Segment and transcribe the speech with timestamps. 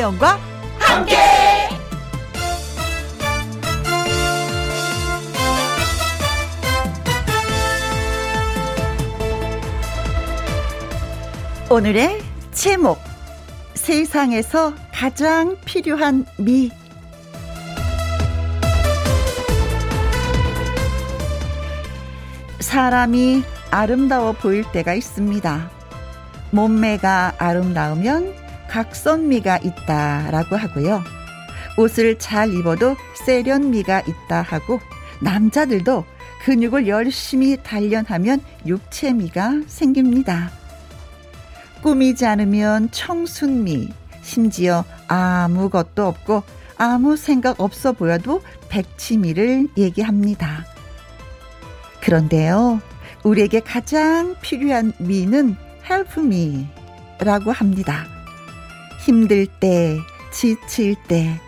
[0.00, 0.38] 김혜영과
[0.78, 1.16] 함께.
[11.68, 12.22] 오늘의
[12.52, 12.98] 제목
[13.74, 16.70] 세상에서 가장 필요한 미
[22.60, 25.70] 사람이 아름다워 보일 때가 있습니다.
[26.52, 31.02] 몸매가 아름다우면 각선미가 있다라고 하고요.
[31.76, 32.96] 옷을 잘 입어도
[33.26, 34.80] 세련미가 있다 하고
[35.20, 36.04] 남자들도
[36.44, 40.50] 근육을 열심히 단련하면 육체미가 생깁니다.
[41.82, 43.88] 꾸미지 않으면 청순미,
[44.22, 46.42] 심지어 아무것도 없고
[46.76, 50.64] 아무 생각 없어 보여도 백치미를 얘기합니다.
[52.00, 52.80] 그런데요,
[53.24, 55.56] 우리에게 가장 필요한 미는
[56.16, 58.19] me라고 합니다.
[59.04, 59.98] 힘들 때,
[60.32, 61.40] 지칠 때,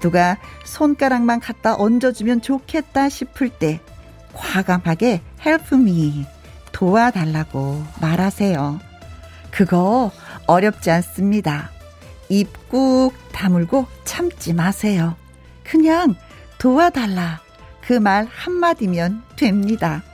[0.00, 3.80] 누가 손가락만 갖다 얹어주면 좋겠다 싶을 때,
[4.32, 6.24] 과감하게 help me,
[6.72, 8.80] 도와달라고 말하세요.
[9.50, 10.10] 그거
[10.46, 11.70] 어렵지 않습니다.
[12.28, 15.16] 입 꾹 다물고 참지 마세요.
[15.64, 16.14] 그냥
[16.58, 17.40] 도와달라.
[17.82, 20.04] 그 말 한마디면 됩니다.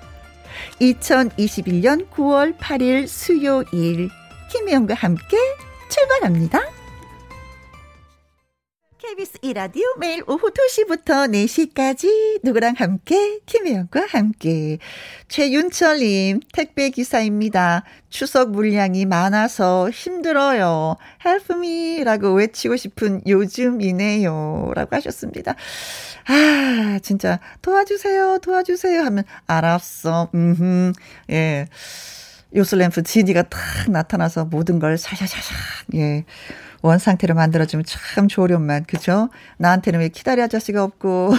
[0.80, 4.08] 2021년 9월 8일 수요일
[4.50, 5.36] 김혜영과 함께
[5.90, 6.60] 출발합니다.
[9.08, 14.78] KBS 이라디오 매일 오후 2시부터 4시까지 누구랑 함께 김혜영과 함께
[15.28, 17.84] 최윤철님 택배 기사입니다.
[18.10, 20.96] 추석 물량이 많아서 힘들어요.
[21.24, 24.72] Help me라고 외치고 싶은 요즘이네요.
[24.74, 25.54] 라고 하셨습니다.
[26.26, 30.30] 아 진짜 도와주세요 도와주세요 하면 알았어.
[30.34, 30.92] 음
[31.30, 31.68] 예.
[32.56, 35.54] 요슬램프 지니가 탁 나타나서 모든 걸 샤샤샤샤
[35.94, 36.24] 예.
[36.86, 39.28] 원 상태로 만들어주면 참 좋으련만, 그죠?
[39.58, 41.32] 나한테는 왜 키다리 아저씨가 없고,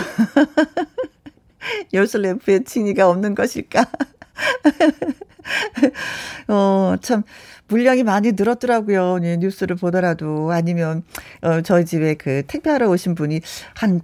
[1.94, 3.85] 열쇠 램프에 지니가 없는 것일까?
[6.47, 7.24] 어, 참,
[7.68, 9.19] 물량이 많이 늘었더라고요.
[9.24, 10.52] 예, 뉴스를 보더라도.
[10.52, 11.03] 아니면,
[11.41, 13.41] 어, 저희 집에 그 택배하러 오신 분이
[13.75, 14.02] 한,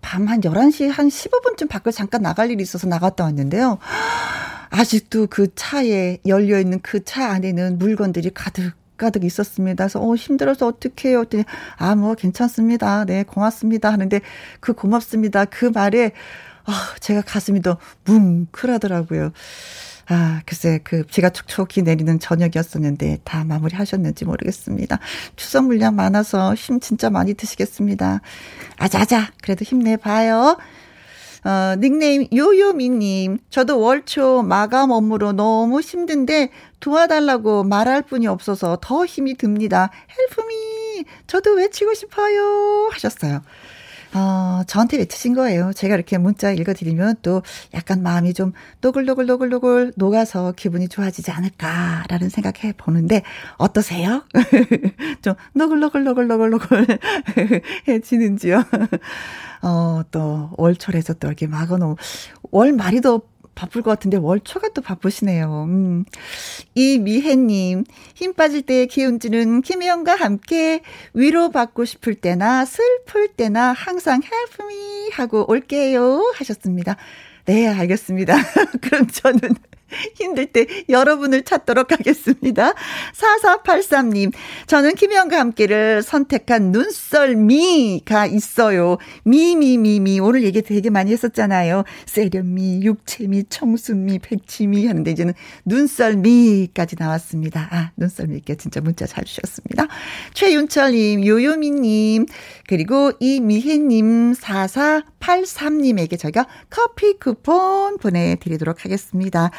[0.00, 3.78] 밤한 11시 한 15분쯤 밖을 잠깐 나갈 일이 있어서 나갔다 왔는데요.
[4.70, 9.84] 아직도 그 차에 열려있는 그 차 안에는 물건들이 가득 가득 있었습니다.
[9.84, 11.20] 그래서 어 힘들어서 어떻게 해요?
[11.22, 11.44] 했더니
[11.78, 13.04] 아 뭐 괜찮습니다.
[13.06, 14.20] 네 고맙습니다 하는데
[14.60, 16.12] 그 고맙습니다 그 말에
[16.66, 19.32] 아 제가 가슴이 더 뭉클하더라고요.
[20.10, 24.98] 아, 글쎄, 그, 비가 촉촉히 내리는 저녁이었었는데, 다 마무리 하셨는지 모르겠습니다.
[25.36, 28.22] 추석 물량 많아서 힘 진짜 많이 드시겠습니다.
[28.78, 30.56] 아자자, 그래도 힘내봐요.
[31.48, 36.50] 어, 닉네임 요요미님, 저도 월초 마감 업무로 너무 힘든데
[36.80, 39.90] 도와달라고 말할 분이 없어서 더 힘이 듭니다.
[40.10, 42.90] 헬프미, 저도 외치고 싶어요.
[42.92, 43.40] 하셨어요.
[44.14, 45.72] 어, 저한테 외치신 거예요.
[45.72, 47.42] 제가 이렇게 문자 읽어드리면 또
[47.74, 53.22] 약간 마음이 좀 노글노글노글노글 녹아서 기분이 좋아지지 않을까라는 생각해 보는데
[53.56, 54.24] 어떠세요?
[55.22, 56.86] 좀 노글노글노글노글노글
[57.88, 58.64] 해지는지요?
[59.62, 61.96] 어, 또 월초에서 또 이렇게 막아놓은
[62.50, 63.22] 월말이 더
[63.58, 65.64] 바쁠 것 같은데 월초가 또 바쁘시네요.
[65.68, 66.04] 음.
[66.76, 70.80] 이미혜님, 힘 빠질 때 기운주는 김혜영과 함께
[71.12, 74.20] 위로받고 싶을 때나 슬플 때나 항상
[74.60, 76.96] me 하고 올게요 하셨습니다.
[77.46, 78.36] 네, 알겠습니다.
[78.80, 79.40] 그럼 저는
[80.14, 82.74] 힘들 때 여러분을 찾도록 하겠습니다.
[83.14, 84.32] 4483님,
[84.66, 88.98] 저는 김혜영과 함께를 선택한 눈썰미가 있어요.
[89.24, 90.20] 미미미미.
[90.20, 91.84] 오늘 얘기 되게 많이 했었잖아요.
[92.06, 95.34] 세련미, 육체미, 청순미, 백치미 하는데 이제는
[95.64, 97.68] 눈썰미까지 나왔습니다.
[97.70, 99.86] 아, 눈썰미께 진짜 문자 잘 주셨습니다.
[100.34, 102.26] 최윤철님, 요요미님,
[102.66, 109.50] 그리고 이미혜님, 4483님에게 저희가 커피 쿠폰 보내드리도록 하겠습니다.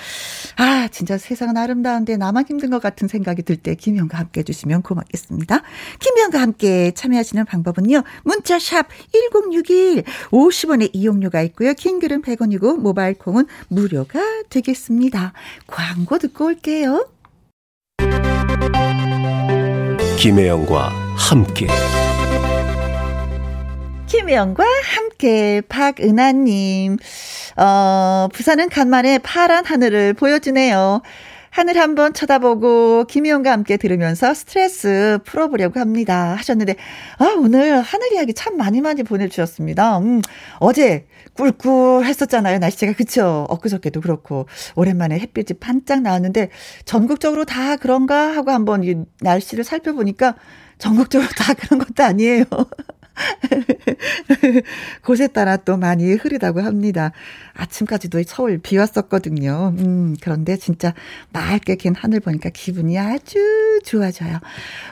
[0.57, 5.61] 아, 진짜 세상은 아름다운데 나만 힘든 것 같은 생각이 들 때 김희영과 함께 해주시면 고맙겠습니다.
[5.99, 8.03] 김희영과 함께 참여하시는 방법은요.
[8.23, 11.73] 문자샵 1061 50원의 이용료가 있고요.
[11.73, 14.19] 킹글은 100원이고 모바일 콩은 무료가
[14.49, 15.33] 되겠습니다.
[15.67, 17.07] 광고 듣고 올게요.
[20.17, 21.67] 김혜영과 함께
[24.07, 24.63] 김혜영과
[24.95, 26.97] 함께 박은하님
[27.59, 31.01] 어, 부산은 간만에 파란 하늘을 보여주네요.
[31.49, 36.35] 하늘 한번 쳐다보고 김희영과 함께 들으면서 스트레스 풀어보려고 합니다.
[36.37, 36.75] 하셨는데,
[37.17, 39.97] 아, 오늘 하늘 이야기 참 많이 많이 보내주셨습니다.
[39.99, 40.21] 음,
[40.59, 42.59] 어제 꿀꿀 했었잖아요.
[42.59, 42.93] 날씨가.
[42.93, 43.45] 그쵸?
[43.49, 44.45] 엊그저께도 그렇고.
[44.75, 46.51] 오랜만에 햇빛이 반짝 나왔는데,
[46.85, 50.35] 전국적으로 다 그런가 하고 한번 이 날씨를 살펴보니까
[50.77, 52.45] 전국적으로 다 그런 것도 아니에요.
[55.03, 57.11] 곳에 따라 또 많이 흐리다고 합니다.
[57.53, 59.73] 아침까지도 서울 비 왔었거든요.
[59.77, 60.93] 음, 그런데 진짜
[61.31, 63.37] 맑게 긴 하늘 보니까 기분이 아주
[63.83, 64.39] 좋아져요.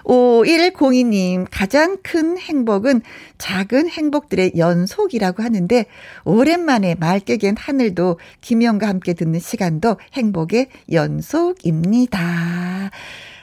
[0.03, 3.01] 5102님, 가장 큰 행복은
[3.37, 5.85] 작은 행복들의 연속이라고 하는데,
[6.25, 12.91] 오랜만에 맑게 긴 하늘도 김영과 함께 듣는 시간도 행복의 연속입니다.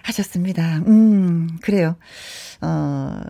[0.04, 0.82] 하셨습니다.
[0.86, 1.96] 음, 그래요.
[2.64, 3.20] 어,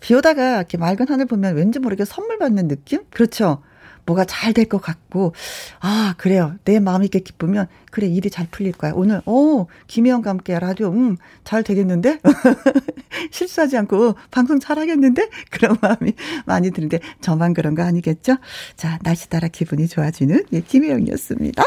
[0.00, 3.02] 비 오다가 이렇게 맑은 하늘 보면 왠지 모르게 선물 받는 느낌?
[3.10, 3.62] 그렇죠.
[4.06, 5.32] 뭐가 잘 될 것 같고,
[5.80, 6.56] 아, 그래요.
[6.64, 8.92] 내 마음이 이렇게 기쁘면, 그래, 일이 잘 풀릴 거야.
[8.94, 12.20] 오늘, 오, 김혜영과 함께 라디오, 음, 잘 되겠는데?
[13.32, 15.30] 실수하지 않고 방송 잘 하겠는데?
[15.50, 16.12] 그런 마음이
[16.44, 18.36] 많이 드는데, 저만 그런 거 아니겠죠?
[18.76, 21.62] 자, 날씨 따라 기분이 좋아지는 예, 김혜영이었습니다.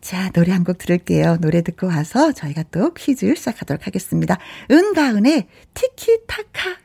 [0.00, 1.36] 자, 노래 한 곡 들을게요.
[1.40, 4.38] 노래 듣고 와서 저희가 또 퀴즈 시작하도록 하겠습니다.
[4.70, 6.76] 은가은의 티키타카.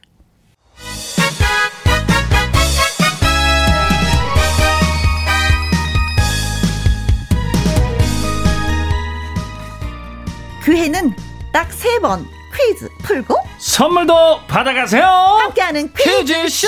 [10.63, 11.13] 그 해는
[11.53, 12.25] 딱 세 번
[12.55, 15.03] 퀴즈 풀고 선물도 받아가세요.
[15.05, 16.67] 함께하는 퀴즈쇼.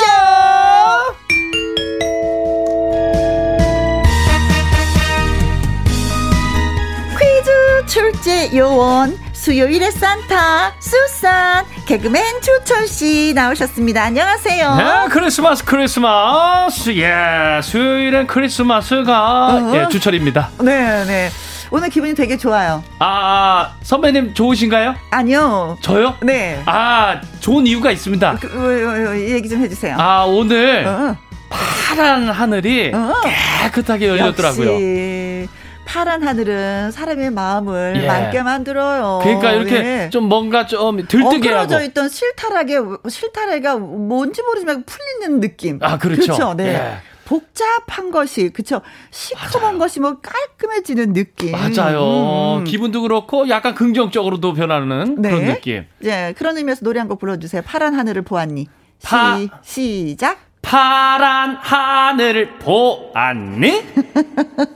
[1.29, 2.76] 퀴즈쇼.
[7.87, 14.03] 출제 요원 수요일의 산타 수산 개그맨 주철 씨 나오셨습니다.
[14.03, 14.75] 안녕하세요.
[14.75, 16.95] 네, 크리스마스 크리스마스.
[16.97, 19.71] 예, 수요일엔 크리스마스가 어.
[19.75, 20.49] 예, 주철입니다.
[20.61, 21.29] 네, 네.
[21.71, 22.83] 오늘 기분이 되게 좋아요.
[22.99, 24.95] 아, 선배님 좋으신가요?
[25.11, 25.77] 아니요.
[25.81, 26.15] 저요?
[26.21, 26.61] 네.
[26.65, 28.37] 아, 좋은 이유가 있습니다.
[28.41, 29.95] 그, 어, 어, 어, 얘기 좀 해주세요.
[29.97, 31.15] 아, 오늘 어,
[31.49, 33.13] 파란 하늘이 어.
[33.63, 34.73] 깨끗하게 열렸더라고요.
[34.73, 35.26] 역시
[35.87, 38.05] 파란 하늘은 사람의 마음을 예.
[38.07, 39.21] 맑게 만들어요.
[39.23, 40.09] 그러니까 이렇게 네.
[40.09, 41.35] 좀 뭔가 좀 들뜨게 하고.
[41.35, 42.75] 엉클어져 있던 실타락에
[43.07, 45.79] 실타래가 뭔지 모르지만 풀리는 느낌.
[45.81, 46.53] 아, 그렇죠.
[46.55, 46.73] 네.
[46.75, 46.97] 예.
[47.23, 48.81] 복잡한 것이 그쵸
[49.11, 51.51] 시커먼 것이 뭐 깔끔해지는 느낌.
[51.51, 51.99] 맞아요.
[52.01, 52.63] 음, 음.
[52.63, 55.29] 기분도 그렇고 약간 긍정적으로도 변하는 네.
[55.29, 55.85] 그런 느낌.
[56.03, 57.61] 예, 그런 의미에서 노래 한 곡 불러주세요.
[57.65, 58.67] 파란 하늘을 보았니?
[59.03, 60.39] 파- 시, 시작.
[60.67, 63.83] 파란 하늘을 보았니?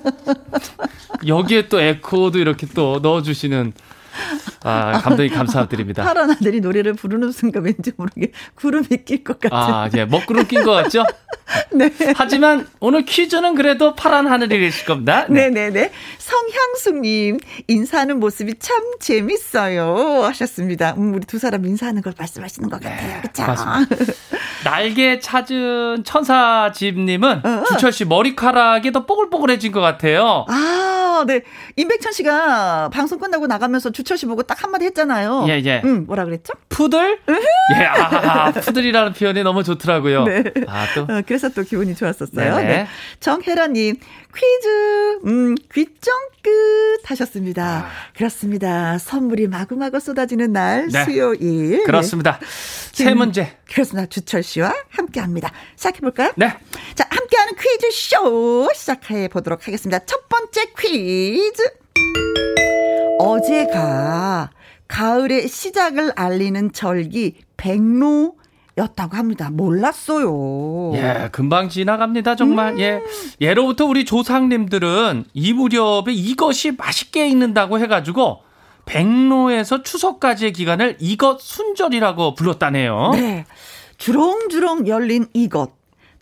[1.28, 3.74] 여기에 또 에코도 이렇게 또 넣어주시는
[4.64, 6.04] 아, 감독님 감사드립니다.
[6.04, 9.58] 파란 하늘이 노래를 부르는 순간 왠지 모르게 구름이 낄 것 같은.
[9.58, 11.06] 아, 예, 먹구름 낀 것 같죠?
[11.74, 11.92] 네.
[12.16, 15.26] 하지만 오늘 퀴즈는 그래도 파란 하늘이실 겁니다.
[15.30, 15.92] 네네네.
[16.18, 20.24] 성향숙님, 인사하는 모습이 참 재밌어요.
[20.24, 20.94] 하셨습니다.
[20.98, 23.22] 음, 우리 두 사람 인사하는 걸 말씀하시는 것 같아요.
[23.22, 23.42] 그쵸?
[23.44, 23.96] 네, 맞습니다.
[24.64, 27.64] 날개 찾은 천사집님은 어.
[27.68, 30.46] 주철 씨 머리카락이 더 뽀글뽀글해진 것 같아요.
[30.48, 31.42] 아, 네.
[31.76, 35.46] 임백천 씨가 방송 끝나고 나가면서 주철 씨 보고 딱 한마디 했잖아요.
[35.48, 35.82] 예, 예.
[35.84, 36.54] 음, 뭐라 그랬죠?
[36.70, 37.20] 푸들?
[37.80, 40.24] 예, 아, 푸들이라는 표현이 너무 좋더라고요.
[40.26, 40.44] 네.
[40.68, 41.02] 아, 또.
[41.04, 42.56] 어, 그래서 또 기분이 좋았었어요.
[42.56, 42.68] 네네.
[42.68, 42.88] 네.
[43.20, 43.96] 정혜라님,
[44.36, 46.14] 퀴즈, 음, 귀정
[46.44, 47.88] 끝 하셨습니다.
[48.16, 48.98] 그렇습니다.
[48.98, 51.04] 선물이 마구마구 쏟아지는 날, 네.
[51.06, 51.84] 수요일.
[51.84, 52.40] 그렇습니다.
[52.40, 53.04] 네.
[53.06, 53.58] 세 문제.
[53.72, 54.08] 그렇습니다.
[54.10, 55.52] 주철 씨와 함께 합니다.
[55.76, 56.32] 시작해볼까요?
[56.36, 56.54] 네.
[56.96, 60.00] 자, 함께하는 퀴즈쇼 시작해 보도록 하겠습니다.
[60.06, 61.64] 첫 번째 퀴즈.
[63.22, 64.50] 어제가
[64.88, 68.36] 가을의 시작을 알리는 절기 백로
[68.78, 69.50] 였다고 합니다.
[69.52, 70.94] 몰랐어요.
[70.96, 72.80] 예, 금방 지나갑니다, 정말.
[72.80, 73.02] 예.
[73.40, 78.40] 예로부터 우리 조상님들은 이 무렵에 이것이 맛있게 익는다고 해 가지고,
[78.86, 83.12] 백로에서 추석까지의 기간을 이것 순절이라고 불렀다네요.
[83.14, 83.46] 네.
[83.98, 85.74] 주렁주렁 열린 이것.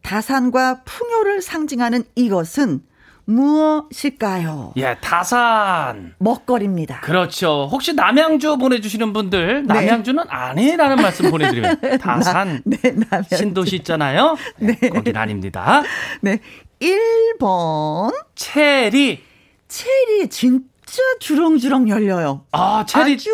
[0.02, 2.82] 다산과 풍요를 상징하는 이것은
[3.30, 4.74] 무엇일까요?
[4.78, 6.16] 예, 다산.
[6.18, 7.02] 먹거리입니다.
[7.02, 7.70] 그렇죠.
[7.72, 9.74] 혹시 남양주 보내주시는 분들, 네.
[9.74, 12.62] 남양주는 아니라는 말씀 보내드리면, 다산.
[12.66, 13.24] 네, 라면.
[13.32, 14.36] 신도시 있잖아요.
[14.58, 14.74] 네.
[14.90, 15.84] 거긴 아닙니다.
[16.22, 16.40] 네.
[16.82, 18.14] 1번.
[18.36, 19.22] 체리.
[19.68, 22.46] 체리 진짜 주렁주렁 열려요.
[22.52, 23.14] 아, 체리.
[23.14, 23.30] 아주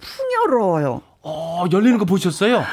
[0.00, 1.02] 풍요로워요.
[1.22, 2.64] 어, 열리는 거 보셨어요?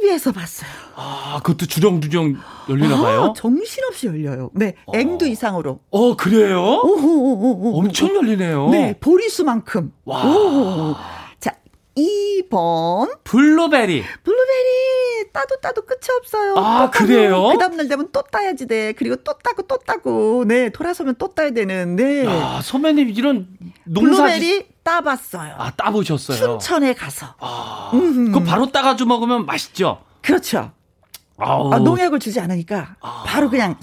[0.00, 0.70] TV에서 봤어요.
[0.96, 2.36] 아, 그것도 주렁주렁
[2.68, 3.24] 열리나 봐요.
[3.24, 4.50] 아, 정신없이 열려요.
[4.54, 4.74] 네.
[4.92, 5.80] 앵두 이상으로.
[5.90, 6.58] 어, 그래요?
[6.60, 7.78] 오호오호.
[7.78, 8.70] 엄청 열리네요.
[8.70, 8.94] 네.
[8.98, 9.92] 보리수만큼.
[10.04, 10.24] 와.
[10.24, 10.94] 오.
[11.38, 11.54] 자,
[11.96, 13.18] 2번.
[13.24, 14.02] 블루베리.
[14.24, 16.54] 블루베리 따도 따도 끝이 없어요.
[16.56, 17.50] 아, 그래요?
[17.52, 18.92] 그 다음날 되면 또 따야지 돼.
[18.92, 20.44] 그리고 또 따고 또 따고.
[20.46, 21.96] 네, 돌아서면 또 따야 되는.
[21.96, 22.26] 네.
[22.26, 23.48] 아, 선배님 이런
[23.84, 25.54] 농사 블루베리 따봤어요.
[25.56, 26.58] 아, 따보셨어요.
[26.58, 27.34] 춘천에 가서.
[27.38, 28.26] 아, 음.
[28.32, 30.02] 그거 바로 따가지고 먹으면 맛있죠?
[30.22, 30.72] 그렇죠.
[31.36, 31.72] 아우.
[31.72, 33.24] 아, 농약을 주지 않으니까 아.
[33.26, 33.76] 바로 그냥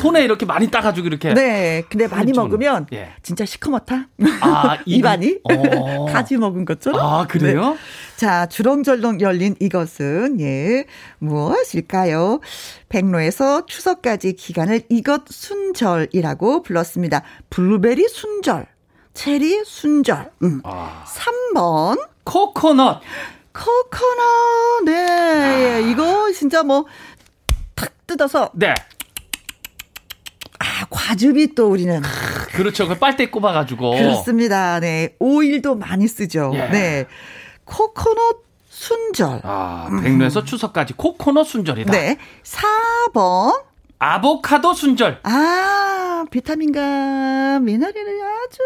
[0.00, 1.34] 손에 이렇게 많이 따가지고 이렇게.
[1.34, 1.84] 네.
[1.90, 3.10] 근데 많이 먹으면 예.
[3.22, 4.08] 진짜 시커멓다.
[4.40, 6.06] 아, 입안이 어.
[6.10, 7.00] 가지 먹은 것처럼.
[7.00, 7.72] 아, 그래요?
[7.72, 7.76] 네.
[8.20, 10.84] 자, 주렁절렁 열린 이것은 예
[11.20, 12.40] 무엇일까요?
[12.90, 17.22] 백로에서 추석까지 기간을 이것 순절이라고 불렀습니다.
[17.48, 18.66] 블루베리 순절,
[19.14, 20.32] 체리 순절.
[20.42, 20.60] 음.
[20.64, 21.02] 아.
[21.06, 23.00] 3번 코코넛.
[23.54, 24.84] 코코넛.
[24.84, 25.76] 네.
[25.76, 25.78] 아.
[25.78, 26.84] 이거 진짜 뭐
[27.74, 28.74] 탁 뜯어서 네.
[30.58, 32.02] 아, 과즙이 또 우리는.
[32.52, 32.86] 그렇죠.
[32.86, 33.92] 그 빨대 꼽아가지고.
[33.92, 34.78] 그렇습니다.
[34.78, 35.14] 네.
[35.18, 36.50] 오일도 많이 쓰죠.
[36.52, 36.68] 예.
[36.68, 37.06] 네.
[37.70, 39.40] 코코넛 순절.
[39.44, 40.44] 아, 백로에서 음.
[40.44, 41.92] 추석까지 코코넛 순절이다.
[41.92, 42.18] 네.
[42.42, 43.62] 4번.
[43.98, 45.20] 아보카도 순절.
[45.24, 48.58] 아, 비타민과 미네랄이 아주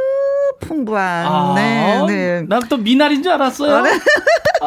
[0.60, 1.26] 풍부한.
[1.26, 2.42] 아, 네, 네.
[2.42, 3.74] 난 또 미나리인 줄 알았어요.
[3.76, 3.90] 아, 네.
[3.90, 4.66] 아,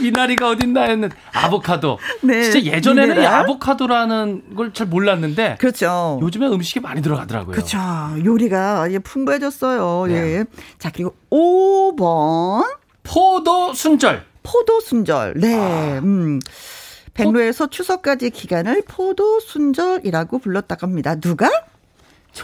[0.00, 1.98] 미나리가 어딨나 했는 아보카도.
[2.22, 2.42] 네.
[2.44, 3.34] 진짜 예전에는 미네랄?
[3.40, 5.56] 아보카도라는 걸 잘 몰랐는데.
[5.60, 6.18] 그렇죠.
[6.22, 7.54] 요즘에 음식이 많이 들어가더라고요.
[7.54, 7.78] 그렇죠.
[8.24, 10.06] 요리가 이제 풍부해졌어요.
[10.08, 10.14] 네.
[10.38, 10.44] 예.
[10.78, 12.64] 자, 그리고 5번.
[13.06, 14.24] 포도 순절.
[14.42, 15.34] 포도 순절.
[15.36, 15.54] 네.
[15.54, 16.00] 아.
[16.02, 16.40] 음.
[17.14, 21.14] 백로에서 추석까지 기간을 포도 순절이라고 불렀다고 합니다.
[21.14, 21.50] 누가?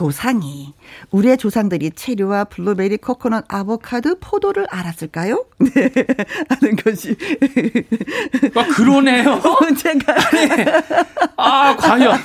[0.02, 0.72] 조상이
[1.10, 5.44] 우리의 조상들이 체류와 블루베리, 코코넛, 아보카도, 포도를 알았을까요?
[5.60, 5.92] 네,
[6.48, 7.14] 하는 것이.
[8.54, 9.38] 아, 그러네요.
[9.76, 10.14] 제가.
[11.36, 12.18] 아, 과연.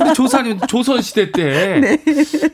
[0.00, 1.80] 우리 조상님, 조선 시대 때.
[1.80, 1.98] 네.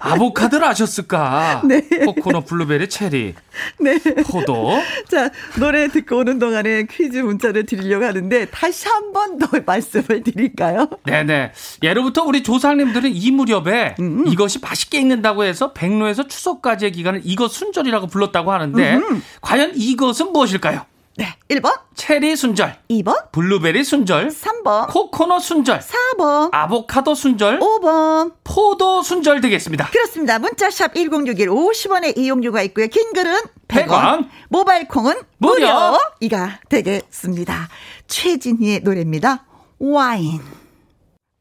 [0.01, 1.63] 아보카도를 아셨을까?
[1.65, 1.81] 네.
[2.05, 3.35] 코코넛, 블루베리, 체리.
[3.79, 3.99] 네.
[4.27, 4.73] 포도.
[5.09, 10.89] 자, 노래 듣고 오는 동안에 퀴즈 문자를 드리려고 하는데, 다시 한 번 더 말씀을 드릴까요?
[11.05, 11.53] 네네.
[11.85, 14.27] 예로부터 우리 조상님들은 이 무렵에 음.
[14.27, 19.23] 이것이 맛있게 익는다고 해서 백로에서 추석까지의 기간을 이것 순절이라고 불렀다고 하는데 음.
[19.41, 20.87] 과연 이것은 무엇일까요?
[21.17, 21.27] 네.
[21.49, 21.79] 1번.
[21.95, 22.77] 체리 순절.
[22.91, 23.31] 2번.
[23.31, 24.29] 블루베리 순절.
[24.31, 24.89] 3번.
[24.89, 25.81] 코코넛 순절.
[25.81, 26.49] 4번.
[26.53, 27.61] 아보카도 순절.
[27.61, 28.33] 5번.
[28.43, 29.89] 포도 순절 되겠습니다.
[29.91, 30.39] 그렇습니다.
[30.41, 32.89] 문자샵 1061 50원의 이용료가 있고요.
[32.89, 33.39] 긴 글은
[33.69, 33.87] 100원.
[33.87, 34.29] 100원.
[34.49, 35.67] 모바일 콩은 무료.
[35.67, 35.99] 무료.
[36.21, 37.69] 이가 되겠습니다.
[38.09, 39.45] 최진희의 노래입니다.
[39.79, 40.64] 와인.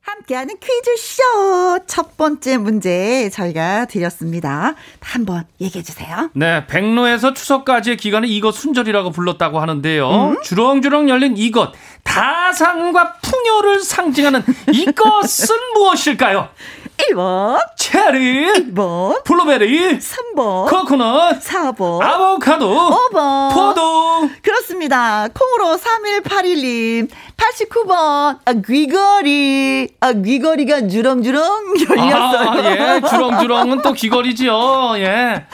[0.04, 4.76] 함께하는 퀴즈쇼 첫 번째 문제 저희가 드렸습니다.
[5.00, 6.30] 한번 얘기해 주세요.
[6.34, 10.10] 네, 백로에서 추석까지의 기간을 이것 순절이라고 불렀다고 하는데요.
[10.10, 10.42] 음?
[10.44, 11.72] 주렁주렁 열린 이것
[12.04, 14.44] 다산과 풍요를 상징하는
[14.74, 16.50] 이것은 무엇일까요?
[16.98, 25.28] 1번 체리 2번 블루베리 3번 코코넛 4번 아보카도 5번 포도 그렇습니다.
[25.34, 32.50] 콩으로 3181님 89번 아, 귀걸이 아 귀걸이가 주렁주렁 열렸어요.
[32.50, 33.02] 아, 예.
[33.08, 34.94] 주렁주렁은 또 귀걸이지요.
[34.98, 35.46] 예.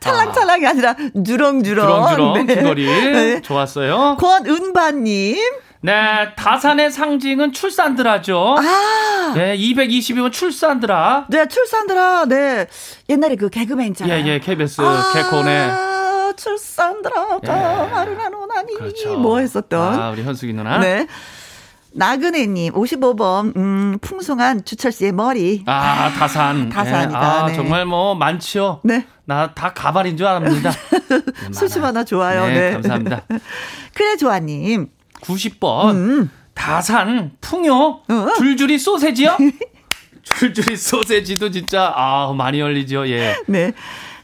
[0.00, 0.72] 찰랑찰랑이 아.
[0.72, 1.86] 니라 주렁주렁.
[1.86, 2.54] 주렁주렁 네.
[2.56, 2.86] 귀걸이.
[3.12, 3.42] 네.
[3.42, 4.16] 좋았어요.
[4.18, 5.36] 권은바님
[5.80, 8.56] 네, 다산의 상징은 출산드라죠.
[8.58, 9.32] 아.
[9.34, 11.26] 네, 220이면 출산드라.
[11.28, 12.24] 네, 출산드라.
[12.26, 12.66] 네.
[13.08, 14.24] 옛날에 그 개그맨 있잖아요.
[14.24, 15.12] 예, 예, KBS 아.
[15.14, 15.70] 개콘에.
[16.36, 17.90] 출산드라가 예.
[17.92, 18.74] 하루나 노나니.
[18.74, 19.16] 그렇죠.
[19.18, 20.00] 뭐 했었던.
[20.00, 20.78] 아, 우리 현숙이 누나.
[20.78, 21.06] 네.
[21.92, 25.64] 나그네님, 55번, 음, 풍성한 주철 씨의 머리.
[25.66, 26.68] 아, 다산.
[26.70, 27.08] 다산이다.
[27.20, 27.26] 네.
[27.26, 27.54] 아, 네.
[27.54, 28.80] 정말 뭐, 많지요.
[28.84, 29.06] 네.
[29.24, 30.70] 나 다 가발인 줄 압니다.
[31.52, 32.46] 수십 하나 좋아요.
[32.46, 32.72] 네, 네.
[32.72, 33.22] 감사합니다.
[33.94, 34.88] 그래, 좋아님.
[35.22, 35.94] 90번.
[35.94, 36.30] 음.
[36.54, 37.74] 다산, 풍요,
[38.08, 38.32] 어?
[38.36, 39.36] 줄줄이 소세지요?
[40.22, 43.36] 줄줄이 소세지도 진짜, 아, 많이 열리죠, 예.
[43.46, 43.72] 네.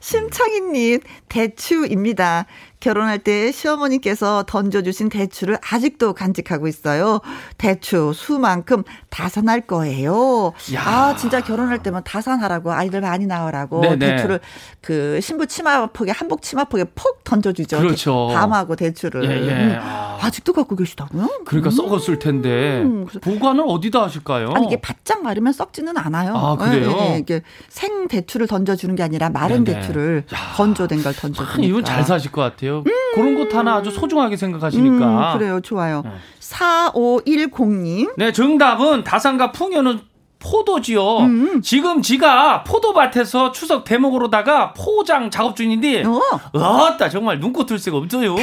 [0.00, 2.46] 심창희님, 대추입니다.
[2.84, 7.20] 결혼할 때 시어머니께서 던져주신 대추를 아직도 간직하고 있어요.
[7.56, 10.52] 대추 수만큼 다산할 거예요.
[10.74, 10.82] 야.
[10.84, 13.96] 아 진짜 결혼할 때면 다산하라고 아이들 많이 낳으라고 네네.
[13.96, 14.40] 대추를
[14.82, 17.78] 그 신부 치마폭에 한복 치마폭에 폭 던져주죠.
[17.78, 18.28] 그렇죠.
[18.34, 19.24] 밤하고 대추를.
[19.24, 19.50] 예, 예.
[19.50, 19.78] 음.
[20.20, 21.26] 아직도 갖고 계시다고요?
[21.46, 21.70] 그러니까 음.
[21.70, 23.06] 썩었을 텐데 음.
[23.06, 24.52] 보관을 어디다 하실까요?
[24.54, 26.34] 아니 이게 바짝 마르면 썩지는 않아요.
[26.36, 26.94] 아 그래요?
[27.00, 27.18] 예, 예.
[27.18, 29.80] 이게 생 대추를 던져주는 게 아니라 마른 네네.
[29.80, 30.52] 대추를 야.
[30.56, 31.62] 건조된 걸 던져주니까.
[31.66, 32.74] 이분 잘 사실 것 같아요.
[32.83, 32.95] 같아요.
[32.95, 33.14] 음.
[33.14, 35.33] 그런 것 하나 아주 소중하게 생각하시니까.
[35.35, 35.61] 음, 그래요.
[35.61, 36.02] 좋아요.
[36.04, 36.11] 네.
[36.40, 38.12] 4510님.
[38.16, 40.00] 네, 정답은 다산과 풍요는
[40.38, 41.19] 포도지요.
[41.21, 41.62] 음.
[41.62, 46.21] 지금 지가 포도밭에서 추석 대목으로다가 포장 작업 중인데, 어,
[46.52, 48.37] 어따 정말 눈꽃 들 새가 없어요.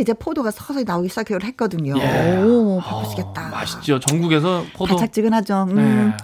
[0.00, 1.94] 이제 포도가 서서히 나오기 시작을 했거든요.
[1.98, 2.36] 예.
[2.42, 3.46] 오, 바쁘시겠다.
[3.48, 3.98] 어, 맛있죠.
[4.00, 4.94] 전국에서 포도.
[4.96, 5.66] 바짝지근하죠.
[5.70, 5.74] 음.
[5.76, 6.16] 네.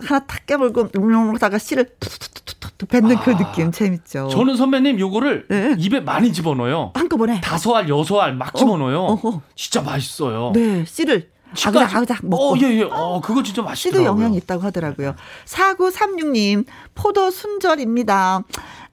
[0.00, 4.28] 하나 탁 깨물고, 음다가 씨를 툭툭툭툭 또 뱉는 그 아, 그 느낌 재밌죠.
[4.30, 5.74] 저는 선배님 요거를 네.
[5.78, 6.92] 입에 많이 집어넣어요.
[6.94, 9.00] 한꺼번에 다섯 알 여섯 알 막 집어넣어요.
[9.00, 9.42] 어, 어.
[9.54, 10.50] 진짜 맛있어요.
[10.54, 12.54] 네, 씨를 아그작 아그작 먹고.
[12.54, 12.82] 어, 예, 예.
[12.82, 14.02] 어, 그거 진짜 맛있더라고요.
[14.02, 15.14] 씨도 영양이 있다고 하더라고요.
[15.46, 16.64] 4936님,
[16.94, 18.42] 포도 순절입니다.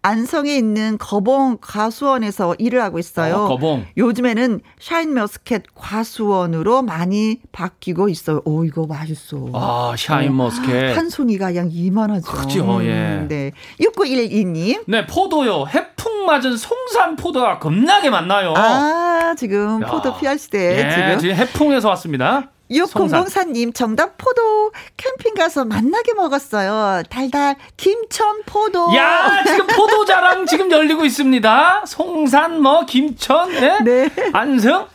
[0.03, 3.35] 안성에 있는 거봉 과수원에서 일을 하고 있어요.
[3.35, 3.85] 어, 거봉.
[3.97, 8.41] 요즘에는 샤인머스켓 과수원으로 많이 바뀌고 있어요.
[8.45, 9.49] 오, 이거 맛있어.
[9.53, 10.97] 아, 샤인머스켓.
[10.97, 12.31] 한 송이가 양 이만하죠.
[12.31, 13.25] 그죠, 예.
[13.27, 13.51] 네.
[13.79, 14.83] 6912님.
[14.87, 15.65] 네, 포도요.
[15.67, 18.53] 해풍 맞은 송산 포도가 겁나게 맛나요?
[18.55, 19.85] 아, 지금 야.
[19.87, 20.79] 포도 피할 시대.
[20.83, 21.19] 예, 지금.
[21.19, 22.49] 지금 해풍에서 왔습니다.
[22.71, 27.03] 6004님 정답 포도 캠핑 가서 만나게 먹었어요.
[27.09, 28.95] 달달 김천 포도.
[28.95, 31.83] 야, 지금 포도 자랑 지금 열리고 있습니다.
[31.85, 33.77] 송산, 뭐, 김천, 예?
[33.83, 34.09] 네.
[34.33, 34.87] 안성.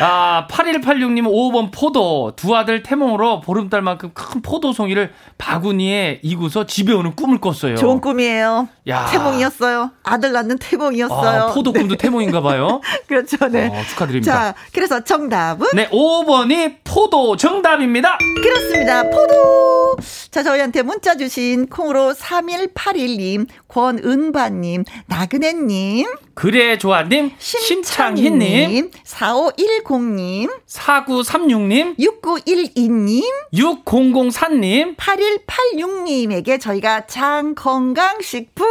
[0.00, 2.32] 아, 8186님 5번 포도.
[2.36, 7.76] 두 아들 태몽으로 보름달만큼 큰 포도송이를 바구니에 이고서 집에 오는 꿈을 꿨어요.
[7.76, 8.68] 좋은 꿈이에요.
[8.88, 9.06] 야.
[9.10, 9.90] 태몽이었어요.
[10.02, 11.42] 아들 낳는 태몽이었어요.
[11.44, 12.80] 아, 포도 꿈도 태몽인가 봐요.
[13.08, 13.36] 그렇죠.
[13.48, 13.68] 네.
[13.68, 14.32] 어, 축하드립니다.
[14.32, 18.18] 자, 그래서 정답은 네, 5번이 포도 정답입니다.
[18.42, 19.02] 그렇습니다.
[19.04, 19.96] 포도.
[20.30, 33.22] 자, 저희한테 문자 주신 콩으로 3181님, 권은바님, 나그네님, 그래 좋아님, 심창희님, 4510님, 4936님, 6912님,
[33.52, 38.66] 6004님, 8186님에게 저희가 장 건강식품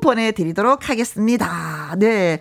[0.00, 1.94] 보내드리도록 하겠습니다.
[1.98, 2.38] 네.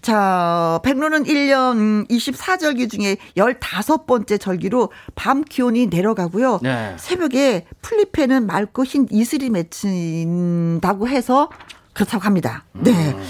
[0.00, 6.60] 자, 백로는 1년 24절기 중에 15번째 절기로 밤 기온이 내려가고요.
[6.62, 6.94] 네.
[6.98, 11.48] 새벽에 풀잎에는 맑고 흰 이슬이 맺힌다고 해서
[11.94, 12.64] 그렇다고 합니다.
[12.74, 12.92] 네.
[12.92, 13.24] 음.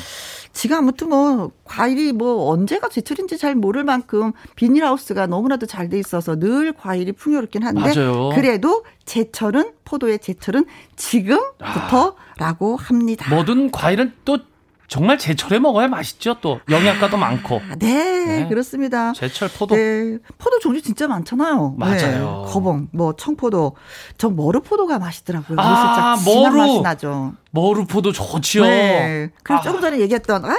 [0.55, 6.37] 지금 아무튼 뭐 과일이 뭐 언제가 제철인지 잘 모를 만큼 비닐하우스가 너무나도 잘 돼 있어서
[6.39, 8.31] 늘 과일이 풍요롭긴 한데 맞아요.
[8.35, 10.65] 그래도 제철은 포도의 제철은
[10.97, 13.35] 지금부터라고 합니다.
[13.35, 14.39] 모든 과일은 또
[14.87, 16.37] 정말 제철에 먹어야 맛있죠.
[16.41, 17.57] 또 영양가도 많고.
[17.57, 18.49] 아, 네, 네.
[18.49, 19.13] 그렇습니다.
[19.13, 19.75] 제철 포도.
[19.75, 21.75] 네, 포도 종류 진짜 많잖아요.
[21.77, 22.45] 맞아요.
[22.47, 23.77] 네, 거봉, 뭐 청포도,
[24.19, 25.59] 저 머루포도가 맛있더라고요.
[25.61, 26.57] 아, 머루.
[26.57, 27.33] 맛이 나죠.
[27.55, 28.65] 머루포도 좋지요.
[28.65, 29.31] 네.
[29.45, 29.63] 그리고 아.
[29.63, 30.57] 조금 전에 얘기했던 아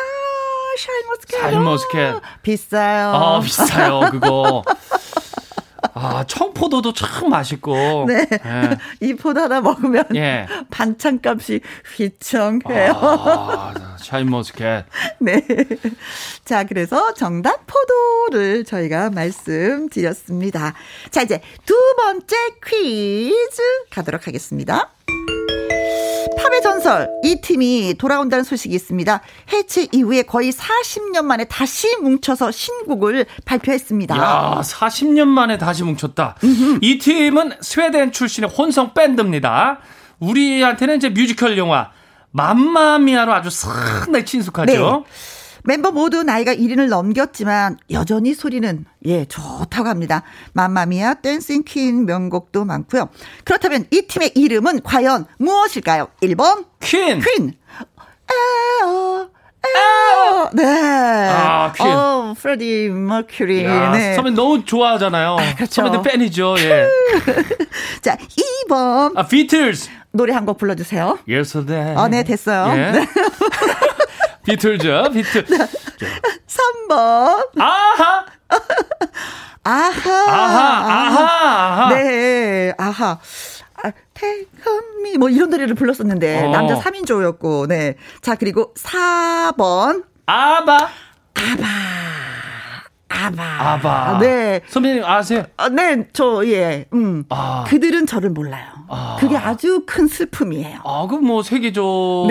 [0.78, 1.40] 샤인머스켓.
[1.42, 2.22] 샤인머스켓.
[2.42, 3.08] 비싸요.
[3.14, 4.64] 아, 비싸요, 그거.
[5.94, 8.06] 아, 청포도도 참 맛있고.
[8.08, 8.28] 네.
[8.32, 8.78] 예.
[9.06, 10.48] 이 포도 하나 먹으면 예.
[10.70, 11.62] 반찬값이
[11.96, 12.92] 휘청해요.
[12.94, 14.86] 아, 샤인머스켓.
[15.20, 15.42] 네.
[16.44, 20.74] 자, 그래서 정답 포도를 저희가 말씀드렸습니다.
[21.12, 24.90] 자, 이제 두 번째 퀴즈 가도록 하겠습니다.
[26.38, 29.22] 팝의 전설 이 팀이 돌아온다는 소식이 있습니다.
[29.52, 34.18] 해체 이후에 거의 40년 만에 다시 뭉쳐서 신곡을 발표했습니다.
[34.18, 36.36] 야, 40년 만에 다시 뭉쳤다.
[36.82, 39.80] 이 팀은 스웨덴 출신의 혼성 밴드입니다.
[40.20, 41.92] 우리한테는 이제 뮤지컬 영화
[42.32, 45.06] 맘마미아로 아주 상당히 친숙하죠.
[45.66, 50.24] 멤버 모두 나이가 일흔을 넘겼지만 여전히 소리는 예 좋다고 합니다.
[50.54, 53.10] 맘마미아 Dancing Queen 명곡도 많고요.
[53.44, 56.08] 그렇다면 이 팀의 이름은 과연 무엇일까요?
[56.22, 57.20] 1번 퀸.
[57.22, 57.54] 퀸.
[58.32, 59.30] 에어
[59.66, 60.64] 에어 네.
[61.32, 61.88] 아, 퀸.
[61.88, 63.64] 어, 프레디 머큐리.
[63.66, 64.14] 야, 네.
[64.16, 65.38] 선배 너무 좋아하잖아요.
[65.56, 65.82] 그렇죠.
[65.88, 66.56] 선배들 팬이죠.
[66.60, 66.88] 예.
[68.02, 68.16] 자,
[68.70, 69.90] 2번 아, 비틀즈.
[70.12, 71.18] 노래 한 곡 불러 주세요.
[71.28, 71.96] Yesterday.
[71.98, 72.72] 어, 네, 됐어요.
[72.80, 72.92] 예.
[72.92, 73.08] 네.
[74.46, 75.46] 비틀즈, 비틀.
[75.46, 78.26] 3번 아하,
[79.64, 79.66] 아하.
[79.66, 81.90] 아하, 아하, 아하.
[81.96, 83.20] 네, 아하.
[83.84, 83.92] 아,
[85.00, 85.18] me.
[85.18, 86.52] 뭐 이런 노래를 불렀었는데, 어.
[86.52, 87.96] 남자 3인조였고, 네.
[88.22, 90.04] 자, 그리고 4번.
[90.28, 90.90] 아바,
[91.34, 91.66] 아바.
[93.10, 94.18] 아바.
[94.20, 94.62] 네.
[94.68, 95.46] 선배님 아세요?
[95.58, 97.24] 아, 네, 저, 예, 음.
[97.30, 97.64] 아.
[97.68, 98.68] 그들은 저를 몰라요.
[98.90, 99.18] 아.
[99.20, 100.80] 그게 아주 큰 슬픔이에요.
[100.84, 102.28] 아, 그뭐 세계적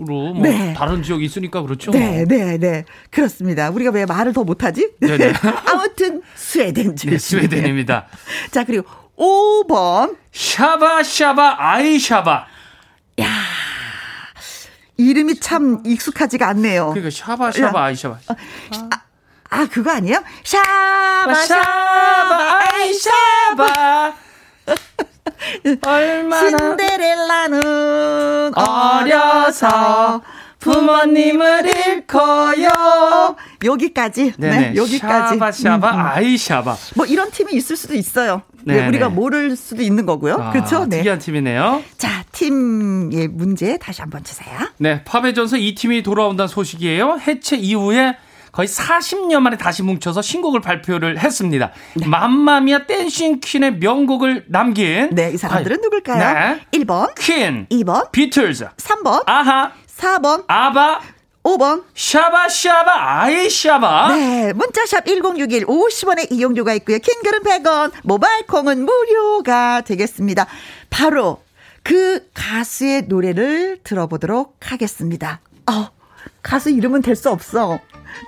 [0.00, 0.40] 으로 네.
[0.40, 0.74] 뭐 네.
[0.74, 1.90] 다른 지역이 있으니까 그렇죠.
[1.90, 2.84] 네, 네, 네.
[3.10, 3.70] 그렇습니다.
[3.70, 4.90] 우리가 왜 말을 더 못하지?
[5.00, 5.32] 네네.
[5.72, 7.10] 아무튼, 스웨덴 중.
[7.10, 8.06] 네, 스웨덴입니다.
[8.50, 10.16] 자, 그리고 5번.
[10.32, 12.46] 샤바 샤바 아이 샤바.
[14.98, 16.90] 이름이 참 익숙하지가 않네요.
[16.90, 17.84] 그러니까 샤바 샤바 야.
[17.84, 18.18] 아이 샤바.
[19.50, 20.22] 아, 그거 아니에요?
[20.42, 24.25] 샤바, 샤바 아이 샤바.
[25.82, 30.22] 얼마나 신데렐라는 어려서
[30.58, 33.36] 부모님을 잃고요.
[33.64, 34.32] 여기까지.
[34.36, 34.58] 네네.
[34.58, 35.34] 네, 여기까지.
[35.34, 36.00] 샤바 샤바 음, 음.
[36.06, 36.76] 아이 샤바.
[36.96, 38.42] 뭐 이런 팀이 있을 수도 있어요.
[38.64, 38.88] 네, 네네.
[38.88, 40.34] 우리가 모를 수도 있는 거고요.
[40.34, 40.86] 아, 그렇죠?
[40.86, 40.96] 네.
[40.98, 41.82] 특이한 팀이네요.
[41.98, 44.58] 자, 팀의 문제 다시 한번 주세요.
[44.78, 47.20] 네, 팝의 전설 이 팀이 돌아온다는 소식이에요.
[47.26, 48.16] 해체 이후에
[48.56, 51.72] 거의 40년 만에 다시 뭉쳐서 신곡을 발표를 했습니다.
[52.06, 56.58] 맘마미아 Dancing Queen의 명곡을 남긴 네, 이 사람들은 아, 누굴까요?
[56.72, 56.80] 네.
[56.80, 61.00] 1번, 퀸, 2번, 비틀즈, 3번, 아하, 4번, 아바,
[61.42, 61.84] 5번.
[61.94, 64.16] 샤바 샤바 아이샤바.
[64.16, 66.98] 네, 문자샵 1061 50원의 이용료가 있고요.
[66.98, 70.46] 킹글은 100원, 모바일 콩은 무료가 되겠습니다.
[70.88, 71.42] 바로
[71.82, 75.40] 그 가수의 노래를 들어보도록 하겠습니다.
[75.70, 75.90] 어,
[76.42, 77.80] 가수 이름은 될 수 없어.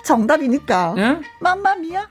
[0.03, 0.95] 정답이니까.
[0.97, 1.19] 예?
[1.39, 2.07] 맘마미야.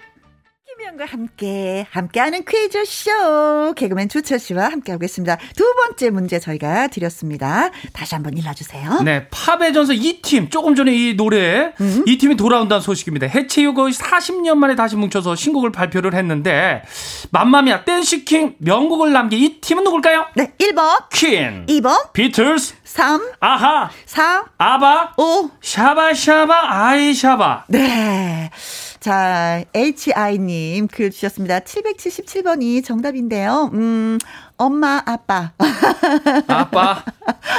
[0.88, 5.36] 김혜영과 함께 함께하는 퀴즈쇼 개그맨 주철 씨와 함께하고 있습니다.
[5.54, 7.70] 두 번째 문제 저희가 드렸습니다.
[7.92, 9.02] 다시 한번 읽어주세요.
[9.02, 12.04] 네, 팝의 전설 이팀 조금 전에 이 노래 음.
[12.06, 13.26] 이 팀이 돌아온다는 소식입니다.
[13.26, 16.82] 해체 이후 거의 40년 만에 다시 뭉쳐서 신곡을 발표를 했는데
[17.30, 20.26] 맘마미아 Dancing Queen 명곡을 남긴 이 팀은 누굴까요?
[20.36, 25.50] 네, 1번, 퀸, 2번, 비틀스, 3, 아하, 4, 아바, 5.
[25.60, 27.64] 샤바샤바 아이샤바.
[27.68, 28.50] 네.
[29.08, 31.60] 자, HI님 글 주셨습니다.
[31.60, 33.70] 777번이 정답인데요.
[33.72, 34.18] 음,
[34.58, 35.52] 엄마, 아빠.
[36.46, 37.02] 아빠,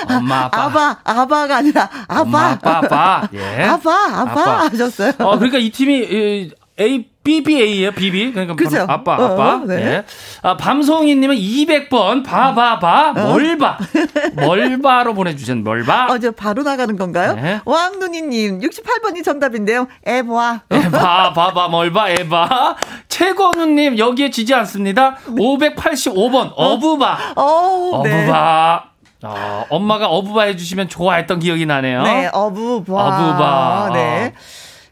[0.07, 0.65] 엄마, 아빠.
[0.65, 2.21] 아바, 아바가 아니라 아바.
[2.21, 3.29] 엄마, 아빠, 아빠.
[3.33, 3.63] 예.
[3.63, 4.65] 아바, 아바, 아빠.
[4.67, 5.13] 하셨어요.
[5.17, 8.31] 어, 그러니까 이 팀이 이, A, BBA예요, BB.
[8.31, 8.85] 그러니까 그죠.
[8.87, 9.61] 아빠, 어, 아빠.
[9.65, 9.75] 네.
[9.75, 10.03] 예.
[10.41, 13.13] 아, 밤송이님은 200번 봐봐봐 어.
[13.13, 13.77] 멀바,
[14.35, 16.07] 멀바로 보내주신 멀바.
[16.09, 17.35] 어, 저 바로 나가는 건가요?
[17.35, 17.59] 네.
[17.65, 19.87] 왕눈이님, 68번이 정답인데요.
[20.05, 20.61] 에보아.
[20.71, 22.75] 에바, 봐봐, 멀바, 에바.
[23.09, 25.17] 최건우님, 여기에 지지 않습니다.
[25.27, 27.33] 585번, 어부바.
[27.35, 28.23] 어, 네.
[28.23, 28.89] 어부바.
[29.21, 32.03] 어, 엄마가 어부바 해주시면 좋아했던 기억이 나네요.
[32.03, 32.93] 네, 어부바.
[32.93, 33.89] 어부바.
[33.93, 34.33] 네.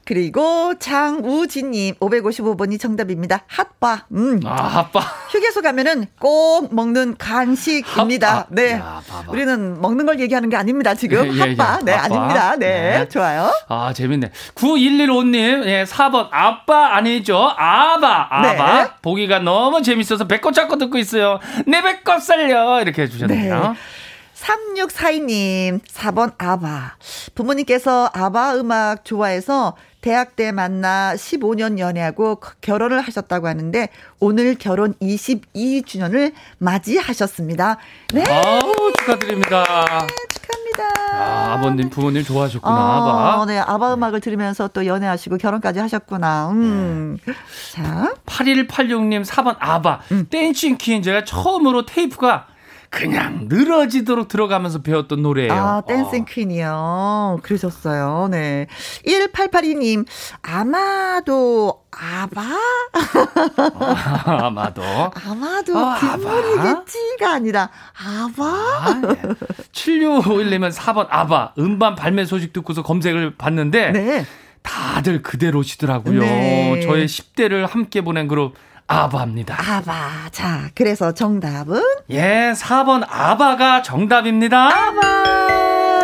[0.08, 3.44] 그리고 장우진님, 555번이 정답입니다.
[3.48, 4.06] 핫바.
[4.14, 4.40] 음.
[4.46, 5.02] 아, 아빠.
[5.02, 8.34] 휴게소 가면은 꼭 먹는 간식입니다.
[8.36, 8.48] 핫바.
[8.52, 8.72] 네.
[8.76, 9.02] 야.
[9.28, 11.26] 우리는 먹는 걸 얘기하는 게 아닙니다, 지금.
[11.28, 11.56] 예, 예, 예.
[11.56, 11.80] 핫바.
[11.84, 12.06] 네, 핫바.
[12.06, 12.56] 아닙니다.
[12.56, 13.10] 네, 네.
[13.10, 13.52] 좋아요.
[13.68, 14.32] 아, 재밌네.
[14.56, 17.38] 9115님, 예, 4번, 아빠 아니죠?
[17.58, 18.84] 아바, 아바.
[18.84, 18.90] 네.
[19.02, 21.40] 보기가 너무 재밌어서 배꼽 잡고 듣고 있어요.
[21.66, 22.82] 내 배꼽 살려!
[22.82, 23.76] 이렇게 해주셨네요.
[24.36, 26.96] 3642님, 4번 아바.
[27.36, 29.76] 부모님께서 아바 음악 좋아해서
[30.08, 33.90] 대학 때 만나 15년 연애하고 거- 결혼을 하셨다고 하는데
[34.22, 37.78] 오늘 결혼 22주년을 맞이하셨습니다.
[38.14, 39.66] 네, 아우, 축하드립니다.
[40.30, 40.84] 축하합니다.
[41.12, 43.46] 아, 아버님, 부모님 좋아하셨구나, 아, 아바.
[43.48, 46.52] 네, 아바 음악을 들으면서 또 연애하시고 결혼까지 하셨구나.
[46.52, 47.18] 음.
[47.26, 47.34] 네.
[47.74, 50.00] 자, 8186님, 4번 아바.
[50.14, 50.28] 음.
[50.30, 52.48] Dancing Queen 제가 처음으로 테이프가
[52.90, 55.54] 그냥 늘어지도록 들어가면서 배웠던 노래예요.
[55.54, 56.26] 아, Dancing 어.
[56.26, 57.40] Queen이요.
[57.44, 58.28] 그러셨어요.
[58.32, 58.68] 네.
[59.06, 60.06] 1882님,
[60.42, 62.42] 아마도, 아바?
[62.42, 64.82] 아, 아마도.
[64.84, 68.44] 아마도 아, 빗물이겠지가 아니라, 아바?
[68.46, 69.22] 아, 네.
[69.72, 71.54] 7651님은 4번 아바.
[71.60, 74.26] 음반 발매 소식 듣고서 검색을 봤는데 네.
[74.62, 76.20] 다들 그대로시더라고요.
[76.22, 76.82] 네.
[76.82, 78.56] 저의 10대를 함께 보낸 그룹
[78.88, 79.56] 아바입니다.
[79.60, 80.30] 아바.
[80.32, 81.82] 자, 그래서 정답은?
[82.10, 84.68] 예, 4번 아바가 정답입니다.
[84.68, 85.47] 아바.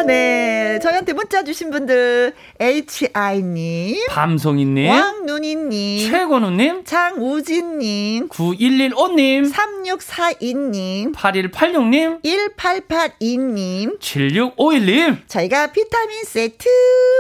[0.06, 0.80] 네.
[0.82, 15.18] 저희한테 문자 주신 분들, HI님, 밤송이님, 왕눈이님, 최건우님, 장우진님, 9115님, 3642님, 8186님, 1882님, 7651님.
[15.28, 16.68] 저희가 비타민 세트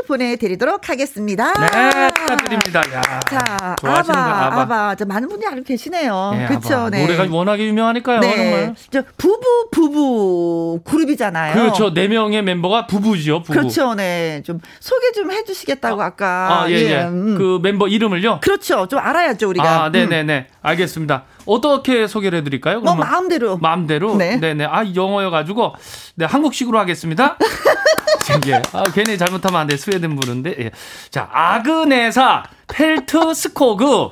[0.08, 1.54] 보내드리도록 하겠습니다.
[1.54, 2.82] 네, 축하드립니다.
[2.94, 4.62] 야, 자, 아바, 아바.
[4.62, 4.96] 아바.
[4.96, 6.34] 저 많은 분이 알고 계시네요.
[6.42, 6.90] 예, 그렇죠.
[6.90, 7.02] 네.
[7.02, 8.36] 노래가 워낙에 유명하니까요, 네.
[8.36, 8.76] 정말.
[8.90, 11.54] 저 부부 부부 그룹이잖아요.
[11.54, 11.94] 그렇죠.
[11.94, 13.54] 네 명의 멤버가 부부죠, 부부.
[13.54, 14.42] 그렇죠, 네.
[14.46, 16.64] 좀 소개 좀 해주시겠다고 아 까.
[16.64, 17.04] 아, 예, 예.
[17.04, 17.36] 음.
[17.38, 18.40] 그 멤버 이름을요?
[18.42, 18.88] 그렇죠.
[18.88, 19.84] 좀 알아야죠 우리가.
[19.84, 20.48] 아, 네네네.
[20.62, 21.24] 알겠습니다.
[21.46, 22.82] 어떻게 소개를 해드릴까요?
[22.82, 22.96] 뭐?
[22.96, 23.58] 마음대로.
[23.58, 24.16] 마음대로?
[24.16, 24.38] 네.
[24.38, 24.66] 네네.
[24.66, 25.76] 아, 영어여가지고,
[26.16, 27.38] 네, 한국식으로 하겠습니다.
[28.48, 28.62] 예.
[28.72, 29.78] 아, 괜히 잘못하면 안 돼.
[29.78, 30.56] 스웨덴 부르는데.
[30.60, 30.72] 예.
[31.10, 34.10] 자, 아그네사, 펠트 스코그,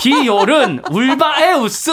[0.00, 1.90] 기요른, 울바에우스,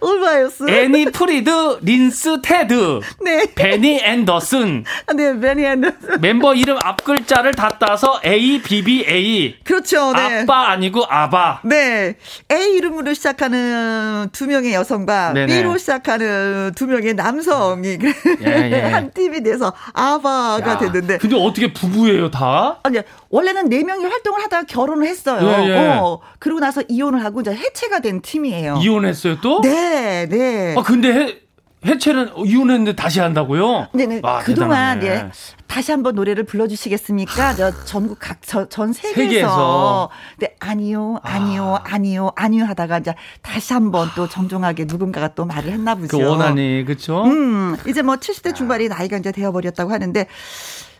[0.00, 0.68] 울바이오스.
[0.68, 3.46] 애니 프리드, 린스 테드, 네.
[3.54, 6.20] 베니 앤더슨, 네, 베니 앤더슨.
[6.20, 9.56] 멤버 이름 앞 글자를 다 따서 A, B, B, A.
[9.64, 10.42] 그렇죠, 네.
[10.42, 11.60] 아빠 아니고 아바.
[11.64, 12.16] 네.
[12.52, 15.46] A 이름으로 시작하는 두 명의 여성과 네네.
[15.62, 17.98] B로 시작하는 두 명의 남성이
[18.44, 18.80] 예, 예.
[18.92, 22.78] 한 팀이 돼서 아바가 야, 됐는데 근데 어떻게 부부예요, 다?
[22.82, 22.98] 아니
[23.36, 25.46] 원래는 네 명이 활동을 하다가 결혼을 했어요.
[25.46, 25.76] 예, 예.
[26.00, 28.78] 어, 그러고 나서 이혼을 하고 이제 해체가 된 팀이에요.
[28.82, 29.60] 이혼했어요, 또?
[29.60, 30.74] 네, 네.
[30.76, 31.38] 아, 근데 해,
[31.84, 33.88] 해체는 이혼했는데 다시 한다고요?
[33.92, 34.20] 네네.
[34.24, 35.26] 아, 그동안 대단하네.
[35.26, 35.30] 예
[35.66, 37.54] 다시 한번 노래를 불러주시겠습니까?
[37.54, 39.14] 저 전국 각전 세계에서.
[39.14, 40.10] 세계에서.
[40.38, 45.70] 근데 아니요, 아니요, 아 니요, 아니요 하다가 이제 다시 한번 또 정중하게 누군가가 또 말을
[45.72, 46.16] 했나 보죠.
[46.16, 47.24] 그 원한이, 그쵸?
[47.24, 50.26] 음, 이제 뭐 70대 중반이 나이가 이제 되어버렸다고 하는데,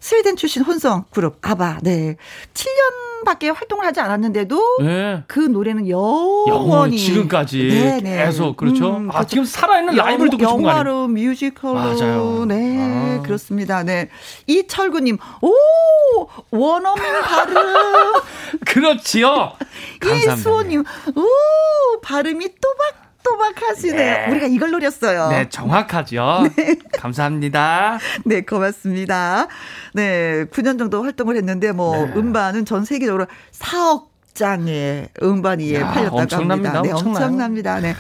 [0.07, 2.15] 스웨덴 출신 혼성 그룹, 아바, 네.
[2.55, 5.25] 7년밖에 활동을 하지 않았는데도, 네.
[5.27, 6.47] 그 노래는 영원히.
[6.49, 8.25] 영원히 지금까지 네 네.
[8.25, 8.99] 계속, 그렇죠?
[8.99, 10.79] 음, 아, 지금 살아있는 영- 라이브를 듣고 싶은 거 아니에요?
[10.87, 12.45] 영화로 뮤지컬로 맞아요.
[12.47, 13.23] 네 아.
[13.23, 14.09] 그렇습니다 네
[14.47, 18.13] 이철구님 오 원어민 발음
[18.65, 19.55] 그렇지요.
[20.39, 20.85] 이수호님
[21.17, 23.97] 오 발음이 또박 또박 하시네요.
[23.97, 24.31] 네.
[24.31, 25.29] 우리가 이걸 노렸어요.
[25.29, 26.49] 네, 정확하죠.
[26.57, 26.77] 네.
[26.97, 27.99] 감사합니다.
[28.25, 29.49] 네, 고맙습니다.
[29.95, 32.13] 네, 9년 정도 활동을 했는데 뭐 네.
[32.15, 36.69] 음반은 전 세계적으로 4억 장의 음반이 야, 팔렸다고 엄청납니다.
[36.69, 36.83] 합니다.
[36.83, 37.25] 네, 엄청나요.
[37.25, 37.81] 엄청납니다.
[37.81, 37.95] 네.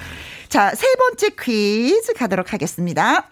[0.48, 3.28] 자, 세 번째 퀴즈 가도록 하겠습니다.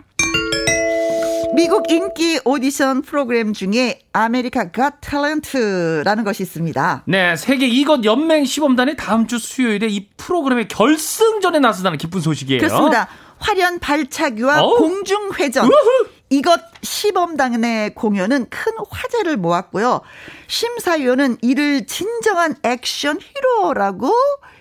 [1.54, 7.04] 미국 인기 오디션 프로그램 중에 America Got Talent라는 것이 있습니다.
[7.06, 12.60] 네, 세계 이것 연맹 시범단이 다음 주 수요일에 이 프로그램의 결승전에 나선다는 기쁜 소식이에요.
[12.60, 13.08] 그렇습니다.
[13.38, 14.78] 화련 발차기와 어우.
[14.78, 15.66] 공중회전.
[15.66, 16.08] 우후.
[16.30, 20.00] 이것 시범단의 공연은 큰 화제를 모았고요.
[20.48, 24.12] 심사위원은 이를 진정한 액션 히로라고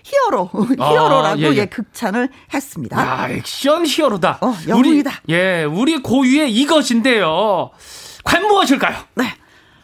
[0.03, 1.55] 히어로, 히어로라고 아, 예, 예.
[1.55, 2.97] 예, 극찬을 했습니다.
[2.97, 4.39] 야, 액션 히어로다.
[4.41, 5.11] 어, 영웅이다.
[5.25, 7.71] 우리, 예, 우리 고유의 이것인데요.
[8.23, 8.97] 과연 무엇일까요?
[9.15, 9.33] 네.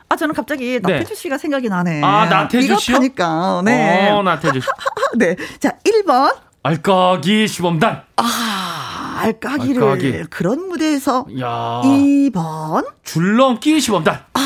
[0.10, 0.94] 아, 저는 갑자기 네.
[0.94, 2.02] 나태주 씨가 생각이 나네.
[2.04, 2.96] 아, 나태주 씨요?
[2.98, 3.62] 이것하니까.
[3.64, 4.10] 네.
[4.10, 4.68] 어, 나태주 씨.
[5.18, 5.36] 네.
[5.60, 6.36] 자, 1번.
[6.64, 8.02] 알까기 시범단.
[8.18, 10.24] 아, 알까기를 알까기.
[10.30, 11.26] 그런 무대에서.
[11.40, 11.82] 야.
[11.84, 12.86] 2번.
[13.04, 14.20] 줄넘기 시범단.
[14.34, 14.40] 아,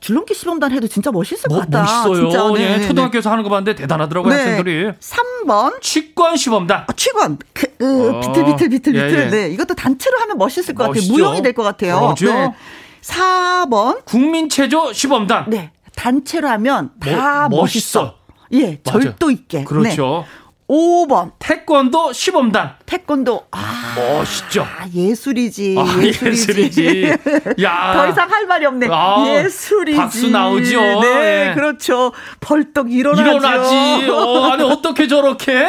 [0.00, 1.82] 줄넘기 시범단 해도 진짜 멋있을 뭐, 것 같다.
[1.82, 2.30] 멋있어요.
[2.30, 2.86] 진짜, 네, 예, 네, 네.
[2.88, 3.30] 초등학교에서 네.
[3.30, 4.38] 하는 거 봤는데 대단하더라고요, 네.
[4.40, 4.92] 학생들이.
[5.00, 5.80] 3번.
[5.80, 6.84] 취권 시범단.
[6.86, 7.38] 아, 취권.
[7.52, 8.20] 그, 으, 어.
[8.20, 9.18] 비틀, 비틀, 비틀, 예, 비틀.
[9.24, 9.30] 예.
[9.30, 9.48] 네.
[9.50, 11.06] 이것도 단체로 하면 멋있을 것 멋있죠.
[11.12, 11.12] 같아요.
[11.12, 12.00] 무용이 될 것 같아요.
[12.16, 12.26] 그렇죠.
[12.32, 12.54] 네.
[13.02, 14.04] 4번.
[14.04, 15.46] 국민체조 시범단.
[15.48, 15.70] 네.
[15.96, 18.00] 단체로 하면 다 뭐, 멋있어.
[18.02, 18.18] 멋있어.
[18.52, 19.00] 예, 맞아.
[19.00, 19.64] 절도 있게.
[19.64, 20.24] 그렇죠.
[20.26, 20.38] 네.
[20.68, 21.32] 5번.
[21.38, 22.74] 태권도 시범단.
[22.84, 23.46] 태권도.
[23.50, 23.94] 아.
[23.96, 24.62] 멋있죠.
[24.62, 25.76] 아, 예술이지.
[25.78, 26.84] 아, 예술이지.
[26.84, 27.18] 예술이지.
[27.62, 27.92] 야.
[27.96, 28.88] 더 이상 할 말이 없네.
[28.90, 29.96] 아, 예술이지.
[29.96, 30.80] 박수 나오죠.
[31.00, 31.54] 네, 예.
[31.54, 32.12] 그렇죠.
[32.40, 33.30] 벌떡 일어나죠.
[33.30, 34.10] 일어나지.
[34.10, 35.68] 어, 아니, 어떻게 저렇게?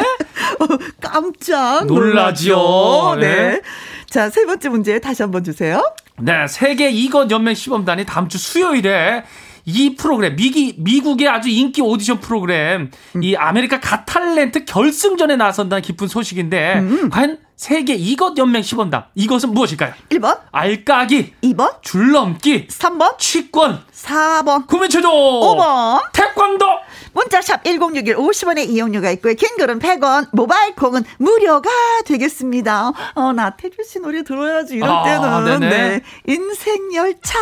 [1.00, 3.16] 깜짝 놀라죠.
[3.18, 3.26] 네.
[3.26, 3.60] 네.
[4.08, 5.82] 자, 세 번째 문제 다시 한번 주세요.
[6.18, 9.24] 네, 세계 이것 연맹 시범단이 다음 주 수요일에
[9.70, 13.22] 이 프로그램 미기 미국의 아주 인기 오디션 프로그램 음.
[13.22, 17.10] 이 America Got Talent 결승전에 나선다는 기쁜 소식인데 음.
[17.10, 19.92] 과연 세계 이것 연맹 시범단 이것은 무엇일까요?
[20.10, 26.66] 1번 알까기 2번 줄넘기 3번 취권 4번 국민체조 5번 태권도
[27.12, 29.34] 문자 샵 1061 50원의 이용료가 있고요.
[29.34, 31.68] 긴 글은 100원, 모바일 콩은 무료가
[32.06, 32.92] 되겠습니다.
[33.14, 35.02] 어, 나태주 씨 노래 들어야지 이럴 아,
[35.44, 35.68] 때는.
[35.68, 36.00] 네.
[36.26, 37.38] 인생 열차.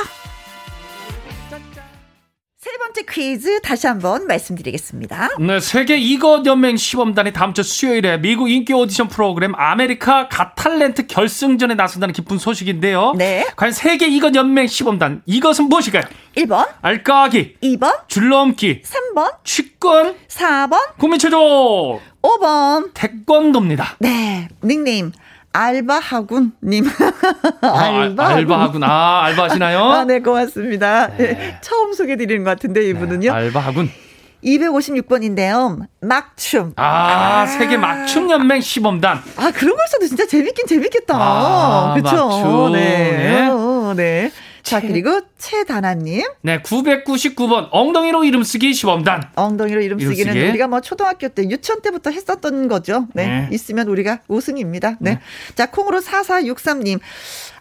[2.68, 5.30] 세 번째 퀴즈 다시 한번 말씀드리겠습니다.
[5.40, 11.06] 네, 세계 이것 연맹 시범단이 다음 주 수요일에 미국 인기 오디션 프로그램 America Got Talent
[11.06, 13.14] 결승전에 나선다는 기쁜 소식인데요.
[13.16, 13.46] 네.
[13.56, 16.02] 과연 세계 이것 연맹 시범단 이것은 무엇일까요?
[16.36, 23.96] 1번 알까기 2번 줄넘기 3번 취권 4번 국민체조 5번 태권도입니다.
[24.00, 25.12] 네, 닉네임
[25.52, 26.84] 알바하군님.
[27.62, 28.84] 아, 알바 알바하군.
[28.84, 29.84] 아, 알바하시나요?
[29.84, 31.08] 아, 네, 고맙습니다.
[31.16, 31.34] 네.
[31.34, 33.30] 네, 처음 소개드리는 것 같은데, 이분은요.
[33.32, 33.90] 네, 알바하군.
[34.44, 35.80] 256번인데요.
[36.00, 36.72] 막춤.
[36.76, 39.22] 아, 아, 세계 막춤 연맹 시범단.
[39.36, 41.14] 아, 그런 걸 써도 진짜 재밌긴 재밌겠다.
[41.16, 42.70] 아, 그쵸?
[42.72, 42.78] 네.
[43.16, 43.48] 네.
[43.48, 44.30] 어, 네.
[44.68, 46.22] 자, 그리고 최다나님.
[46.42, 47.68] 네, 999번.
[47.70, 49.30] 엉덩이로 이름 쓰기 시범단.
[49.34, 53.06] 엉덩이로 이름 쓰기는 이름 우리가 뭐 초등학교 때, 유치원 때부터 했었던 거죠.
[53.14, 53.26] 네.
[53.26, 53.48] 네.
[53.50, 54.96] 있으면 우리가 우승입니다.
[55.00, 55.12] 네.
[55.12, 55.20] 네.
[55.54, 57.00] 자, 콩으로 4463님.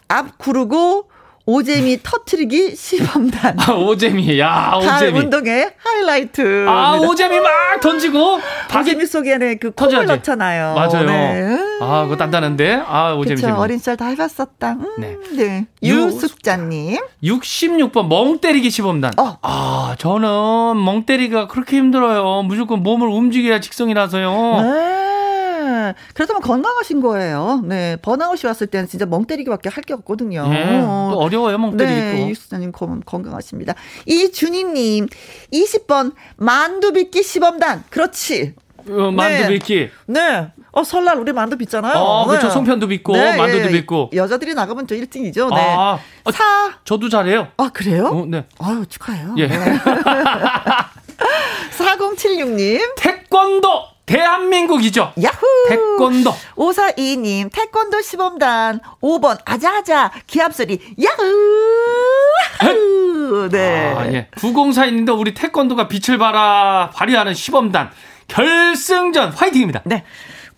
[0.08, 1.08] 앞 구르고
[1.58, 3.56] 오재미 터트리기 시범단.
[3.58, 4.38] 아, 오재미.
[4.38, 5.18] 야, 오재미.
[5.18, 6.66] 운동의 하이라이트.
[6.68, 8.38] 아, 오재미 막 던지고.
[8.78, 10.74] 오재미 속에는 그 콩을 넣잖아요.
[10.74, 11.06] 맞아요.
[11.06, 11.58] 네.
[11.80, 12.82] 아, 그거 단단한데?
[12.86, 13.40] 아, 오재미.
[13.40, 14.72] 그쵸, 어린 시절 다 해봤었다.
[14.72, 15.16] 음, 네.
[15.38, 15.66] 네.
[15.82, 16.98] 유숙자님.
[17.24, 19.12] 66번 멍 때리기 시범단.
[19.18, 19.38] 어.
[19.40, 22.42] 아, 저는 멍 때리기가 그렇게 힘들어요.
[22.42, 24.60] 무조건 몸을 움직여야 직성이라서요.
[24.62, 25.07] 네.
[26.14, 27.62] 그렇다면 건강하신 거예요.
[27.64, 27.96] 네.
[28.02, 30.46] 번아웃이 왔을 때는 진짜 멍 때리기밖에 할 게 없거든요.
[30.48, 30.80] 네.
[31.14, 31.98] 어려워요, 멍 때리기.
[32.00, 32.30] 네.
[32.30, 33.74] 이수사님 건강하십니다.
[34.06, 35.06] 이준희님,
[35.52, 37.84] 20번 만두 빚기 시범단.
[37.88, 38.54] 그렇지.
[38.88, 39.48] 어, 만두 네.
[39.48, 39.90] 빚기.
[40.06, 40.48] 네.
[40.72, 41.94] 어, 설날 우리 만두 빚잖아요.
[41.98, 42.48] 어, 그렇죠.
[42.48, 42.52] 네.
[42.52, 43.70] 송편도 빚고, 네, 만두도 예.
[43.70, 44.10] 빚고.
[44.14, 45.48] 여자들이 나가면 저 1등이죠.
[45.54, 45.56] 네.
[45.60, 46.74] 아, 어, 사.
[46.84, 47.48] 저도 잘해요.
[47.56, 48.06] 아, 그래요?
[48.06, 48.44] 어, 네.
[48.58, 49.34] 아유, 축하해요.
[49.38, 49.46] 예.
[49.48, 49.58] 네.
[51.76, 52.80] 4076님.
[52.96, 53.68] 태권도!
[54.08, 55.12] 대한민국이죠.
[55.22, 55.68] 야후.
[55.68, 56.34] 태권도.
[56.56, 61.78] 5422님, 태권도 시범단 5번, 아자아자, 기합소리, 야후.
[63.50, 63.94] 네.
[63.94, 64.28] 아, 예.
[64.36, 67.90] 9042님도 우리 태권도가 빛을 발하, 발휘하는 시범단.
[68.28, 69.82] 결승전 화이팅입니다.
[69.84, 70.04] 네.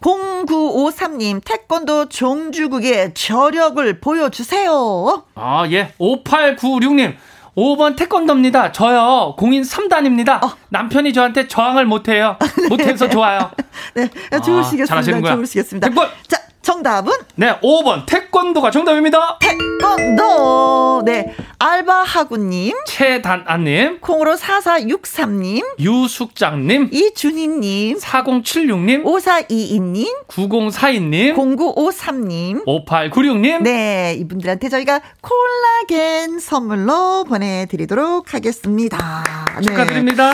[0.01, 5.25] 0953님, 태권도 종주국의 저력을 보여주세요.
[5.35, 5.93] 아, 예.
[5.99, 7.17] 5896님,
[7.57, 8.73] 5번 태권도입니다.
[8.73, 9.35] 저요.
[9.39, 10.43] 공인 3단입니다.
[10.45, 10.57] 어.
[10.69, 12.37] 남편이 저한테 저항을 못해요.
[12.69, 13.51] 못해서 좋아요.
[13.95, 14.09] 네.
[14.45, 15.29] 좋으시겠습니다.
[15.29, 15.35] 아.
[15.37, 15.89] 좋으시겠습니다.
[15.89, 16.09] 태권.
[16.29, 17.13] 자, 정답은?
[17.37, 17.59] 네.
[17.61, 19.39] 5번 태권 태권도가 정답입니다.
[19.41, 21.03] 태권도.
[21.05, 21.35] 네.
[21.59, 22.75] 알바하구님.
[22.87, 24.01] 최단아님.
[24.01, 25.63] 콩으로 4463님.
[25.79, 26.89] 유숙장님.
[26.93, 27.99] 이준희님.
[27.99, 29.05] 4076님.
[29.05, 30.27] 5422님.
[30.29, 31.35] 9042님.
[31.35, 32.65] 0953님.
[32.67, 33.63] 5896님.
[33.63, 34.15] 네.
[34.19, 39.25] 이분들한테 저희가 콜라겐 선물로 보내드리도록 하겠습니다.
[39.57, 39.63] 네.
[39.67, 40.33] 축하드립니다.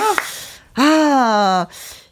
[0.76, 1.66] 아.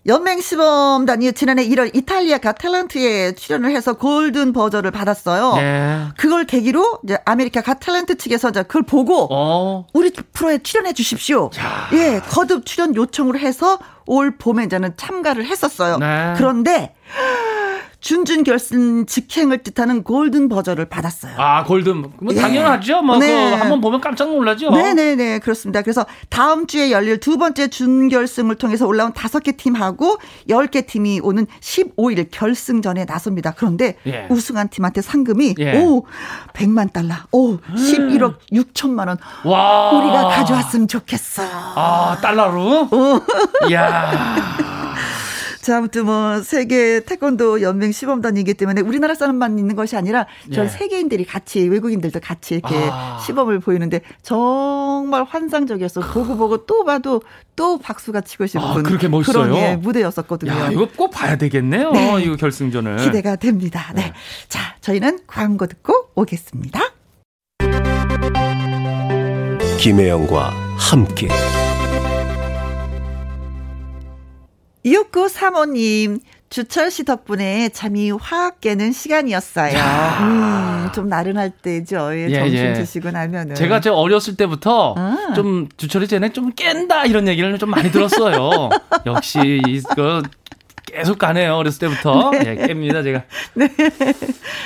[0.07, 5.55] 연맹 시범단이 지난해 1월 이탈리아 Got Talent에 출연을 해서 golden buzzer를 받았어요.
[5.57, 6.09] 네.
[6.19, 9.87] 그걸 계기로 이제 America Got Talent 측에서 이제 그걸 보고 어.
[9.95, 11.51] 우리 프로에 출연해 주십시오.
[11.59, 11.89] 야.
[11.95, 15.97] 예, 거듭 출연 요청을 해서 올 봄에 저는 참가를 했었어요.
[15.97, 16.35] 네.
[16.37, 16.95] 그런데
[18.09, 21.33] 준준 결승 직행을 뜻하는 golden buzzer를 받았어요.
[21.39, 22.03] 아, golden.
[22.21, 22.39] 뭐 예.
[22.39, 23.01] 당연하죠.
[23.01, 23.55] 뭐 네.
[23.55, 24.71] 한번 보면 깜짝 놀라죠.
[24.73, 25.39] 네, 네, 네.
[25.39, 25.81] 그렇습니다.
[25.81, 30.19] 그래서 다음 주에 열릴 두 번째 준결승을 통해서 올라온 다섯 개 팀하고
[30.51, 33.53] 열 개 팀이 오는 15일 결승전에 나섭니다.
[33.57, 34.27] 그런데 예.
[34.29, 35.79] 우승한 팀한테 상금이 예.
[35.83, 36.05] 오,
[36.53, 37.15] 100만 달러.
[37.33, 39.17] 오, 11억 6천만 원.
[39.45, 39.93] 와.
[39.93, 41.43] 우리가 가져왔으면 좋겠어.
[41.75, 42.91] 아, 달러로?
[43.71, 44.45] 이야.
[45.65, 50.69] 자, 아무튼 뭐 세계 태권도 연맹 시범단이기 때문에 우리나라 사람만 있는 것이 아니라 전 예.
[50.69, 53.19] 세계인들이 같이 외국인들도 같이 이렇게 아.
[53.25, 56.03] 시범을 보이는데 정말 환상적이었어.
[56.03, 57.23] 보고 보고 또 봐도
[57.57, 59.45] 또 박수가 치고 싶은 아, 그렇게 멋있어요.
[59.45, 60.53] 그런 예, 무대였었거든요.
[60.53, 61.93] 야, 이거 꼭 봐야 되겠네요.
[61.93, 62.23] 네.
[62.23, 62.99] 이거 결승전을.
[62.99, 63.91] 기대가 됩니다.
[63.95, 64.03] 네.
[64.03, 64.13] 네.
[64.51, 66.93] 자, 저희는 광고 듣고 오겠습니다.
[69.79, 71.29] 김혜영과 함께.
[74.85, 76.21] 6935님,
[76.51, 79.77] 주철 씨 덕분에 잠이 확 깨는 시간이었어요.
[80.21, 82.11] 음, 좀 나른할 때죠.
[82.13, 82.73] 예, 예, 점심 예.
[82.75, 83.57] 드시고 나면은.
[83.57, 85.33] 제가 제 어렸을 때부터 아.
[85.35, 88.69] 좀 주철이 쟤네 좀 깬다 이런 얘기를 좀 많이 들었어요.
[89.07, 90.23] 역시 이거
[90.87, 91.57] 계속 가네요.
[91.57, 92.31] 어렸을 때부터.
[92.31, 92.57] 네.
[92.61, 93.25] 예, 깹니다, 제가.
[93.55, 93.69] 네.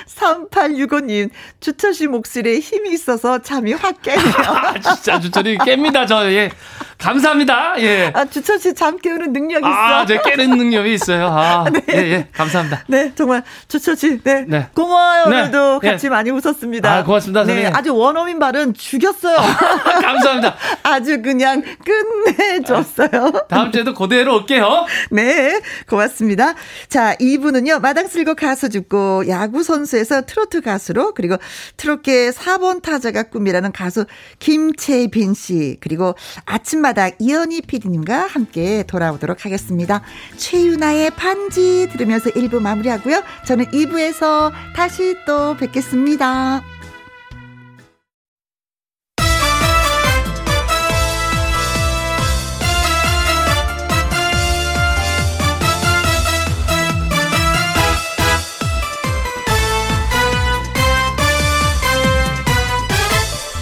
[0.06, 4.34] 3865님, 주철 씨 목소리에 힘이 있어서 잠이 확 깨네요.
[4.46, 6.30] 아, 진짜 주철이 깹니다, 저.
[6.32, 6.50] 예.
[6.98, 7.74] 감사합니다.
[7.78, 8.12] 예.
[8.14, 9.78] 아, 주철 씨 잠 깨우는 능력이 아, 있어.
[9.78, 11.28] 아, 제 깨는 능력이 있어요.
[11.28, 11.80] 아, 네.
[11.90, 12.28] 예, 예.
[12.32, 12.84] 감사합니다.
[12.88, 14.44] 네, 정말 주철 씨, 네.
[14.46, 14.68] 네.
[14.74, 15.26] 고마워요.
[15.28, 15.40] 네.
[15.40, 15.90] 오늘도 네.
[15.92, 16.10] 같이 예.
[16.10, 16.92] 많이 웃었습니다.
[16.92, 17.76] 아, 고맙습니다, 네, 선생님.
[17.76, 19.36] 아주 원어민 발은 죽였어요.
[20.02, 20.56] 감사합니다.
[20.82, 23.32] 아주 그냥 끝내줬어요.
[23.48, 24.86] 다음 주에도 그대로 올게요.
[25.10, 26.54] 네, 고맙습니다.
[26.88, 31.36] 자, 2부는요, 마당 쓸고 가수 죽고 야구 선수에서 트로트 가수로 그리고
[31.76, 34.04] 트로트계 4번 타자가 꿈이라는 가수
[34.40, 40.02] 김채빈 씨 그리고 아침 마 아침마다 이연희 PD님과 함께 돌아오도록 하겠습니다.
[40.36, 43.22] 최윤아의 반지 들으면서 1부 마무리하고요.
[43.44, 46.62] 저는 2부에서 다시 또 뵙겠습니다.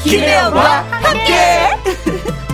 [0.05, 2.37] 김혜영과 함께.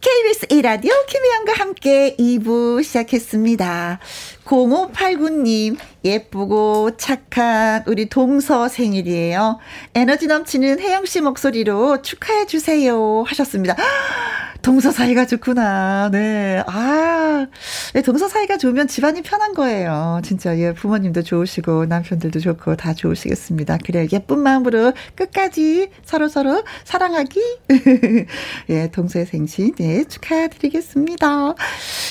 [0.00, 3.98] KBS 1라디오 김혜영과 함께 2부 시작했습니다.
[4.44, 9.58] 0589님, 예쁘고 착한 우리 동서 생일이에요.
[9.94, 13.24] 에너지 넘치는 혜영 씨 목소리로 축하해 주세요.
[13.26, 13.76] 하셨습니다.
[14.62, 16.10] 동서 사이가 좋구나.
[16.10, 16.62] 네.
[16.66, 17.46] 아,
[17.94, 20.20] 네, 동서 사이가 좋으면 집안이 편한 거예요.
[20.24, 23.78] 진짜, 예, 부모님도 좋으시고, 남편들도 좋고, 다 좋으시겠습니다.
[23.84, 27.40] 그래, 예쁜 마음으로 끝까지 서로서로 사랑하기.
[28.70, 31.54] 예, 동서의 생신, 네, 축하드리겠습니다.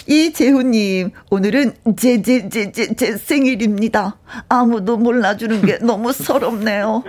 [0.08, 3.78] 이재훈님, 오늘은 제, 제, 제, 제, 제 생일입니다.
[4.50, 7.04] 아무도 몰라주는 게 너무 서럽네요.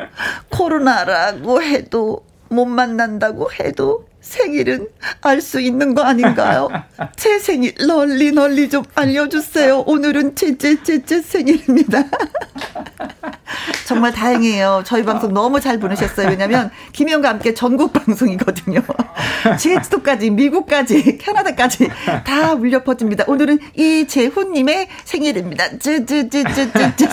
[0.51, 4.89] 코로나라고 해도, 못 만난다고 해도 생일은
[5.21, 6.69] 알 수 있는 거 아닌가요?
[7.17, 9.81] 제 생일 널리 널리 좀 알려주세요.
[9.87, 12.05] 오늘은 제제제제 생일입니다.
[13.87, 14.83] 정말 다행이에요.
[14.85, 16.29] 저희 방송 너무 잘 보내셨어요.
[16.29, 18.81] 왜냐면 김희영과 함께 전국 방송이거든요.
[19.59, 21.89] 제주도까지 미국까지 캐나다까지
[22.25, 23.25] 다 물려 퍼집니다.
[23.27, 25.79] 오늘은 이재훈님의 생일입니다.
[25.79, 26.71] 제제제제제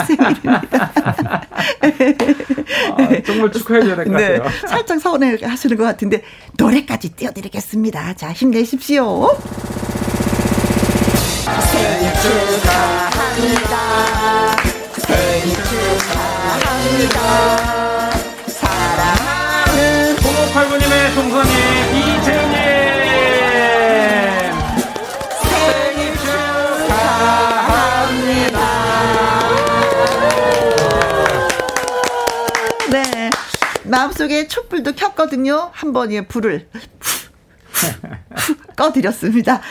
[0.08, 0.92] 생일입니다.
[1.82, 4.44] 아, 정말 축하해줘야 될 것 같아요.
[4.44, 6.22] 네, 살짝 서운해 하시는 것 같은데
[6.58, 8.14] 노래까지 띄워드리겠습니다.
[8.16, 9.36] 자, 힘내십시오.
[11.72, 12.12] 생일
[12.62, 13.76] 축하합니다.
[15.08, 17.20] 생일 축하합니다.
[18.48, 21.52] 사랑하는 0589님의 동선이
[22.00, 22.56] 이재님
[25.44, 27.00] 생일 축하합니다.
[32.92, 33.30] 네.
[33.84, 35.70] 마음속에 촛불도 켰거든요.
[35.74, 36.68] 한번 예 불을
[38.76, 39.62] 꺼드렸습니다.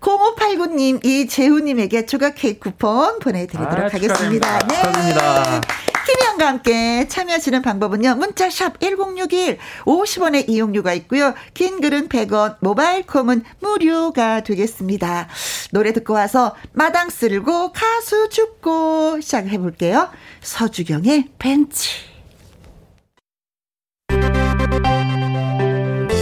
[0.00, 4.14] 0589님, 이재훈님에게 조각 케이크 쿠폰 보내드리도록 아, 하겠습니다.
[4.14, 4.58] 축하드립니다.
[4.66, 4.74] 네.
[4.76, 5.60] 축하드립니다.
[6.06, 8.16] 김희영과 함께 참여하시는 방법은요.
[8.16, 11.34] 문자샵 1061 50원의 이용료가 있고요.
[11.54, 15.28] 긴 글은 100원, 모바일 콤은 무료가 되겠습니다.
[15.72, 20.08] 노래 듣고 와서 마당 쓸고 가수 죽고 시작해 볼게요.
[20.40, 22.10] 서주경의 벤치.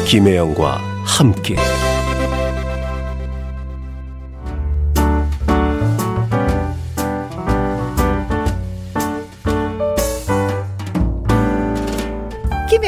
[0.07, 1.57] 김혜영과 함께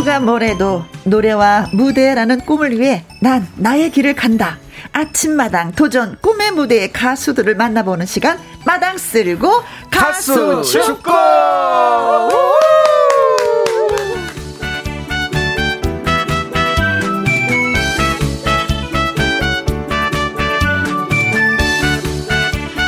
[0.00, 4.56] 누가 뭐래도 노래와 무대라는 꿈을 위해 난 나의 길을 간다.
[4.92, 11.12] 아침마당 도전 꿈의 무대의 가수들을 만나보는 시간 마당 쓸고 가수, 가수 축구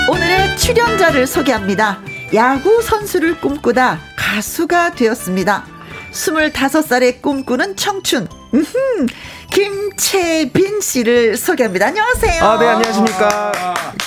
[0.08, 1.98] 오늘의 출연자를 소개합니다.
[2.32, 5.81] 야구 선수를 꿈꾸다 가수가 되었습니다.
[6.12, 8.28] 25살에 꿈꾸는 청춘.
[9.50, 11.86] 김채빈 씨를 소개합니다.
[11.86, 12.44] 안녕하세요.
[12.44, 13.52] 아, 네, 안녕하십니까.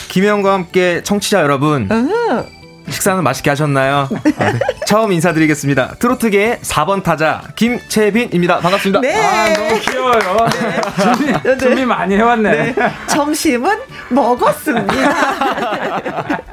[0.09, 1.89] 김혜영과 함께 청취자 여러분.
[1.91, 2.45] 어허.
[2.89, 4.07] 식사는 맛있게 하셨나요?
[4.37, 4.59] 아, 네.
[4.85, 5.95] 처음 인사드리겠습니다.
[5.99, 8.59] 트로트계의 4번 타자 김채빈입니다.
[8.59, 9.01] 반갑습니다.
[9.01, 9.15] 네.
[9.15, 10.47] 아, 너무 귀여워요.
[10.51, 10.81] 네.
[11.01, 11.57] 준비, 네.
[11.57, 12.73] 준비 많이 해왔네.
[12.73, 12.75] 네.
[13.07, 13.77] 점심은
[14.09, 14.95] 먹었습니다.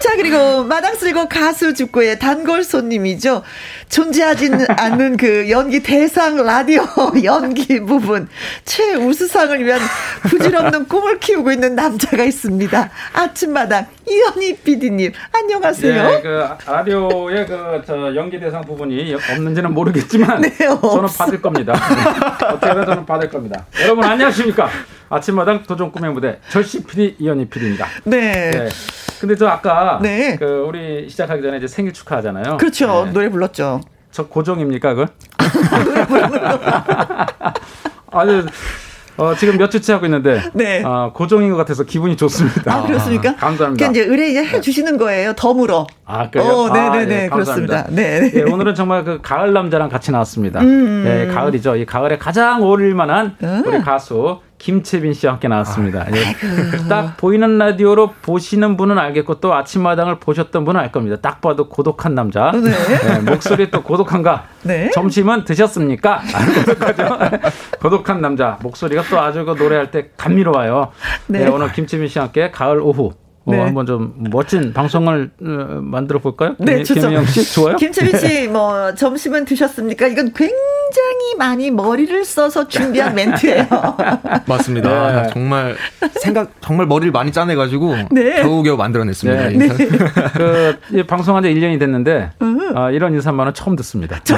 [0.00, 3.42] 자, 그리고 마당 쓸고 가수 죽고의 단골 손님이죠.
[3.88, 6.84] 존재하지 않는 그 연기 대상 라디오
[7.22, 8.28] 연기 부분
[8.64, 9.80] 최우수상을 위한
[10.22, 12.90] 부질없는 꿈을 키우고 있는 남자가 있습니다.
[13.12, 16.02] 아침마당 이현희 PD님 안녕하세요.
[16.02, 21.74] 네, 그 라디오의 그저 연기 대상 부분이 없는지는 모르겠지만 네, 저는 받을 겁니다.
[22.42, 23.64] 어떻게든 저는 받을 겁니다.
[23.82, 24.68] 여러분 안녕하십니까?
[25.08, 27.86] 아침마당 도전 꿈의 무대 절시 PD 이현희 PD입니다.
[28.04, 28.50] 네.
[28.50, 28.68] 네.
[29.20, 30.34] 근데 저 아까 네.
[30.36, 32.56] 그 우리 시작하기 전에 이제 생일 축하하잖아요.
[32.56, 33.04] 그렇죠.
[33.04, 33.12] 네.
[33.12, 33.80] 노래 불렀죠.
[34.10, 35.06] 저 고정입니까, 그?
[38.10, 38.42] 아니
[39.20, 40.82] 어, 지금 몇 주째 하고 있는데 네.
[40.82, 42.74] 어, 고정인 것 같아서 기분이 좋습니다.
[42.74, 43.30] 아, 그렇습니까?
[43.30, 43.86] 아, 감사합니다.
[43.86, 45.34] 그러니까 이제 의뢰 해 주시는 거예요.
[45.34, 45.86] 덤으로.
[46.06, 46.48] 아, 그래요?
[46.48, 47.14] 어, 네네네.
[47.14, 47.86] 아, 네, 그렇습니다.
[47.90, 48.30] 네.
[48.30, 48.42] 네.
[48.42, 50.60] 오늘은 정말 그 가을 남자랑 같이 나왔습니다.
[50.60, 51.04] 음.
[51.04, 51.76] 네, 가을이죠.
[51.76, 53.62] 이 가을에 가장 어울릴 만한 음.
[53.66, 56.02] 우리 가수 김채빈 씨와 함께 나왔습니다.
[56.02, 56.86] 아, 예.
[56.88, 61.16] 딱 보이는 라디오로 보시는 분은 알겠고 또 아침마당을 보셨던 분은 알 겁니다.
[61.16, 62.52] 딱 봐도 고독한 남자.
[62.52, 62.60] 네.
[62.60, 64.48] 네, 목소리 또 고독한가?
[64.62, 64.90] 네.
[64.90, 66.20] 점심은 드셨습니까?
[67.80, 68.58] 고독한 남자.
[68.60, 70.92] 목소리가 또 아주 그 노래할 때 감미로워요.
[71.28, 71.44] 네.
[71.44, 73.12] 네 오늘 김채빈 씨와 함께 가을 오후
[73.46, 73.58] 어, 네.
[73.58, 76.56] 한번 좀 멋진 방송을 어, 만들어 볼까요?
[76.58, 77.76] 네, 김, 김영 씨 좋아요?
[77.76, 80.08] 김채민 씨, 뭐 점심은 드셨습니까?
[80.08, 83.66] 이건 굉장히 많이 머리를 써서 준비한 멘트예요.
[84.46, 85.22] 맞습니다.
[85.22, 85.30] 네.
[85.32, 85.76] 정말
[86.20, 88.42] 생각 정말 머리를 많이 짜내 가지고 네.
[88.42, 89.48] 겨우겨우 만들어냈습니다.
[89.48, 89.56] 네.
[89.56, 89.68] 네.
[90.90, 92.30] 그 방송한 지 1년이 됐는데
[92.74, 94.20] 아, 이런 인사말은 처음 듣습니다.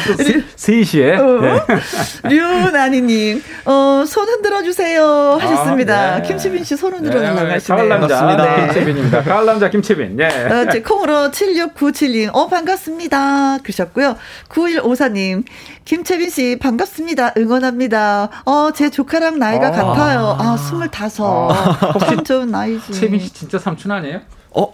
[0.00, 0.22] 그것도
[0.56, 1.18] 3시에.
[1.18, 1.40] 어?
[1.40, 1.60] 네.
[2.28, 5.38] 류나니님, 어, 손 흔들어 주세요.
[5.40, 6.14] 하셨습니다.
[6.14, 6.28] 아, 네.
[6.28, 7.76] 김채빈 씨 손 흔들어 달라고 네, 하시네요.
[7.78, 8.66] 가을 남자, 네.
[8.66, 9.22] 김채빈입니다.
[9.22, 10.18] 가을 남자 김채빈.
[10.20, 10.24] 예.
[10.26, 13.58] 어, 제 콩으로 7697님, 어, 반갑습니다.
[13.62, 14.16] 그러셨고요.
[14.48, 15.44] 9154님,
[15.84, 17.34] 김채빈 씨, 반갑습니다.
[17.36, 18.28] 응원합니다.
[18.44, 19.70] 어, 제 조카랑 나이가 아.
[19.70, 20.36] 같아요.
[20.38, 21.50] 아, 25.
[21.52, 21.98] 아.
[22.00, 22.92] 참 좋은 나이지.
[22.92, 24.20] 채빈 씨 진짜 삼촌 아니에요?
[24.58, 24.72] 어?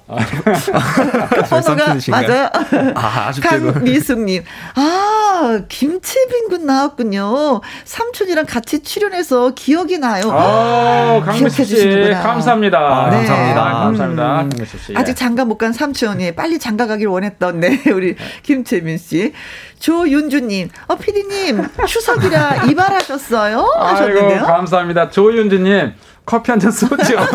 [1.50, 2.48] 번호가 맞아요.
[2.94, 4.44] 아, 강미숙님.
[4.76, 7.60] 아, 김채빈 군 나왔군요.
[7.84, 10.30] 삼촌이랑 같이 출연해서 기억이 나요.
[10.30, 12.10] 아, 강미숙 씨.
[12.22, 12.78] 감사합니다.
[12.78, 13.16] 아, 네.
[13.16, 13.60] 감사합니다.
[13.66, 14.22] 아, 감사합니다.
[14.34, 14.94] 강미숙 씨.
[14.96, 19.32] 아직 장가 못 간 삼촌이 빨리 장가 가길 원했던 네, 우리 김채빈 씨.
[19.80, 23.58] 조윤주님, 어, 피디님, 추석이라 이발하셨어요?
[23.78, 24.30] 하셨는데요.
[24.36, 25.10] 아이고, 감사합니다.
[25.10, 25.92] 조윤주님,
[26.24, 27.16] 커피 한 잔 쏘죠.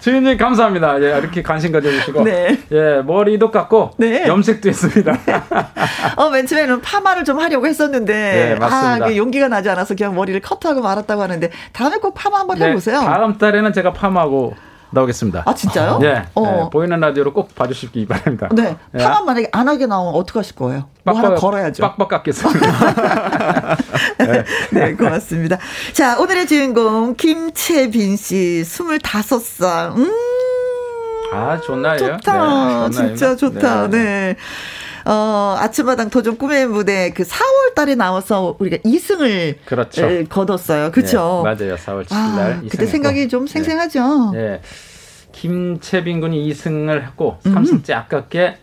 [0.00, 1.02] 주인님 감사합니다.
[1.02, 2.24] 예, 이렇게 관심 가져주시고.
[2.24, 2.58] 네.
[2.70, 3.92] 예, 머리도 깎고.
[3.98, 4.26] 네.
[4.26, 5.18] 염색도 했습니다.
[6.16, 8.14] 어, 맨 처음에는 파마를 좀 하려고 했었는데.
[8.14, 9.06] 네, 맞습니다.
[9.06, 13.00] 아, 용기가 나지 않아서 그냥 머리를 커트하고 말았다고 하는데, 다음에 꼭 파마 한번 네, 해보세요.
[13.00, 14.54] 다음 달에는 제가 파마하고
[14.96, 15.42] 나오겠습니다.
[15.44, 15.98] 아 진짜요?
[16.00, 16.42] 네, 어.
[16.42, 18.48] 네, 보이는 라디오로 꼭 봐주시기 바랍니다.
[18.52, 19.04] 네, 네.
[19.04, 20.88] 파마 만약에 안 하게 나오면 어떡 하실 거예요?
[21.04, 21.82] 뭐 빡빡, 하나 걸어야죠.
[21.82, 23.76] 빡빡 깎겠습니다.
[24.18, 24.44] 네.
[24.72, 25.58] 네, 고맙습니다.
[25.92, 29.96] 자, 오늘의 주인공 김채빈 씨, 25살.
[29.96, 30.10] 음.
[31.32, 31.98] 아, 좋나요?
[31.98, 32.88] 좋다.
[32.88, 33.88] 네, 진짜 좋다.
[33.88, 33.98] 네.
[33.98, 34.36] 네.
[35.06, 40.08] 어, 아침마당 도전 꿈의 무대 그 4월 달에 나와서 우리가 2승을 그렇죠.
[40.28, 40.90] 거뒀어요.
[40.90, 41.44] 그렇죠?
[41.44, 41.76] 네, 맞아요.
[41.76, 42.52] 4월 7일 날.
[42.52, 44.32] 아, 그때 생각이 좀 생생하죠.
[44.32, 44.60] 네.
[45.46, 45.52] 네.
[45.52, 47.54] 김채빈 군이 2승을 했고 음.
[47.54, 48.58] 3승째 아깝게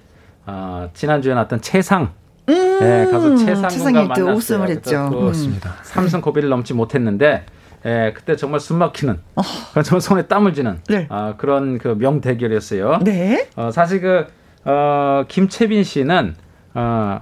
[0.45, 2.13] 어, 지난주에 나왔던 최상
[2.49, 4.33] 음~ 네, 가수 최상군과 만났어요.
[4.33, 5.09] 우승을 했죠.
[5.09, 5.75] 그렇습니다.
[5.83, 7.45] 3승 고비를 넘지 못했는데
[7.85, 9.41] 예, 그때 정말 숨막히는 어.
[9.83, 11.07] 정말 손에 땀을 쥐는 네.
[11.09, 12.99] 어, 그런 그 명대결이었어요.
[13.03, 13.49] 네.
[13.55, 14.27] 어, 사실 그
[14.65, 16.35] 어, 김채빈 씨는
[16.73, 17.21] 어,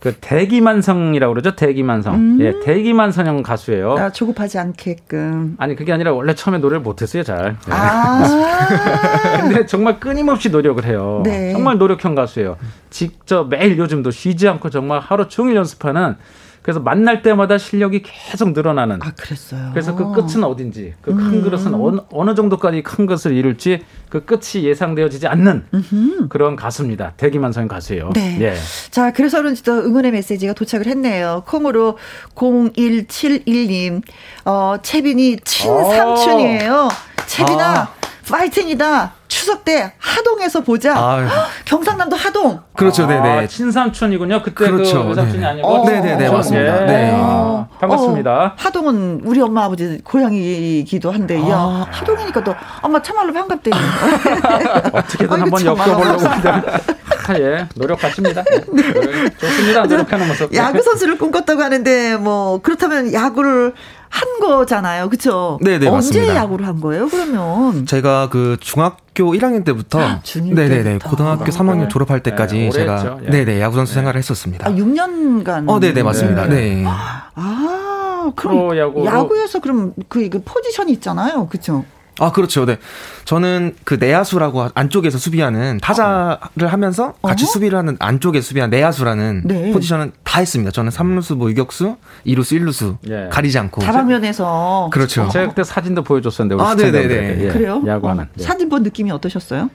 [0.00, 1.54] 그 대기만성이라고 그러죠.
[1.54, 2.14] 대기만성.
[2.14, 2.38] 음.
[2.40, 3.96] 예, 대기만성형 가수예요.
[3.98, 5.56] 아, 조급하지 않게끔.
[5.58, 7.56] 아니 그게 아니라 원래 처음에 노래를 못했어요, 잘.
[7.68, 7.72] 예.
[7.72, 9.36] 아.
[9.42, 11.20] 근데 정말 끊임없이 노력을 해요.
[11.24, 11.52] 네.
[11.52, 12.56] 정말 노력형 가수예요.
[12.88, 16.16] 직접 매일 요즘도 쉬지 않고 정말 하루 종일 연습하는
[16.62, 18.98] 그래서 만날 때마다 실력이 계속 늘어나는.
[19.02, 19.70] 아, 그랬어요.
[19.72, 21.42] 그래서 그 끝은 어딘지, 그큰 음.
[21.42, 26.28] 그릇은 어느, 어느 정도까지 큰 것을 이룰지 그 끝이 예상되어지지 않는 음흠.
[26.28, 27.14] 그런 가수입니다.
[27.16, 28.10] 대기만성 가수예요.
[28.14, 28.38] 네.
[28.40, 28.54] 예.
[28.90, 31.44] 자, 그래서 그런지 또 응원의 메시지가 도착을 했네요.
[31.46, 31.96] 콩으로
[32.34, 34.02] 0171님,
[34.44, 36.88] 어, 채빈이 친삼촌이에요.
[37.26, 37.94] 채빈아, 아.
[38.30, 39.12] 파이팅이다.
[39.28, 41.26] 추석 때 하동에서 보자.
[41.64, 42.60] 경상남도 하동.
[42.74, 43.28] 그렇죠, 네네.
[43.30, 44.42] 아, 친삼촌이군요.
[44.42, 45.46] 그때 그 그렇죠, 그 삼촌이 네.
[45.46, 45.68] 아니고.
[45.68, 46.82] 어, 네네네, 어, 맞습니다.
[46.82, 46.86] 예.
[46.86, 47.12] 네.
[47.14, 48.30] 아, 반갑습니다.
[48.32, 51.48] 어, 하동은 우리 엄마 아버지 고향이기도 한데, 아.
[51.48, 53.70] 야 하동이니까 또 엄마 참말로 반갑대.
[54.92, 56.26] 어떻게든 한번 엮어보려고.
[56.26, 58.42] 아, 예, 노력하십니다.
[58.42, 59.30] 네.
[59.38, 59.82] 좋습니다.
[59.84, 60.52] 노력하는 모습.
[60.54, 63.74] 야구 선수를 꿈꿨다고 하는데, 뭐, 그렇다면 야구를
[64.20, 65.08] 한 거잖아요.
[65.08, 65.58] 그쵸?
[65.62, 66.36] 네네, 언제 맞습니다.
[66.36, 67.86] 야구를 한 거예요, 그러면?
[67.86, 70.00] 제가 그 중학교 1학년 때부터.
[70.00, 70.98] 아, 네네네.
[70.98, 73.18] 고등학교 3학년 졸업할 때까지 네, 제가.
[73.24, 73.30] 예.
[73.30, 74.00] 네네, 야구선수 네.
[74.00, 74.68] 생활을 했었습니다.
[74.68, 75.68] 아, 6년간?
[75.68, 76.46] 어, 네네, 맞습니다.
[76.46, 76.82] 네.
[76.82, 76.84] 네.
[76.86, 78.76] 아, 그럼.
[78.76, 81.46] 야구에서 그럼 그, 그 포지션이 있잖아요.
[81.48, 81.84] 그쵸?
[82.20, 82.64] 아, 그렇죠.
[82.66, 82.78] 네.
[83.24, 87.46] 저는 그 내야수라고 안쪽에서 수비하는 타자를 하면서 같이 어?
[87.46, 89.72] 수비를 하는 안쪽에 수비하는 내야수라는 네.
[89.72, 90.70] 포지션은 다 했습니다.
[90.70, 91.96] 저는 3루수, 뭐 유격수,
[92.26, 93.28] 2루수, 1루수 예.
[93.30, 95.28] 가리지 않고 다방면에서 그렇죠.
[95.30, 97.44] 제가 그때 사진도 보여줬었는데 아, 네네네.
[97.44, 97.48] 예.
[97.48, 97.82] 그래요?
[97.86, 98.24] 야구하는.
[98.24, 98.44] 어, 네.
[98.44, 99.70] 사진 본 느낌이 어떠셨어요?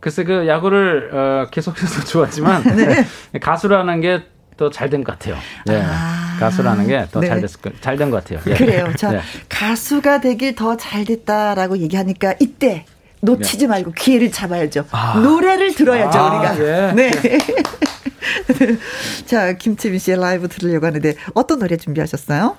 [0.00, 3.06] 글쎄 그 야구를 어, 계속해서 좋았지만 네.
[3.40, 4.22] 가수라는 게
[4.58, 5.34] 더 잘 된 것 같아요.
[5.70, 5.80] 예.
[5.82, 6.31] 아.
[6.44, 7.40] 가수라는 게 더잘 네.
[7.42, 8.40] 됐을 잘된 것 같아요.
[8.46, 8.54] 예.
[8.54, 8.92] 그래요.
[8.96, 9.20] 자, 네.
[9.48, 12.84] 가수가 되길 더 잘 됐다라고 얘기하니까 이때
[13.20, 13.66] 놓치지 네.
[13.68, 14.86] 말고 기회를 잡아야죠.
[14.90, 15.18] 아.
[15.20, 16.58] 노래를 들어야죠, 아, 우리가.
[16.58, 16.92] 예.
[16.92, 17.10] 네.
[19.26, 22.56] 자, 김채민 씨의 라이브 들으려고 하는데 어떤 노래 준비하셨어요?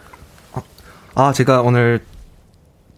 [1.16, 2.02] 아, 제가 오늘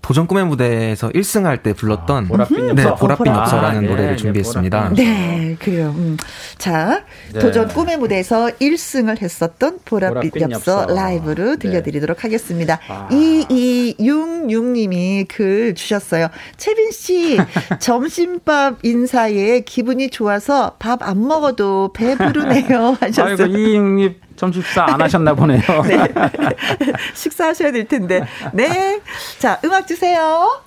[0.06, 4.12] 도전 꿈의 무대에서 1승할 때 불렀던 아, 보랏빛 엽서, 네, 보랏빛 엽서라는 아, 네, 노래를
[4.12, 4.92] 네, 준비했습니다.
[4.96, 5.96] 네, 그래요.
[5.98, 6.16] 음.
[6.60, 7.04] 자,
[7.34, 7.40] 네.
[7.40, 11.58] 도전 꿈의 무대에서 1승을 했었던 보랏빛, 보랏빛 엽서, 엽서 라이브로 네.
[11.58, 12.80] 들려드리도록 하겠습니다.
[12.88, 13.08] 아.
[13.10, 16.28] 2266님이 글 주셨어요.
[16.58, 17.40] 채빈 씨,
[17.80, 22.98] 점심밥 인사에 기분이 좋아서 밥 안 먹어도 배부르네요.
[23.00, 23.46] 하셨어요.
[23.46, 24.16] 아이고, 이육님
[24.46, 25.62] 점심 식사 안 하셨나 보네요.
[25.88, 25.98] 네.
[27.14, 28.26] 식사하셔야 될 텐데.
[28.54, 29.00] 네.
[29.40, 30.62] 자, 음악 주세요.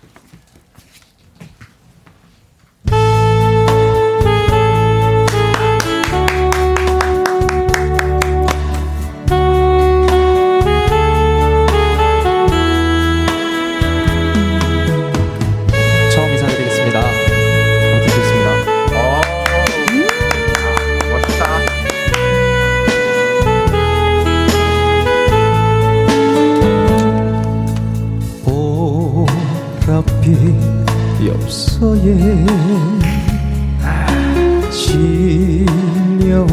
[34.73, 36.51] 실려온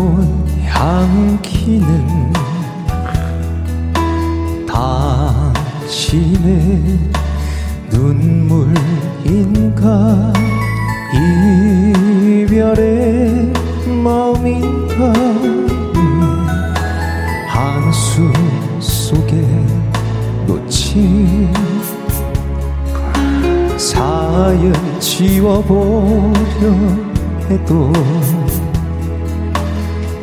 [0.63, 2.31] 향기는
[4.67, 5.79] 당신의
[7.89, 9.11] 눈물인가?
[12.35, 13.51] 이별의
[14.03, 15.11] 마음인가?
[17.47, 18.31] 한숨
[18.79, 19.41] 속에
[20.45, 21.64] 놓친
[24.35, 26.33] 사연 지워보려
[27.49, 27.93] 해도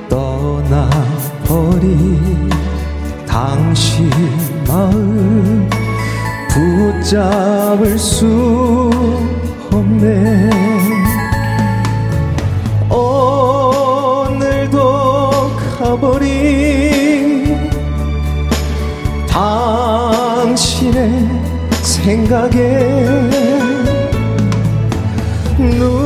[0.06, 1.40] 떠나버린
[3.26, 4.10] 당신
[4.68, 5.66] 마음
[6.50, 8.90] 붙잡을 수
[9.72, 10.50] 없네.
[12.90, 14.76] 오늘도
[15.78, 17.56] 가버린
[19.26, 21.00] 당신의
[21.80, 23.51] 생각에
[25.62, 26.01] 눈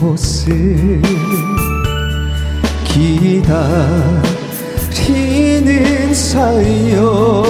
[0.00, 0.50] 모습
[4.84, 7.44] 기다리는 사이요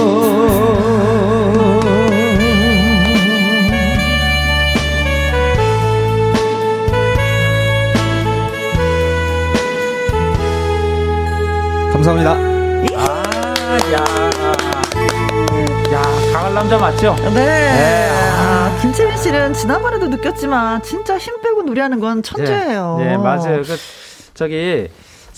[11.91, 12.31] 감사합니다.
[12.97, 13.23] 아,
[13.93, 13.97] 야.
[15.93, 16.01] 야,
[16.33, 17.15] 강할 남자 맞죠?
[17.15, 17.29] 네.
[17.33, 18.09] 네.
[18.11, 22.97] 아, 김채민 씨는 지난번에도 느꼈지만 진짜 힘 노래하는 건 천재예요.
[22.99, 23.61] 네, 네, 맞아요.
[23.61, 23.77] 그
[24.33, 24.89] 저기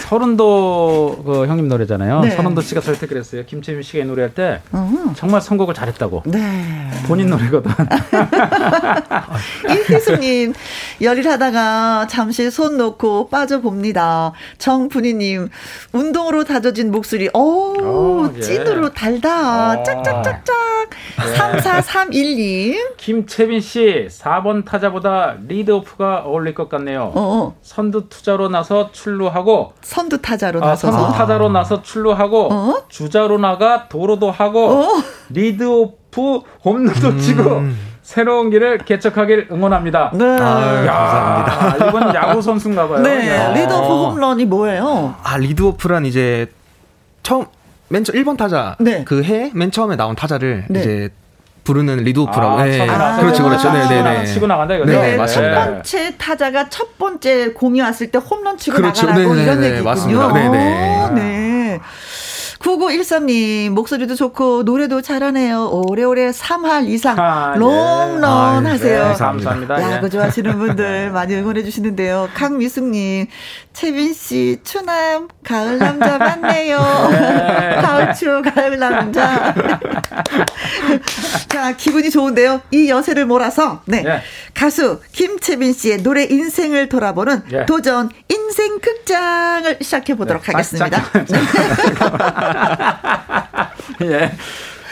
[0.08, 2.22] 서른도 그 형님 노래잖아요.
[2.22, 2.32] 네.
[2.32, 3.45] 서른도 씨가 절대 그랬어요.
[3.45, 5.14] 김채민 씨가 이 노래할 때 어허.
[5.16, 6.24] 정말 선곡을 잘했다고.
[6.28, 6.89] 네.
[7.08, 7.72] 본인 노래거든.
[9.70, 10.53] 이희수님,
[11.01, 14.32] 열일하다가 잠시 손 놓고 빠져 봅니다.
[14.60, 15.49] 정분희님,
[15.91, 17.76] 운동으로 다져진 목소리, 어우,
[18.28, 18.39] 어, 예.
[18.39, 19.80] 찐으로 달다.
[19.80, 19.84] 어.
[19.84, 20.55] 짝짝짝짝.
[21.18, 21.36] 네.
[21.36, 27.12] 3431님, 김채민 씨 4번 타자보다 leadoff가 어울릴 것 같네요.
[27.14, 30.95] 어, 어, 선두 타자로 나서 출루하고 선두 타자로 아, 나서서.
[30.97, 32.83] 선두 타자로 나서 출루하고 어?
[32.87, 34.87] 주자로 나가 도루도 하고 어?
[35.30, 37.63] leadoff 홈런도 치고
[38.03, 40.11] 새로운 길을 개척하길 응원합니다.
[40.13, 40.23] 네.
[40.23, 41.85] 아유, 감사합니다.
[41.85, 42.99] 야, 이번 야구 선수인가 봐요.
[43.01, 43.53] 네, 야.
[43.53, 45.15] leadoff 홈런이 뭐예요?
[45.23, 46.45] 아 leadoff란 이제
[47.23, 47.45] 처음
[47.89, 49.03] 맨 처음 1번 타자 네.
[49.03, 50.79] 그해 맨 처음에 나온 타자를 네.
[50.79, 51.09] 이제
[51.68, 52.59] 부르는 리드오프라고.
[52.59, 52.86] 아, 네.
[52.86, 53.70] 나와서 그렇죠, 그렇죠.
[53.70, 54.26] 아, 네, 네, 네.
[54.26, 54.91] 치고 나간다 이거죠.
[54.91, 55.65] 네, 맞습니다.
[55.65, 59.05] 첫 번째 타자가 첫 번째 공이 왔을 때 홈런 치고 그렇죠.
[59.05, 59.89] 나가라고 네, 네, 이런 네, 얘기군요.
[59.89, 60.34] 맞습니다.
[60.34, 61.03] 네, 네.
[61.03, 61.80] 오, 네.
[62.68, 65.70] 9913님, 목소리도 좋고, 노래도 잘하네요.
[65.72, 67.59] 오래오래 3할 이상, 아, 예.
[67.59, 68.68] 롱런 아, 예.
[68.70, 69.07] 하세요.
[69.07, 69.80] 네, 감사합니다.
[69.80, 69.93] 예.
[69.95, 72.30] 야구 좋아하시는 분들 많이 응원해주시는데요.
[72.34, 73.28] 강미숙님,
[73.72, 76.78] 채빈씨, 추남, 가을 남자 맞네요.
[76.78, 79.55] 가을 추, 가을 남자.
[81.47, 82.61] 자, 기분이 좋은데요.
[82.72, 84.03] 이 여세를 몰아서, 네.
[84.05, 84.22] 예.
[84.53, 87.65] 가수 김채빈 씨의 노래 인생을 돌아보는 예.
[87.65, 91.03] 도전 인생 극장을 시작해 보도록 네, 하겠습니다.
[94.03, 94.32] 예.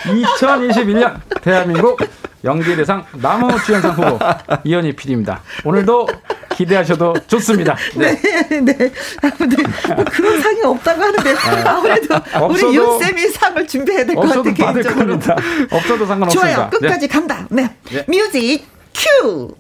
[0.05, 1.99] 2021년 대한민국
[2.43, 4.19] 연기대상 나무주연상 후보
[4.63, 5.41] 이현희 PD입니다.
[5.63, 6.07] 오늘도
[6.55, 7.75] 기대하셔도 좋습니다.
[7.95, 8.15] 네.
[8.49, 8.91] 네, 네.
[9.21, 9.63] 아무튼
[9.95, 11.35] 뭐 그런 상이 없다고 하는데
[11.65, 12.15] 아무래도
[12.47, 15.07] 우리 없어도- 윤 쌤이 상을 준비해야 될 것 같아 없어도 받을 개인적으로.
[15.19, 15.35] 겁니다.
[15.71, 16.55] 없어도 상관없습니다.
[16.55, 16.69] 좋아요.
[16.69, 17.47] 끝까지 간다.
[17.49, 17.69] 네.
[17.91, 18.05] 네.
[18.07, 18.63] 뮤직
[18.93, 19.55] 큐!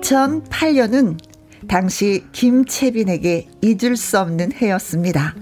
[0.00, 1.18] (2008년은)
[1.68, 5.34] 당시 김채빈에게 잊을 수 없는 해였습니다.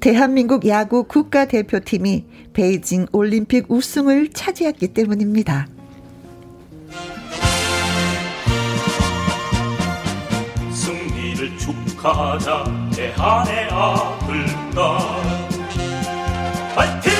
[0.00, 5.68] 대한민국 야구 국가대표팀이 베이징 올림픽 우승을 차지했기 때문입니다.
[10.72, 14.98] 승리를 축하하자 대한의 아들딸
[16.74, 17.12] 파이팅!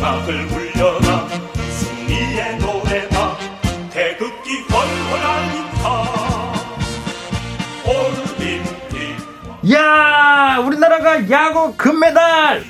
[0.00, 1.25] 악을 울려라
[9.72, 12.62] 야 우리나라가 야구 금메달!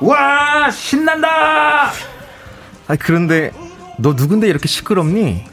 [0.00, 1.90] 와 신난다!
[2.86, 3.50] 아 그런데
[3.98, 5.44] 너 누군데 이렇게 시끄럽니?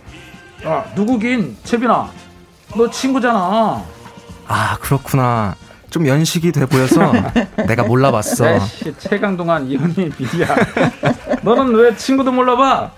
[0.66, 1.56] 아 누구긴?
[1.64, 2.10] 채빈아
[2.76, 3.84] 너 친구잖아.
[4.48, 5.56] 아 그렇구나.
[5.90, 7.12] 좀 연식이 돼 보여서
[7.68, 8.48] 내가 몰라봤어.
[8.48, 10.48] 에이씨, 최강동안 이현희 비디야
[11.42, 12.92] 너는 왜 친구도 몰라봐?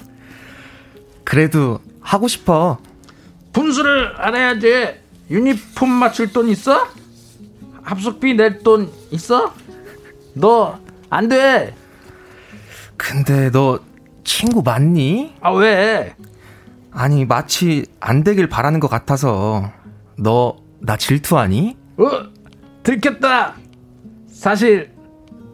[1.25, 2.79] 그래도 하고 싶어.
[3.53, 5.01] 분수를 알아야지.
[5.31, 6.87] 유니폼 맞출 돈 있어?
[7.83, 9.55] 합숙비 낼 돈 있어?
[10.35, 11.75] 너 안 돼.
[12.97, 13.79] 근데 너
[14.25, 15.35] 친구 맞니?
[15.41, 16.15] 아 왜?
[16.91, 19.71] 아니 마치 안 되길 바라는 것 같아서
[20.17, 21.77] 너 나 질투하니?
[21.97, 22.05] 어
[22.83, 23.55] 들켰다.
[24.29, 24.93] 사실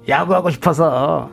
[0.09, 1.31] 야구하고 싶어서.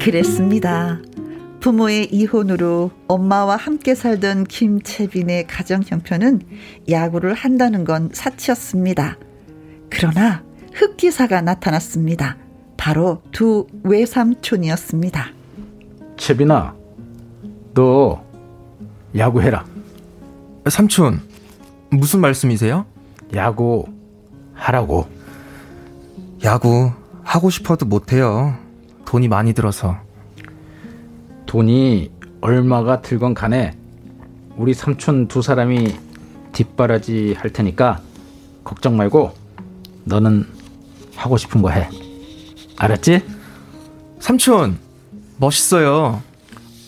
[0.00, 1.00] 그랬습니다.
[1.60, 6.42] 부모의 이혼으로 엄마와 함께 살던 김채빈의 가정 형편은
[6.88, 9.18] 야구를 한다는 건 사치였습니다.
[9.90, 10.44] 그러나
[10.74, 12.36] 흑기사가 나타났습니다.
[12.76, 15.26] 바로 두 외삼촌이었습니다.
[16.16, 16.74] 채빈아,
[17.74, 18.25] 너
[19.16, 19.64] 야구해라.
[20.68, 21.20] 삼촌,
[21.90, 22.84] 무슨 말씀이세요?
[23.34, 23.86] 야구
[24.54, 25.06] 하라고.
[26.44, 26.92] 야구
[27.22, 28.56] 하고 싶어도 못해요.
[29.04, 29.96] 돈이 많이 들어서.
[31.46, 32.10] 돈이
[32.40, 33.76] 얼마가 들건 간에
[34.56, 35.96] 우리 삼촌 두 사람이
[36.52, 38.00] 뒷바라지 할 테니까
[38.64, 39.32] 걱정 말고
[40.04, 40.46] 너는
[41.14, 41.88] 하고 싶은 거 해.
[42.76, 43.22] 알았지?
[44.18, 44.78] 삼촌,
[45.38, 46.22] 멋있어요.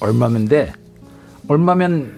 [0.01, 0.73] 얼마면 돼?
[1.49, 2.18] 얼마면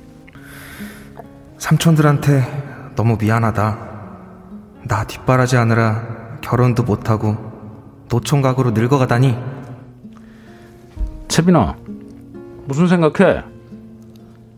[1.61, 3.77] 삼촌들한테 너무 미안하다.
[4.87, 7.37] 나 뒷바라지 하느라 결혼도 못하고
[8.09, 9.35] 노총각으로 늙어가다니.
[11.27, 11.75] 채빈아,
[12.65, 13.43] 무슨 생각해?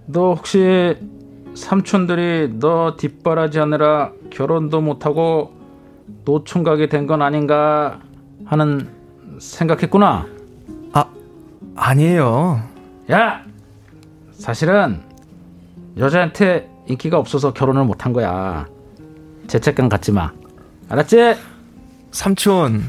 [0.06, 0.96] 너 혹시
[1.54, 5.54] 삼촌들이 너 뒷바라지 하느라 결혼도 못하고
[6.24, 8.00] 노총각이 된 건 아닌가
[8.46, 8.88] 하는
[9.40, 10.26] 생각했구나.
[10.94, 11.06] 아,
[11.76, 12.62] 아니에요.
[13.12, 13.42] 야!
[14.32, 15.02] 사실은
[15.98, 18.68] 여자한테 인기가 없어서 결혼을 못한 거야.
[19.48, 20.32] 죄책감 갖지 마.
[20.90, 21.36] 알았지?
[22.12, 22.84] 삼촌.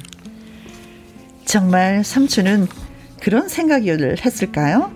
[1.44, 2.66] 정말 삼촌은
[3.22, 4.90] 그런 생각을 했을까요?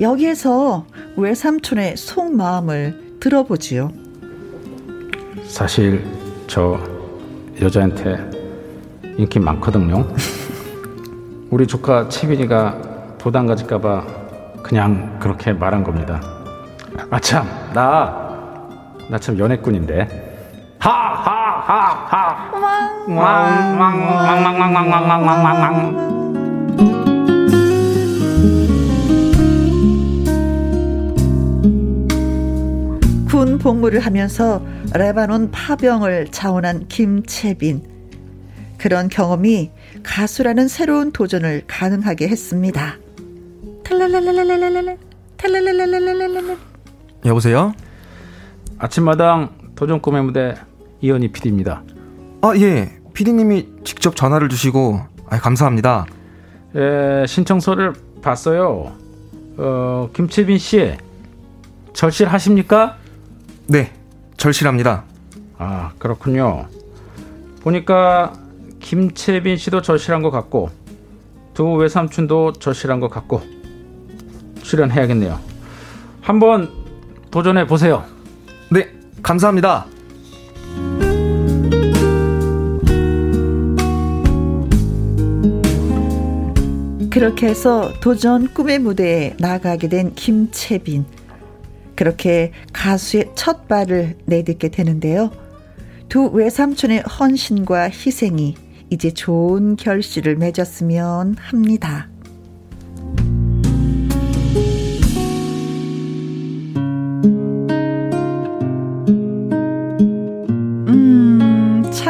[0.00, 0.86] 여기에서
[1.16, 3.92] 외삼촌의 속마음을 들어보지요.
[5.44, 6.04] 사실
[6.46, 6.80] 저
[7.60, 8.30] 여자한테
[9.18, 10.08] 인기 많거든요.
[11.50, 14.06] 우리 조카 채빈이가 부담 가질까봐
[14.62, 16.20] 그냥 그렇게 말한 겁니다.
[17.10, 18.29] 아참 나
[19.10, 20.06] 나 참 연애꾼인데.
[20.78, 22.50] 하하하하.
[33.28, 34.62] 군 복무를 하면서
[34.94, 37.82] 레바논 파병을 자원한 김채빈.
[38.78, 42.96] 그런 경험이 가수라는 새로운 도전을 가능하게 했습니다.
[43.84, 44.98] 탈랄랄랄랄랄랄랄
[45.36, 46.56] 탈랄랄랄랄랄랄
[47.26, 47.74] 여보세요?
[48.80, 50.54] 아침마당 도전 꿈의 무대
[51.02, 51.82] 이현희 PD입니다.
[52.40, 52.98] 아, 예.
[53.12, 56.06] 피디님이 직접 전화를 주시고 아, 감사합니다.
[56.74, 58.92] 예, 신청서를 봤어요.
[59.58, 60.96] 어, 김채빈 씨
[61.92, 62.96] 절실하십니까?
[63.66, 63.92] 네.
[64.38, 65.04] 절실합니다.
[65.58, 66.66] 아, 그렇군요.
[67.62, 68.32] 보니까
[68.80, 70.70] 김채빈 씨도 절실한 것 같고
[71.52, 73.42] 두 외삼촌도 절실한 것 같고
[74.62, 75.38] 출연해야겠네요.
[76.22, 76.70] 한번
[77.30, 78.04] 도전해 보세요.
[79.20, 79.22] 네.
[79.22, 79.86] 감사합니다.
[87.10, 91.04] 그렇게 해서 도전 꿈의 무대에 나가게 된 김채빈.
[91.96, 95.30] 그렇게 가수의 첫 발을 내딛게 되는데요.
[96.08, 98.54] 두 외삼촌의 헌신과 희생이
[98.90, 102.09] 이제 좋은 결실을 맺었으면 합니다.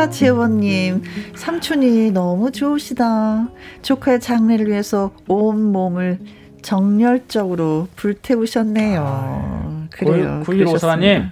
[0.00, 1.02] 차재원님,
[1.36, 3.48] 삼촌이 너무 좋으시다.
[3.82, 6.18] 조카의 장래를 위해서 온 몸을
[6.62, 9.04] 정열적으로 불태우셨네요.
[9.06, 10.42] 아, 그래요.
[10.46, 11.30] 9154님,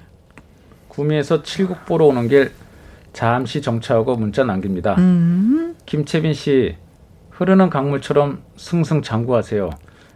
[0.89, 2.53] 구미에서 칠곡 보러 오는 길
[3.15, 4.97] 잠시 정차하고 문자 남깁니다.
[4.99, 5.75] 음.
[5.87, 6.77] 김채빈 씨,
[7.31, 9.71] 흐르는 강물처럼 승승장구하세요.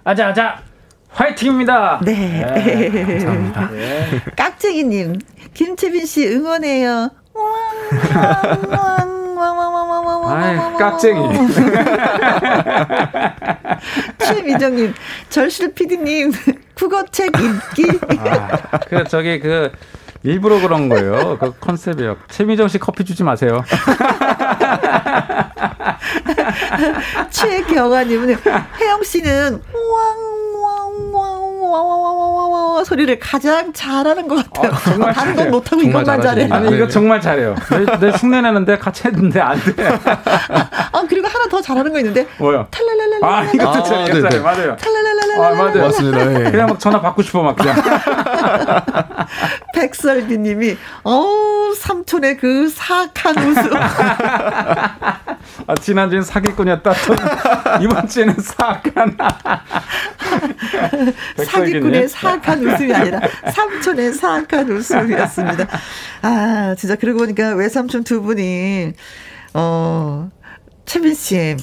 [0.04, 0.62] 아자, 아자!
[1.08, 2.00] 화이팅입니다.
[2.04, 2.14] 네.
[2.54, 3.70] 네 감사합니다.
[3.70, 4.20] 네.
[4.36, 5.18] 깍쟁이님,
[5.54, 7.21] 김채빈 씨 응원해요.
[10.28, 11.28] 아이, 깍쟁이.
[14.18, 14.94] 최미정님,
[15.28, 16.32] 절실 PD님,
[16.74, 17.98] 국어책 읽기.
[18.28, 19.70] 아, 그, 저기, 그,
[20.22, 21.36] 일부러 그런 거예요.
[21.38, 22.16] 그 컨셉이요.
[22.30, 23.64] 최미정 씨 커피 주지 마세요.
[27.30, 28.36] 최경아님은
[28.80, 32.21] 혜영 씨는 왕 왕 왕 왕 왕
[32.84, 34.72] 소리를 가장 잘하는 것 같아요.
[34.72, 36.48] 어, 정말 다른 건 못하고 이것만 잘해.
[36.50, 37.54] 아니 이거 정말 잘해요.
[37.70, 39.74] 내, 내 흉내 내는데 같이 했는데 안 돼.
[39.86, 42.26] 아 그리고 하나 더 잘하는 거 있는데.
[42.38, 42.66] 뭐요?
[42.70, 43.28] 탈랄랄랄라.
[43.38, 44.12] 아 이것도 아, 잘해.
[44.12, 44.38] 네, 네.
[44.40, 44.76] 맞아요.
[44.76, 45.46] 탈랄랄랄라.
[45.46, 45.82] 아 맞아요.
[45.82, 46.24] 맞습니다.
[46.24, 46.50] 네.
[46.50, 47.76] 그냥 막 전화 받고 싶어 막 그냥.
[49.74, 53.70] 백설비 님이 어 삼촌의 그 사악한 웃음.
[55.66, 56.92] 아, 지난주엔 사기꾼이었다.
[57.82, 59.16] 이번 주에는 사악한.
[61.44, 63.20] 사기꾼의 사악한 웃음이 아니라
[63.52, 65.66] 삼촌의 사악한 웃음이었습니다.
[66.22, 68.92] 아, 진짜 그러고 보니까 외삼촌 두 분이,
[69.54, 70.30] 어,
[70.86, 71.56] 최빈 씨.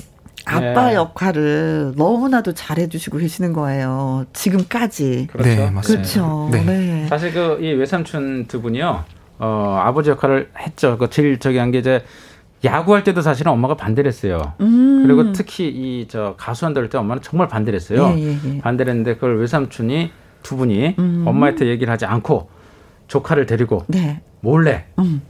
[0.46, 0.96] 아빠 네.
[0.96, 4.26] 역할을 너무나도 잘해주시고 계시는 거예요.
[4.34, 5.28] 지금까지.
[5.32, 5.50] 그렇죠.
[5.50, 6.02] 네, 맞습니다.
[6.02, 6.50] 그렇죠.
[6.52, 6.64] 네.
[6.64, 7.08] 네.
[7.08, 9.04] 사실 그 이 외삼촌 두 분이요,
[9.38, 10.98] 어, 아버지 역할을 했죠.
[10.98, 12.04] 그 제일 저기 한 게 이제
[12.66, 14.54] 야구할 때도 사실은 엄마가 반대를 했어요.
[14.60, 15.04] 음.
[15.06, 18.14] 그리고 특히 이 저 가수 한다 할 때 엄마는 정말 반대를 했어요.
[18.18, 18.58] 예, 예, 예.
[18.60, 20.12] 반대를 했는데 그걸 외삼촌이
[20.44, 21.24] 두 분이 음.
[21.28, 22.50] 엄마한테 얘기를 하지 않고
[23.08, 24.22] 조카를 데리고 네.
[24.42, 25.22] 몰래 음.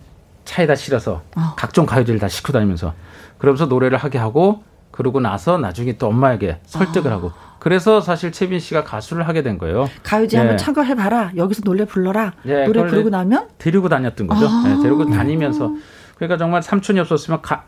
[0.46, 1.54] 차에다 실어서 어.
[1.56, 2.94] 각종 가요제를 다 싣고 다니면서
[3.38, 7.16] 그러면서 노래를 하게 하고 그러고 나서 나중에 또 엄마에게 설득을 어.
[7.16, 9.88] 하고 그래서 사실 채빈 씨가 가수를 하게 된 거예요.
[10.04, 10.40] 가요제 네.
[10.40, 11.32] 한번 참가해 봐라.
[11.36, 12.34] 여기서 노래 불러라.
[12.44, 14.48] 네, 노래 부르고 나면 데리고 다녔던 거죠.
[14.48, 14.64] 아.
[14.66, 15.74] 네, 데리고 다니면서
[16.20, 17.66] 그러니까 정말 삼촌이 없었으면 가,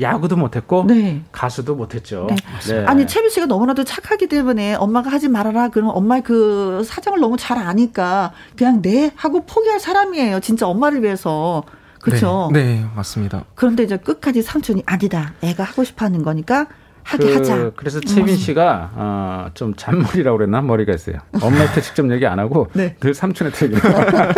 [0.00, 1.22] 야구도 못했고 네.
[1.32, 2.26] 가수도 못했죠.
[2.28, 2.36] 네.
[2.68, 2.84] 네.
[2.86, 7.58] 아니 채비 씨가 너무나도 착하기 때문에 엄마가 하지 말아라 그러면 엄마의 그 사정을 너무 잘
[7.58, 10.40] 아니까 그냥 네 하고 포기할 사람이에요.
[10.40, 11.62] 진짜 엄마를 위해서.
[12.00, 12.48] 그렇죠.
[12.50, 13.44] 네, 네, 맞습니다.
[13.54, 15.34] 그런데 이제 끝까지 삼촌이 아니다.
[15.42, 16.66] 애가 하고 싶어 하는 거니까
[17.02, 17.70] 하게 그, 하자.
[17.76, 21.16] 그래서 채빈 씨가 어, 좀 잔머리라고 그랬나 머리가 있어요.
[21.40, 22.96] 엄마한테 직접 얘기 안 하고 네.
[23.00, 23.76] 늘 삼촌한테 얘기.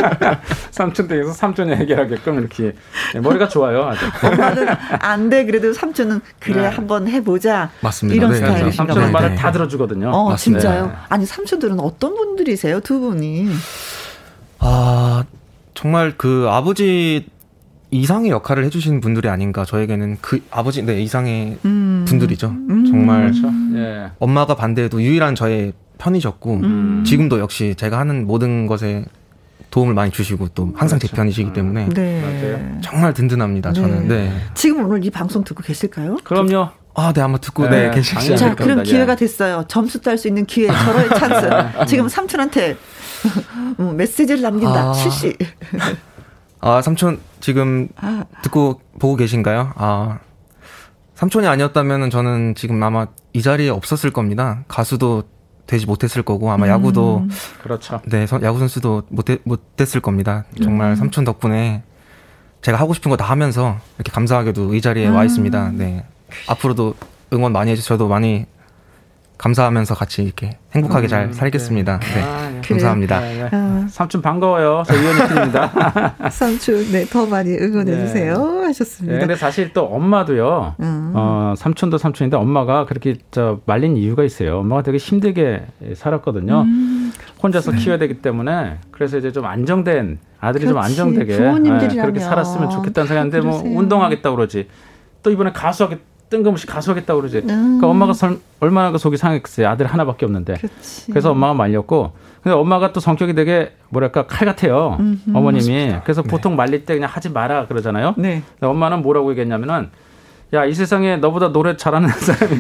[0.71, 2.75] 삼촌 댁에서 삼촌이 해결하게끔 이렇게
[3.15, 3.85] 네, 머리가 좋아요.
[3.85, 4.07] 아주.
[4.25, 4.67] 엄마는
[5.01, 5.45] 안 돼.
[5.45, 6.69] 그래도 삼촌은 그래 네.
[6.69, 7.71] 한번 해보자.
[7.81, 8.17] 맞습니다.
[8.17, 8.37] 이런 네.
[8.37, 10.11] 스타일이신가 삼촌 은 말을 다 들어주거든요.
[10.11, 10.61] 어, 맞습니다.
[10.61, 10.93] 진짜요?
[11.09, 13.49] 아니 삼촌들은 어떤 분들이세요, 두 분이?
[14.61, 15.25] 아
[15.75, 17.27] 정말 그 아버지
[17.93, 22.05] 이상의 역할을 해주신 분들이 아닌가 저에게는 그 아버지 네 이상의 음.
[22.09, 22.85] 분들이죠 음.
[22.87, 23.49] 정말 그렇죠.
[23.77, 24.11] 예.
[24.19, 27.05] 엄마가 반대해도 유일한 저의 편이셨고 음.
[27.07, 29.05] 지금도 역시 제가 하는 모든 것에
[29.71, 31.53] 도움을 많이 주시고 또 항상 제 편이시기 음.
[31.53, 32.79] 때문에 네.
[32.83, 33.73] 정말 든든합니다.
[33.75, 34.33] 저는 네.
[34.55, 36.17] 지금 오늘 이 방송 듣고 계실까요?
[36.25, 36.69] 그럼요.
[36.95, 38.55] 아, 네, 아마 듣고 네, 네, 자, 않을까.
[38.55, 38.83] 그럼 겁니다.
[38.83, 39.17] 기회가 예.
[39.17, 39.65] 됐어요.
[39.67, 41.87] 점수 딸 수 있는 기회, 절호의 찬스.
[41.87, 42.77] 지금 삼촌한테
[43.81, 44.91] 음, 메시지를 남긴다.
[44.91, 44.93] 아.
[44.93, 45.35] 실시.
[46.63, 48.25] 아, 삼촌 지금 아.
[48.43, 49.73] 듣고 보고 계신가요?
[49.77, 50.19] 아.
[51.17, 54.65] 삼촌이 아니었다면 저는 지금 아마 이 자리에 없었을 겁니다.
[54.69, 55.25] 가수도
[55.67, 57.27] 되지 못했을 거고 아마 야구도
[57.63, 58.01] 그렇죠.
[58.07, 60.45] 네, 선- 야구 선수도 못해, 못됐을 겁니다.
[60.63, 61.83] 정말 삼촌 덕분에
[62.63, 65.71] 제가 하고 싶은 거 다 하면서 이렇게 감사하게도 이 자리에 와 있습니다.
[65.75, 66.05] 네.
[66.49, 66.95] 앞으로도
[67.33, 68.47] 응원 많이 해주셔도 많이
[69.43, 71.99] 감사하면서 같이 이렇게 행복하게 잘 살겠습니다.
[71.99, 72.23] 네.
[72.23, 72.61] 아, 예.
[72.61, 73.21] 감사합니다.
[73.21, 73.49] 네, 네.
[73.51, 74.85] 아, 삼촌 반가워요.
[74.87, 76.15] 저 이현희 팀입니다.
[76.31, 78.39] 삼촌, 네, 더 많이 응원해주세요.
[78.39, 79.19] 네, 하셨습니다.
[79.19, 80.77] 근데 사실 또 엄마도요.
[80.79, 81.13] 음.
[81.17, 84.61] 어, 삼촌도 삼촌인데 엄마가 그렇게 저 말린 이유가 있어요.
[84.61, 85.67] 엄마가 되게 힘들게
[85.97, 86.61] 살았거든요.
[86.63, 87.13] 음.
[87.43, 91.03] 혼자서 키워야 되기 때문에 그래서 이제 좀 안정된 아들이 좀 그렇지.
[91.03, 93.77] 안정되게 부모님들이라면 예, 그렇게 살았으면 좋겠다는 생각인데 뭐 그러세요.
[93.79, 94.69] 운동하겠다 그러지.
[95.25, 95.99] 또 이번에 가수하겠
[96.33, 97.39] 뜬금없이 가수하겠다 그러지.
[97.39, 97.47] 음.
[97.47, 99.69] 그러니까 엄마가 설- 얼마나 그 속이 상했겠어요.
[99.69, 100.55] 아들 하나밖에 없는데.
[100.55, 101.11] 그렇지.
[101.11, 102.13] 그래서 엄마가 말렸고
[102.43, 104.99] 근데 엄마가 또 성격이 되게 뭐랄까 칼 같아요
[105.33, 108.43] 어머님이 그래서 보통 말릴 때 그냥 하지 마라 그러잖아요 네.
[108.59, 109.91] 근데 엄마는 뭐라고 얘기했냐면은
[110.53, 112.57] 야 이 세상에 너보다 노래 잘하는 사람이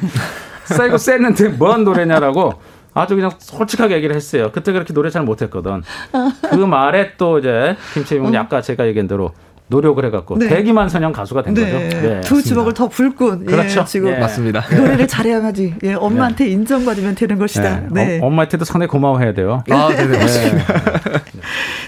[0.67, 2.53] 세고 쎘는데 뭐한 노래냐라고
[2.95, 5.83] 아주 그냥 솔직하게 얘기를 했어요 그때 그렇게 노래 잘 못했거든
[6.51, 9.33] 그 말에 또 이제 김채민 군이 아까 제가 얘기한 대로
[9.73, 10.49] 노력을 해갖고 네.
[10.49, 11.73] 대기만선형 가수가 된 네.
[11.73, 12.21] 거죠 네.
[12.21, 13.47] 두 주먹을 더 불끈.
[13.47, 13.81] 그렇죠.
[13.81, 14.19] 예, 지금 예.
[14.19, 14.63] 맞습니다.
[14.71, 15.75] 노래를 잘해야지.
[15.83, 17.81] 예, 엄마한테 인정받으면 되는 것이다.
[17.91, 18.05] 네.
[18.05, 18.21] 네.
[18.21, 20.19] 어, 엄마한테도 상당히 고마워해야 돼요 아, 네네.
[20.19, 20.75] 맞습니다.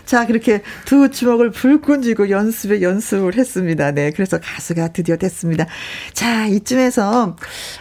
[0.07, 3.91] 자, 그렇게 두 주먹을 불끈 쥐고 연습에 연습을 했습니다.
[3.93, 4.11] 네.
[4.11, 5.67] 그래서 가수가 드디어 됐습니다.
[6.13, 7.37] 자, 이쯤에서,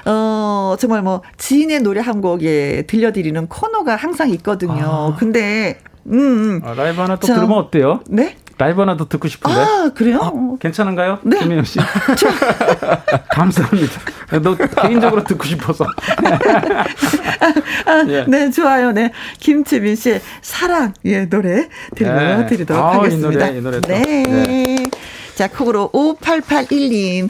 [0.05, 5.15] 어, 정말 뭐, 지인의 노래 한 곡에 들려드리는 코너가 항상 있거든요.
[5.17, 6.61] 근데, 음, 음.
[6.63, 7.35] 아, 라이브 하나 또 자.
[7.35, 8.01] 들으면 어때요?
[8.09, 8.35] 네?
[8.57, 10.19] 라이브 하나 더 듣고 싶은데 아, 그래요?
[10.21, 11.19] 어, 괜찮은가요?
[11.23, 11.39] 네.
[11.39, 11.79] 김민영 씨.
[13.31, 14.01] 감사합니다.
[14.41, 15.85] 너 개인적으로 듣고 싶어서.
[17.85, 18.25] 아, 예.
[18.27, 18.91] 네, 좋아요.
[18.91, 19.11] 네.
[19.39, 22.89] 김채민 씨의 사랑, 예, 노래 들려드리도록 네.
[22.89, 23.45] 아, 이 하겠습니다.
[23.45, 23.87] 노래, 이 노래 또.
[23.89, 24.23] 네.
[24.23, 24.75] 네.
[25.35, 27.29] 자, 콩으로 5881님.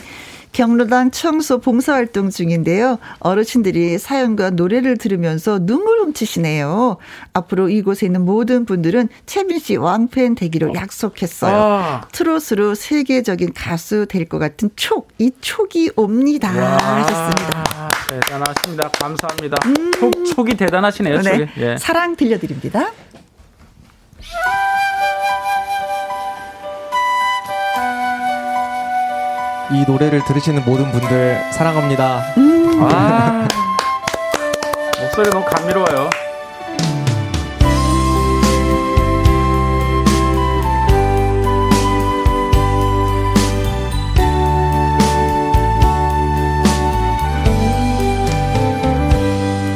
[0.53, 2.99] 경로당 청소 봉사활동 중인데요.
[3.19, 6.97] 어르신들이 사연과 노래를 들으면서 눈물 훔치시네요.
[7.33, 11.55] 앞으로 이곳에 있는 모든 분들은 채민 씨 왕팬 되기로 약속했어요.
[11.55, 12.01] 아.
[12.11, 16.47] 트롯으로 세계적인 가수 될 것 같은 촉, 이 촉이 옵니다.
[16.47, 17.63] 하셨습니다.
[17.75, 18.89] 아, 대단하십니다.
[18.89, 19.57] 감사합니다.
[19.99, 21.21] 촉, 촉이 대단하시네요.
[21.23, 21.49] 네.
[21.57, 21.77] 예.
[21.77, 22.91] 사랑 들려드립니다.
[29.73, 32.21] 이 노래를 들으시는 모든 분들 사랑합니다.
[32.79, 33.47] 아.
[35.01, 36.09] 목소리 너무 감미로워요.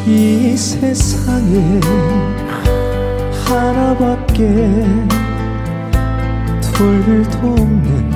[0.05, 1.79] 이 세상에
[3.45, 4.47] 하나밖에
[6.61, 8.06] 둘도 없는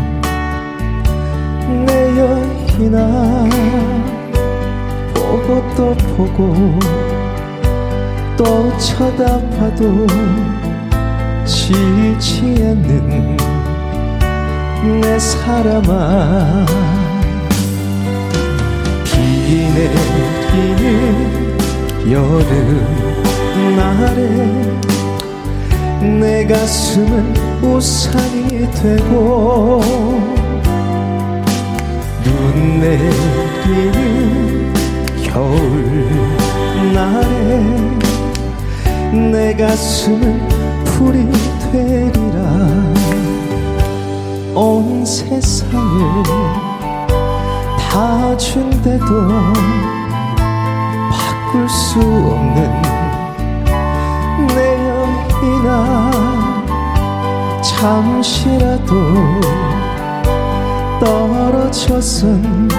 [1.86, 3.50] 내 여인아
[5.14, 6.80] 보고 또 보고
[8.38, 10.08] 또 쳐다봐도
[11.46, 13.38] 지지 않는
[15.02, 16.66] 내 사람아.
[19.04, 21.22] 비 내리는
[22.12, 24.20] 여름 날에
[26.20, 29.82] 내 가슴은 우산이 되고
[32.24, 34.74] 눈 내리는
[35.24, 35.56] 겨울
[36.94, 37.62] 날에
[39.32, 40.48] 내 가슴은
[40.86, 41.30] 풀이
[41.72, 42.40] 되리라.
[44.54, 46.24] 온 세상을
[47.80, 49.06] 다 준대도
[51.12, 52.82] 바꿀 수 없는
[54.48, 56.12] 내 여인아
[57.62, 58.96] 잠시라도
[61.04, 62.70] 떨어져선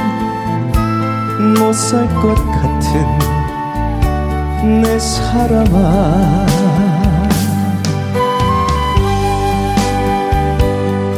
[1.59, 3.05] 못 살 것 같은
[4.81, 6.47] 내 사람아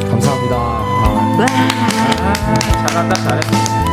[0.09, 0.57] 감사합니다.
[0.57, 1.37] 아.
[2.87, 3.41] 잘한다, 잘해.
[3.43, 3.84] 잘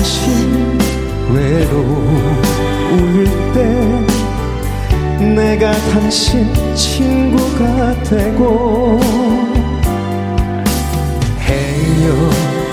[0.00, 0.78] 당신
[1.30, 3.58] 외로울 때
[5.22, 8.98] 내가 당신 친구가 되고
[11.40, 12.30] 행여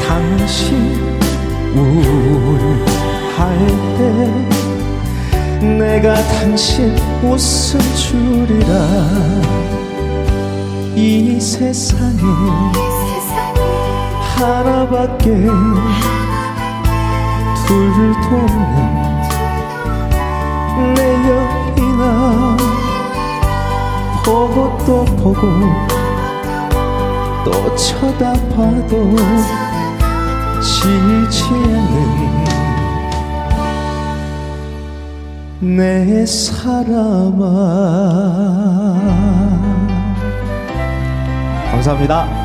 [0.07, 0.65] 당신
[1.75, 3.36] 울할
[3.97, 3.99] 때
[5.67, 8.71] 내가 당신 웃음 줄이라.
[10.95, 12.21] 이 세상에
[14.38, 15.36] 하나밖에
[17.68, 18.93] 둘도 없는
[20.93, 22.57] 내 여인아
[24.24, 24.55] 보고
[24.86, 25.41] 또 보고
[27.43, 28.91] 또 쳐다봐도
[30.61, 32.38] 지지 않는
[35.59, 37.43] 내 사람아.
[41.72, 42.36] 감사합니다.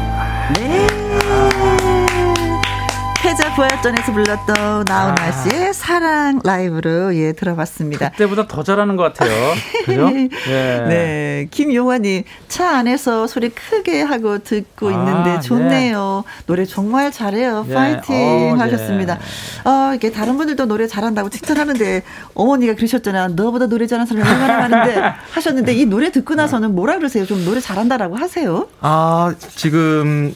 [3.55, 5.33] 부활전에서 불렀던 나훈아 아.
[5.33, 8.11] 씨의 사랑 라이브로 예 들어봤습니다.
[8.11, 9.53] 그때보다 더 잘하는 것 같아요.
[9.85, 10.11] 그죠?
[10.15, 10.29] 예.
[10.89, 11.49] 네.
[11.51, 16.25] 김용환님 차 안에서 소리 크게 하고 듣고 아, 있는데 좋네요.
[16.27, 16.45] 네.
[16.47, 17.67] 노래 정말 잘해요.
[17.69, 17.75] 예.
[17.75, 18.59] 파이팅 어, 예.
[18.59, 19.19] 하셨습니다.
[19.19, 19.69] 예.
[19.69, 22.03] 어, 이게 다른 분들도 노래 잘한다고 칭찬하는데
[22.35, 23.29] 어머니가 그러셨잖아.
[23.29, 27.27] 너보다 노래 잘하는 사람이 얼마나 많은데 하셨는데 이 노래 듣고 나서는 뭐라 그러세요?
[27.27, 28.69] 좀 노래 잘한다라고 하세요?
[28.81, 30.33] 아 지금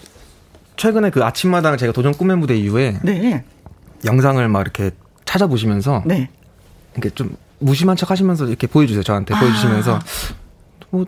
[0.76, 3.44] 최근에 그 아침마당을 제가 도전 꿈의 무대 이후에 네.
[4.04, 4.90] 영상을 막 이렇게
[5.24, 6.28] 찾아보시면서 네.
[6.94, 9.40] 이렇게 좀 무심한 척 하시면서 이렇게 보여주세요 저한테 아.
[9.40, 9.98] 보여주시면서
[10.90, 11.06] 뭐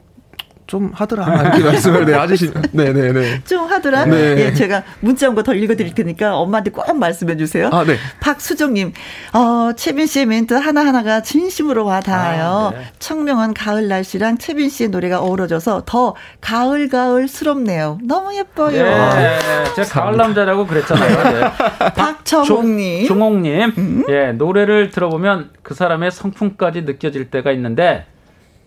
[0.69, 3.43] 좀 하더라 이렇게 말씀을 네 하시시 네네네 네.
[3.45, 4.37] 좀 하더라 네.
[4.39, 7.97] 예 제가 문자 온 거 더 읽어드릴 테니까 엄마한테 꼭 말씀해 주세요 아, 네.
[8.21, 8.93] 박수정님
[9.33, 12.85] 어 채빈 씨의 멘트 하나 하나가 진심으로 와 닿아요 아, 네.
[12.99, 19.39] 청명한 가을 날씨랑 채빈 씨의 노래가 어우러져서 더 가을 가을스럽네요 너무 예뻐요 네.
[19.75, 21.53] 제가 가을 남자라고 그랬잖아요 네.
[21.97, 24.05] 박정홍님 종홍님 음?
[24.11, 28.05] 예 노래를 들어보면 그 사람의 성품까지 느껴질 때가 있는데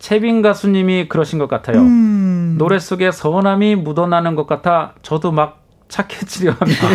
[0.02, 1.78] 채빈 가수님이 그러신 것 같아요.
[1.78, 2.56] 음.
[2.58, 6.88] 노래 속에 서운함이 묻어나는 것 같아 저도 막 착해지려 합니다.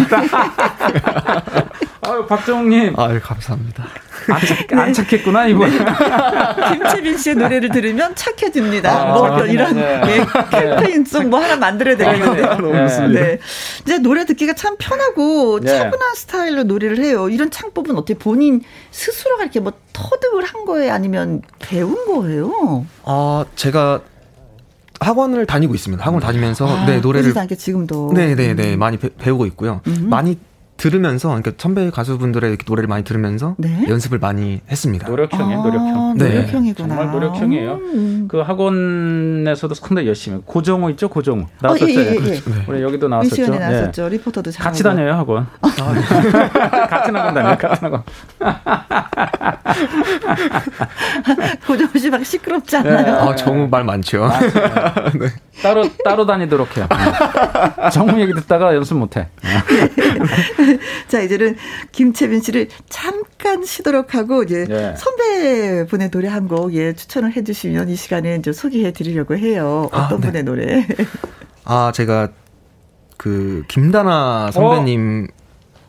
[2.07, 2.97] 아유, 박정욱님.
[2.97, 3.85] 아유, 감사합니다.
[4.29, 5.69] 안, 착, 안 착했구나, 이번.
[5.69, 5.77] 네.
[6.71, 8.91] 김채빈 씨의 노래를 들으면 착해집니다.
[8.91, 10.01] 아, 뭐, 네, 이런 네.
[10.01, 12.57] 네, 캠페인 좀뭐 하나 만들어야 되겠네요.
[12.71, 13.07] 네.
[13.07, 13.39] 네.
[13.81, 15.77] 이제 노래 듣기가 참 편하고 네.
[15.77, 17.29] 차분한 스타일로 노래를 해요.
[17.29, 20.93] 이런 창법은 어떻게 본인 스스로가 이렇게 뭐 터득을 한 거예요?
[20.93, 22.85] 아니면 배운 거예요?
[23.03, 24.01] 아, 제가
[24.99, 26.03] 학원을 다니고 있습니다.
[26.03, 28.79] 학원 다니면서 아, 네 노래를 지금도 네네네 네, 네, 음.
[28.79, 29.81] 많이 배, 우고 있고요.
[29.87, 30.07] 음.
[30.09, 30.37] 많이
[30.77, 33.85] 들으면서 그러니까 선배 가수분들의 노래를 많이 들으면서 네?
[33.89, 35.07] 연습을 많이 했습니다.
[35.07, 36.17] 노력형이에요, 아, 노력형.
[36.17, 36.29] 네.
[36.29, 36.87] 노력형이구나.
[36.87, 37.73] 정말 노력형이에요.
[37.73, 38.27] 음.
[38.29, 40.41] 그 학원에서도 상당히 열심히.
[40.45, 41.43] 고정우 있죠, 고정우.
[41.43, 41.85] 어, 나왔었죠.
[41.85, 42.41] 어, 예, 예, 예.
[42.67, 43.35] 우리 여기도 나왔었죠.
[43.41, 44.05] 미시간에 나왔었죠.
[44.05, 44.09] 예.
[44.09, 45.47] 리포터도 잘 같이 다녀요, 학원.
[45.61, 46.01] 아, 네.
[46.87, 48.03] 같은 학원 다녀요, 같은 학원.
[51.67, 53.05] 고정우 씨막 시끄럽지 않아요?
[53.05, 53.11] 네.
[53.11, 54.27] 아, 정우 말 많죠.
[55.19, 55.27] 네.
[55.61, 56.87] 따로 따로 다니도록 해요.
[57.91, 59.27] 정우 얘기 듣다가 연습 못 해.
[61.07, 61.55] 자, 이제는
[61.91, 64.93] 김채빈 씨를 잠깐 쉬도록 하고, 이제 예.
[64.97, 69.89] 선배분의 노래 한 곡, 예, 추천을 해주시면 이 시간에 이제 소개해 드리려고 해요.
[69.91, 70.27] 아, 어떤 아, 네.
[70.27, 70.87] 분의 노래?
[71.63, 72.29] 아, 제가
[73.17, 75.27] 그, 김다나 선배님,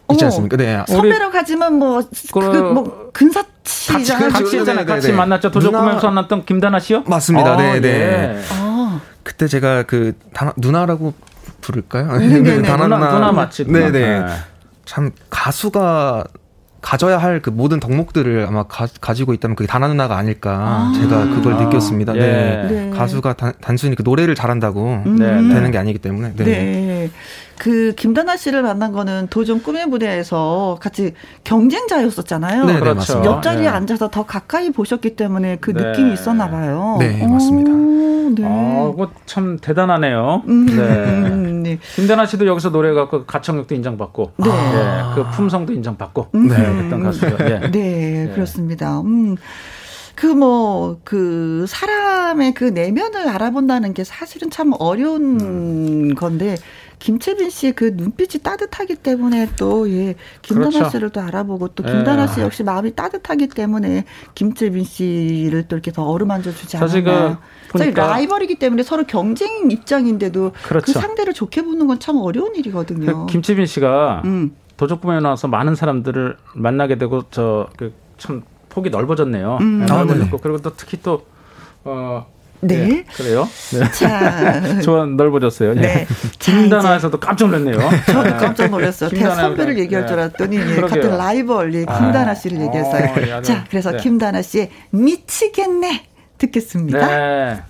[0.07, 0.15] 어?
[0.15, 0.57] 있지 않습니까?
[0.57, 0.83] 네.
[0.89, 2.03] 선배라고 하지만 뭐,
[2.33, 4.31] 그, 뭐, 근사치잖아요.
[4.31, 5.51] 같이, 같이, 같이, 같이 만났죠.
[5.51, 7.05] 도적구면서 만났던 김다나 씨요?
[7.07, 7.53] 맞습니다.
[7.53, 7.89] 아, 네, 네.
[7.89, 8.43] 예.
[8.53, 9.01] 아.
[9.23, 11.13] 그때 제가 그, 다나, 누나라고
[11.61, 12.17] 부를까요?
[12.17, 12.63] 네네네.
[12.67, 13.67] 다나 누나, 누나 맞지?
[13.67, 13.91] 네네.
[13.91, 14.25] 네.
[14.89, 16.25] 참 가수가
[16.81, 21.29] 가져야 할 그 모든 덕목들을 아마 가, 지고 있다면 그게 다나 누나가 아닐까 아~ 제가
[21.29, 22.17] 그걸 아~ 느꼈습니다.
[22.17, 22.21] 예.
[22.21, 22.69] 네.
[22.69, 22.91] 네.
[22.91, 26.33] 가수가 다, 단순히 그 노래를 잘한다고 음~ 되는 게 아니기 때문에.
[26.37, 26.45] 네.
[26.45, 27.11] 네.
[27.59, 31.15] 그 김다나 씨를 만난 거는 도전 꿈의 무대에서 같이
[31.45, 32.65] 경쟁자였었잖아요.
[32.65, 32.95] 네, 그렇죠.
[32.95, 33.31] 맞습니다.
[33.31, 33.69] 옆자리에 네.
[33.69, 35.85] 앉아서 더 가까이 보셨기 때문에 그 네.
[35.85, 36.97] 느낌이 있었나 봐요.
[37.01, 37.71] 네, 맞습니다.
[38.41, 38.47] 네.
[38.47, 38.93] 아,
[39.27, 40.43] 참 대단하네요.
[40.47, 40.67] 음.
[40.67, 41.71] 네.
[41.71, 41.79] 네.
[41.97, 44.49] 김다나 씨도 여기서 노래 갖고 가창력도 인정받고, 네.
[44.49, 45.03] 네.
[45.15, 46.49] 그 품성도 인정받고, 음.
[46.49, 47.37] 네, 그랬던 가수죠.
[47.39, 47.61] 네.
[47.61, 49.01] 네, 네, 그렇습니다.
[49.01, 49.37] 음.
[50.15, 56.15] 그 뭐, 그, 사람의 그 내면을 알아본다는 게 사실은 참 어려운 음.
[56.15, 56.57] 건데,
[56.99, 60.91] 김채빈 씨의 그 눈빛이 따뜻하기 때문에 또, 예, 김다나 그렇죠.
[60.91, 62.45] 씨를 또 알아보고 또 김다나 씨 예.
[62.45, 64.05] 역시 마음이 따뜻하기 때문에
[64.35, 67.39] 김채빈 씨를 또 이렇게 더 어루만져 주지 않았나.
[67.77, 70.87] 저희 라이벌이기 때문에 서로 경쟁 입장인데도 그 그렇죠.
[70.87, 73.27] 그 상대를 좋게 보는 건 참 어려운 일이거든요.
[73.27, 74.55] 그 김채빈 씨가 음.
[74.77, 79.59] 도적부에 나와서 많은 사람들을 만나게 되고 저그참 폭이 넓어졌네요.
[79.61, 79.81] 음.
[79.81, 81.27] 네, 넓어졌고 아, 그리고 또 특히 또
[81.85, 82.27] 어,
[82.61, 82.77] 네.
[82.87, 83.05] 네.
[83.15, 83.49] 그래요?
[83.73, 83.91] 네.
[83.93, 84.81] 자.
[84.83, 85.75] 좋아, 넓어졌어요.
[85.75, 85.81] 네.
[85.81, 86.07] 네.
[86.39, 87.79] 김다나에서도 깜짝 놀랐네요.
[88.07, 89.11] 저도 깜짝 놀랐어요.
[89.11, 92.63] 대 선배를 얘기할 줄 알았더니, 예, 같은 라이벌, 예, 김다나 씨를 아.
[92.63, 93.37] 얘기했어요.
[93.37, 93.99] 어, 자, 그래서 네.
[93.99, 96.07] 김다나 씨의 미치겠네.
[96.39, 97.07] 듣겠습니다.
[97.07, 97.63] 네.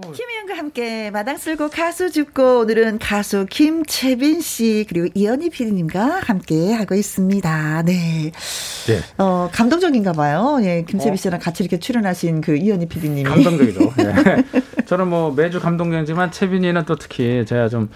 [0.00, 6.94] 김희영과 함께 마당 쓸고 가수 줍고 오늘은 가수 김채빈 씨 그리고 이현희 PD님과 함께 하고
[6.94, 7.82] 있습니다.
[7.82, 8.32] 네.
[8.86, 9.00] 네.
[9.18, 10.58] 어 감동적인가 봐요.
[10.62, 11.16] 예, 김채빈 어.
[11.16, 13.80] 씨랑 같이 이렇게 출연하신 그 이현희 PD님이 감동적이죠.
[14.00, 14.44] 예.
[14.86, 17.88] 저는 뭐 매주 감동적이지만 채빈이는 또 특히 제가 좀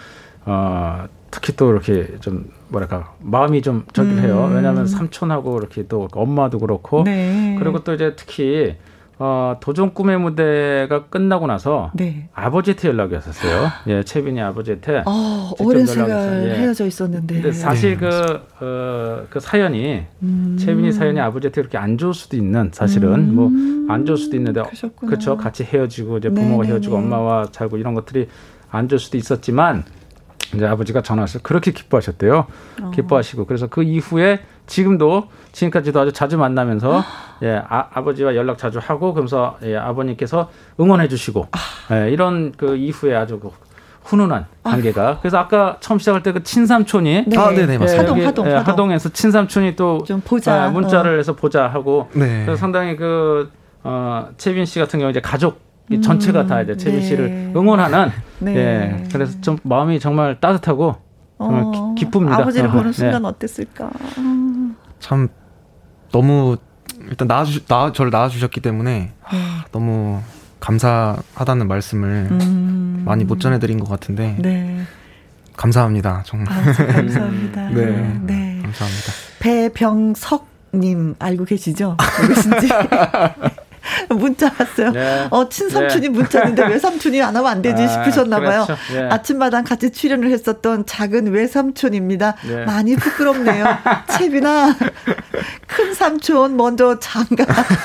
[0.44, 1.06] 어.
[1.34, 4.46] 특히 또 이렇게 좀 뭐랄까 마음이 좀 저기를 해요.
[4.48, 4.54] 음.
[4.54, 7.56] 왜냐하면 삼촌하고 이렇게 또 엄마도 그렇고 네.
[7.58, 8.76] 그리고 또 이제 특히
[9.18, 12.28] 어, 도전 꿈의 무대가 끝나고 나서 네.
[12.34, 13.68] 아버지한테 연락이 왔었어요.
[13.86, 15.02] 예, 채빈이 아버지한테.
[15.06, 16.10] 어, 오랜 시간
[16.46, 16.54] 예.
[16.56, 17.34] 헤어져 있었는데.
[17.34, 17.96] 근데 사실 네.
[17.96, 20.56] 그, 어, 그 사연이, 음.
[20.58, 23.86] 채빈이 사연이 아버지한테 그렇게 안 좋을 수도 있는 사실은 뭐 음.
[23.86, 24.62] 뭐안 좋을 수도 있는데.
[24.96, 25.36] 그렇죠.
[25.36, 26.68] 같이 헤어지고 이제 부모가 네네네.
[26.68, 28.28] 헤어지고 엄마와 살고 이런 것들이
[28.70, 29.84] 안 좋을 수도 있었지만
[30.54, 32.46] 이제 아버지가 전화해서 그렇게 기뻐하셨대요.
[32.82, 32.90] 어.
[32.90, 37.02] 기뻐하시고 그래서 그 이후에 지금도 지금까지도 아주 자주 만나면서
[37.42, 40.48] 예 아, 아버지와 연락 자주 하고 그러면서 예, 아버님께서
[40.80, 41.94] 응원해 주시고 아.
[41.96, 43.50] 예, 이런 그 이후에 아주 그
[44.04, 45.18] 훈훈한 관계가.
[45.20, 47.38] 그래서 아까 처음 시작할 때 그 친삼촌이 네.
[47.38, 48.02] 아, 네네, 맞습니다.
[48.12, 48.92] 하동, 하동, 예, 하동.
[48.92, 50.66] 에서 친삼촌이 또 좀 보자.
[50.66, 51.16] 예, 문자를 어.
[51.16, 52.44] 해서 보자 하고 네.
[52.44, 53.50] 그래서 상당히 그
[53.82, 56.00] 어, 채빈 씨 같은 경우 이제 가족 음.
[56.02, 57.06] 전체가 다 이제 채빈 네.
[57.06, 58.56] 씨를 응원하는 네.
[58.56, 59.04] 예.
[59.12, 60.96] 그래서 좀 마음이 정말 따뜻하고
[61.38, 62.92] 정말 어, 기, 쁩니다 아버지를 보는 네.
[62.92, 63.90] 순간 어땠을까?
[64.98, 65.28] 참
[66.12, 66.56] 너무
[67.08, 69.42] 일단 낳아주 나 저를 낳아주셨기 때문에 하, 네.
[69.72, 70.20] 너무
[70.60, 73.02] 감사하다는 말씀을 음.
[73.04, 74.82] 많이 못 전해드린 것 같은데 네.
[75.56, 77.86] 감사합니다 정말 아, 감사합니다 네.
[78.22, 82.68] 네 감사합니다 배병석 님 알고 계시죠 누구신지
[84.08, 84.90] 문자 왔어요.
[84.92, 85.26] 네.
[85.30, 86.08] 어, 친삼촌이 네.
[86.08, 88.64] 문자인데 외삼촌이 안 하면 안 되지 아, 싶으셨나 봐요.
[88.66, 88.82] 그렇죠.
[88.92, 89.08] 네.
[89.10, 92.36] 아침마당 같이 출연을 했었던 작은 외삼촌입니다.
[92.46, 92.64] 네.
[92.64, 93.66] 많이 부끄럽네요.
[94.16, 94.74] 채비나
[95.66, 97.44] 큰 삼촌 먼저 장가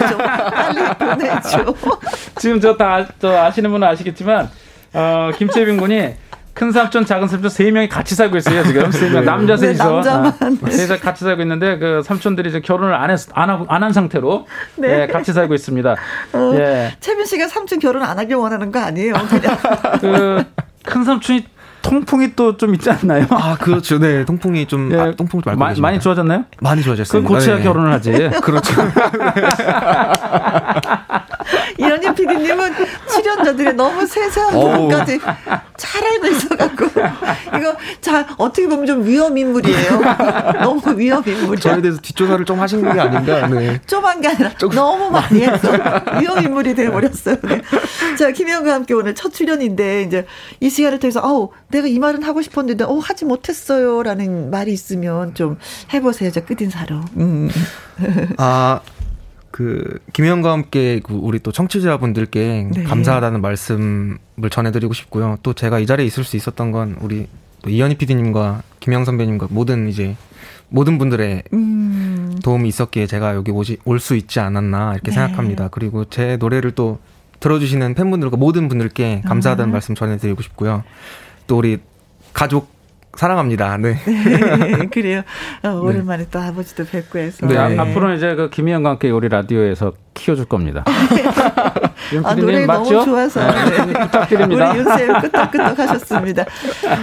[0.09, 1.75] 좀 빨리 보내줘.
[2.39, 4.49] 지금 저다 아시는 분은 아시겠지만
[4.93, 6.15] 어, 김채빈 군이
[6.59, 9.91] 큰 삼촌, 작은 삼촌 세 명이 같이 살고 있어요 지금 세 명 남자 네, 셋이서
[10.01, 13.81] 남자만 아, 셋이 같이 살고 있는데 그 삼촌들이 이제 결혼을 안 했, 안 하고 안
[13.81, 14.45] 한 상태로
[14.75, 15.03] 네.
[15.03, 15.95] 예, 같이 살고 있습니다.
[16.33, 16.91] 어, 예.
[16.99, 19.13] 채민 씨가 삼촌 결혼 안 하길 원하는 거 아니에요?
[19.29, 19.57] 그냥
[20.83, 21.45] 그큰 삼촌이
[21.81, 23.25] 통풍이 또 좀 있지 않나요?
[23.29, 23.97] 아, 그렇죠.
[23.99, 26.43] 네, 통풍이 좀, 예, 아, 통풍 좀 마, 많이 좋아졌나요?
[26.59, 27.21] 많이 좋아졌어요.
[27.23, 27.63] 그 고쳐야 네.
[27.63, 28.11] 결혼을 하지.
[28.43, 28.73] 그렇죠.
[31.79, 32.73] 이현희 PD님은
[33.39, 35.19] 출연자들의 너무 세세한 부분까지
[35.77, 36.85] 잘 알고 있어갖고
[37.57, 40.01] 이거 자 어떻게 보면 좀 위험 인물이에요.
[40.61, 41.57] 너무 위험 인물.
[41.59, 43.47] 저에 대해서 뒷조사를 좀 하신 게 아닌가.
[43.47, 43.79] 네.
[43.85, 44.75] 좀한 게 아니라 조금.
[44.75, 45.71] 너무 많이 해서
[46.19, 47.37] 위험 인물이 돼버렸어요.
[47.43, 47.61] 네.
[48.17, 50.25] 자 김영과 함께 오늘 첫 출연인데 이제
[50.59, 55.57] 이 시간을 통해서 아우 내가 이 말은 하고 싶었는데 어 하지 못했어요라는 말이 있으면 좀
[55.93, 56.31] 해보세요.
[56.31, 57.01] 저 끝인사로.
[57.17, 57.49] 음.
[58.37, 58.81] 아.
[59.51, 62.83] 그 김현과 함께 그 우리 또 청취자분들께 네.
[62.83, 64.17] 감사하다는 말씀을
[64.49, 65.37] 전해드리고 싶고요.
[65.43, 67.27] 또 제가 이 자리에 있을 수 있었던 건 우리
[67.61, 70.15] 또 이현희 PD님과 김영 선배님과 모든 이제
[70.69, 72.37] 모든 분들의 음.
[72.43, 75.15] 도움이 있었기에 제가 여기 오지 올 수 있지 않았나 이렇게 네.
[75.15, 75.67] 생각합니다.
[75.69, 76.99] 그리고 제 노래를 또
[77.39, 79.73] 들어주시는 팬분들과 모든 분들께 감사하다는 아.
[79.73, 80.83] 말씀 전해드리고 싶고요.
[81.47, 81.79] 또 우리
[82.33, 82.78] 가족
[83.19, 83.75] 사랑합니다.
[83.75, 83.97] 네.
[84.05, 85.23] 네 그래요.
[85.61, 86.29] 어, 오랜만에 네.
[86.31, 87.45] 또 아버지도 뵙고 해서.
[87.45, 87.55] 네.
[87.67, 87.77] 네.
[87.77, 90.85] 앞으로는 이제 그 김희영과 함께 우리 라디오에서 키워줄 겁니다.
[92.23, 92.93] 아, 노래 맞죠?
[92.93, 93.93] 너무 좋아서 네, 네.
[93.93, 94.71] 부탁드립니다.
[94.71, 96.45] 우리 윤쌤 끄떡끄떡 하셨습니다.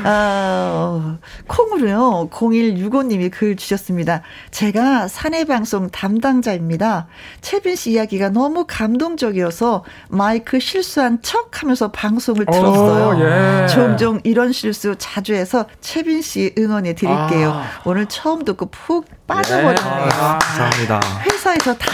[0.05, 1.16] 아, 어,
[1.47, 2.29] 콩으로요.
[2.31, 4.23] 0165님이 글 주셨습니다.
[4.51, 7.07] 제가 사내 방송 담당자입니다.
[7.41, 13.19] 채빈 씨 이야기가 너무 감동적이어서 마이크 실수한 척 하면서 방송을 들었어요.
[13.19, 13.67] 오, 예.
[13.69, 17.53] 종종 이런 실수 자주 해서 채빈 씨 응원해 드릴게요.
[17.53, 17.65] 아.
[17.85, 20.05] 오늘 처음 듣고 푹 빠져버렸네요.
[20.05, 20.09] 예.
[20.15, 21.01] 아, 감사합니다.
[21.25, 21.89] 회사에서 다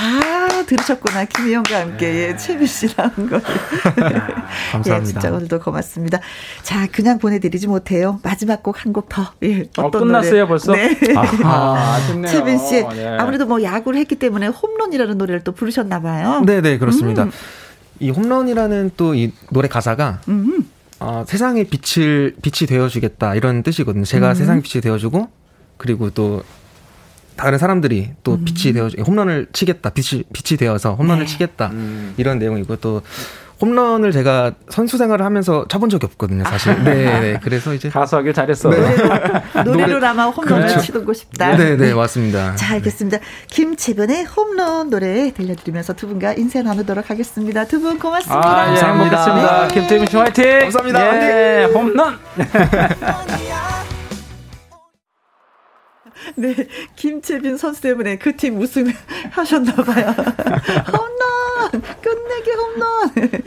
[0.67, 1.25] 들으셨구나.
[1.25, 3.43] 김희영과 함께 예, 채비 씨라는 걸.
[4.73, 4.97] 감사합니다.
[5.01, 6.19] 예, 진짜 오늘도 고맙습니다.
[6.63, 8.21] 자, 그냥 보내드리지 못해요.
[8.23, 9.33] 마지막 곡 한 곡 더.
[9.43, 10.47] 예, 어, 어떤 어, 끝났어요 노래?
[10.47, 10.73] 벌써?
[10.73, 10.97] 네.
[11.17, 13.17] 아, 아 채빈 씨 네.
[13.19, 16.43] 아무래도 뭐 야구를 했기 때문에 홈런이라는 노래를 또 부르셨나 봐요.
[16.45, 17.25] 네, 네 그렇습니다.
[17.25, 17.33] 음.
[18.01, 20.69] 이 홈런이라는 또 이 노래 가사가 음.
[21.01, 24.05] 어, 세상에 빛을 빛이 되어주겠다 이런 뜻이거든요.
[24.05, 24.35] 제가 음.
[24.35, 25.29] 세상에 빛이 되어주고
[25.77, 26.43] 그리고 또
[27.37, 28.45] 다른 사람들이 또 음.
[28.45, 31.31] 빛이 되어 홈런을 치겠다 빛이 빛이 되어서 홈런을 네.
[31.33, 32.15] 치겠다 음.
[32.17, 33.03] 이런 내용이고 또
[33.61, 36.73] 홈런을 제가 선수 생활을 하면서 쳐본 적이 없거든요, 사실.
[36.73, 36.83] 아.
[36.83, 37.41] 네, 네.
[37.45, 38.71] 그래서 이제 가수하길 잘했어.
[38.71, 38.97] 네.
[39.65, 40.81] 노래로라마 홈런을 그렇죠.
[40.81, 41.57] 치고 싶다.
[41.57, 42.57] 네, 네, 맞습니다.
[42.57, 43.19] 자, 알겠습니다.
[43.51, 47.65] 김채변의 홈런 노래 들려드리면서 두 분과 인사 나누도록 하겠습니다.
[47.65, 48.45] 두 분 고맙습니다.
[48.63, 49.69] 아, 예, 감사합니다.
[49.69, 49.75] 네.
[49.75, 50.59] 김채변 씨 화이팅.
[50.59, 51.23] 감사합니다.
[51.63, 52.19] 예, 홈런.
[56.37, 56.55] 네,
[56.97, 58.91] 김채빈 선수 때문에 그 팀 우승
[59.31, 60.07] 하셨나봐요.
[60.93, 61.52] 홈런!
[61.71, 63.13] 끝내기 홈런.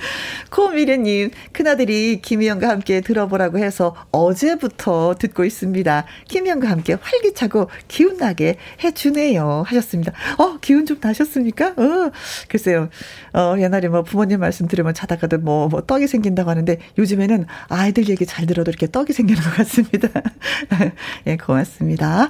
[0.52, 6.06] 코미래님, 큰아들이 김희영과 함께 들어보라고 해서 어제부터 듣고 있습니다.
[6.28, 9.64] 김희영과 함께 활기차고 기운나게 해주네요.
[9.66, 10.14] 하셨습니다.
[10.38, 11.70] 어, 기운 좀 나셨습니까?
[11.70, 12.12] 어,
[12.48, 12.90] 글쎄요.
[13.34, 18.26] 어, 옛날에 뭐 부모님 말씀 들으면 자다가도 뭐, 뭐 떡이 생긴다고 하는데 요즘에는 아이들 얘기
[18.26, 20.10] 잘 들어도 이렇게 떡이 생기는 것 같습니다.
[21.28, 22.30] 예, 고맙습니다.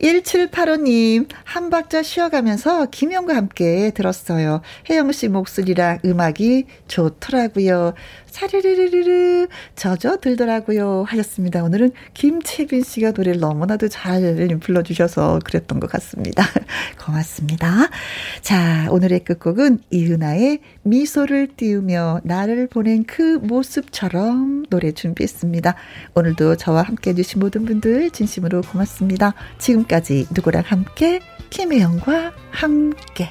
[0.00, 4.60] 1785님, 한 박자 쉬어가면서 김영과 함께 들었어요.
[4.88, 7.94] 혜영 씨 목소리랑 음악이 좋더라고요.
[8.30, 11.64] 사르르르르 젖어 들더라고요 하셨습니다.
[11.64, 14.18] 오늘은 김채빈 씨가 노래를 너무나도 잘
[14.60, 16.44] 불러주셔서 그랬던 것 같습니다.
[17.04, 17.88] 고맙습니다.
[18.42, 25.74] 자, 오늘의 끝곡은 이은아의 미소를 띄우며 나를 보낸 그 모습처럼 노래 준비했습니다.
[26.14, 29.34] 오늘도 저와 함께 해주신 모든 분들 진심으로 고맙습니다.
[29.88, 31.20] 지금까지 누구랑 함께?
[31.50, 33.30] 김혜영과 함께